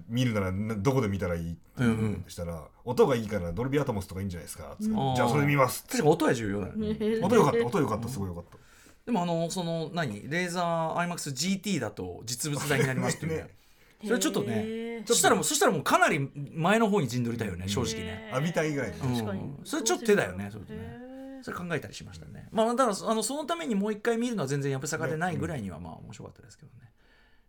[0.07, 4.93] 見るならなどこで見たらいいってうんうんしたら、音がいいからドルビーアトモスとかいいんじゃないですかつって。
[4.93, 7.19] うんじゃあそれ見ます確か音は重要だよね。
[7.21, 8.57] 音よかった音よかったすごいよかった。
[9.05, 10.29] でもあのその何？
[10.29, 13.37] レーザー IMAXGT だと実物大になりますっていうね。
[14.03, 14.07] ね。
[14.07, 19.41] それちょっとねそしたらもうそしたらもうかなり前の方に陣取りたいよね正直ね、浴びた以外にうん確かに。
[19.63, 20.67] それちょっと手だよねそれね。
[20.71, 21.07] へー。
[21.43, 22.47] それ考えたりしましたね。
[22.51, 26.91] まあだからあのそのためにもう一回見るのは全然やぶさかでないぐらいにはまあ面白かったですけどね。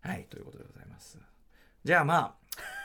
[0.00, 1.18] はいということでございます
[1.84, 2.32] じゃあまあ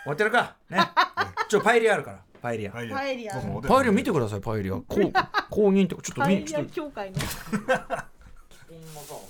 [0.04, 0.56] 終わってるか。
[0.70, 0.80] ね。
[1.50, 2.20] ちょパエリアあるから。
[2.42, 3.34] パエリア、パエパエリア。
[3.34, 4.74] パエリア見てくださいパエリア。
[4.74, 5.12] こう
[5.50, 7.20] 公認ってちょっとパエリちょっと協会の。
[7.24, 8.08] そんなさ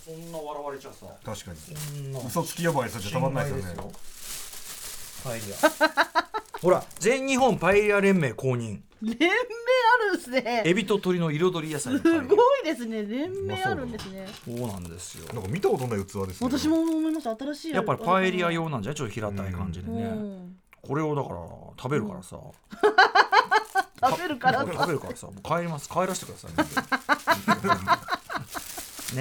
[0.04, 1.58] そんな笑われちゃさ確かに。
[1.58, 3.92] そんな嘘つき呼ばわりされちゃたまんないですよね。
[5.24, 6.33] パエリア
[6.64, 8.80] ほら全日本パエリア連盟公認。
[9.02, 10.64] 連盟あるんですね。
[10.66, 13.04] エビと鳥の彩り野菜のすごいですね。
[13.06, 14.26] 連盟あるんですね。
[14.46, 14.78] そうな。
[14.80, 16.50] んですよなんか見たことない器ですね。
[16.50, 17.36] 私も思いました。
[17.36, 18.96] 新しいやっぱりパエリア用なんじゃない？
[18.96, 20.56] ちょっと平たい感じでうね、ん。
[20.82, 21.36] これをだから
[21.78, 22.38] 食べるからさ、
[24.10, 25.28] 食べるからこれ食べるからさ。
[25.28, 25.90] もう帰ります。
[25.90, 26.52] 帰らせてください。
[26.52, 27.84] ね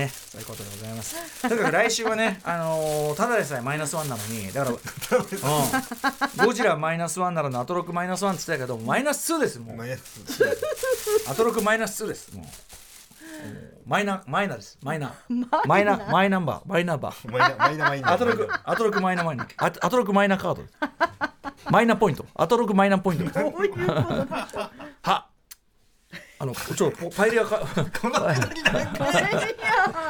[0.08, 1.16] そういうことでございます。
[1.42, 9.76] とにかく来週はねあのーただでさえマイナスワンなのにだから、うん、ゴジラマイナスワンならのアトロクマイナスワンって言ってたけどマイナス2ですもう。
[9.76, 9.96] まあいや
[11.28, 12.46] アトロクマイナス2ですもう。
[13.86, 14.78] マイナマイナです。
[14.82, 15.14] マイナ
[15.66, 16.62] マイナマイナンバー。
[16.66, 17.30] マイナンバー。
[17.30, 20.62] マイナマイナマイナアトロクアトロクマイナマイナアアトロクマイナカード
[21.70, 22.24] マイナポイント。
[22.34, 23.40] アトロクマイナポイント。
[23.40, 25.26] どういうことは
[26.42, 27.60] あのちょっとパエリアか
[28.00, 28.48] このなんか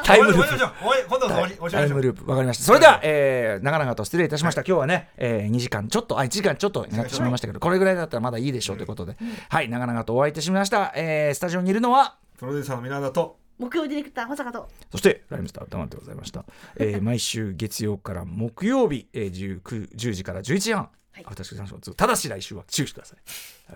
[0.03, 2.31] タイムループタイムループ。
[2.31, 9.15] わかりましたそれでは、えー、長々と失礼いたしました今日はね、えー、2時間ちょっとあ1時間ちょっとになってしまいましたけどこれぐらいだったらまだいいでしょうということで、
[9.51, 16.47] はい長々とお相手しました、えー、スタジオにいるのはプロデューサーのミラーだと木曜ディレクター保坂とそしてライムスター歌丸でございました、
[16.77, 23.19] えー、毎週月曜から木曜日、えー、10, 10時から11時半、はい私たちただし来週は注意してください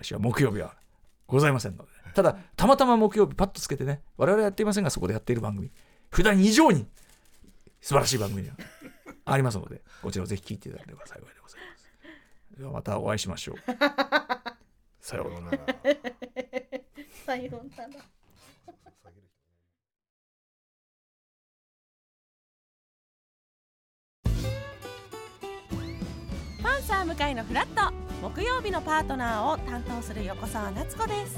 [0.01, 0.73] 来週は木曜日は
[1.27, 5.69] ございませんのでただたまたま木曜日パッとつけてね我々はやっていませんがそこでやっている番組。
[6.09, 6.87] 普段以上に
[7.79, 8.53] 素晴らしい番組が
[9.23, 12.59] ありますのでこちらをぜひ聞いていただければ幸いでございます。
[12.59, 13.57] ではまたお会いしましょう。
[14.99, 15.59] さようなら。
[17.23, 17.93] さようなら。
[26.63, 28.07] パンサー向かいのフラット。
[28.21, 31.37] 木曜日のパートナーを担当する横澤夏子です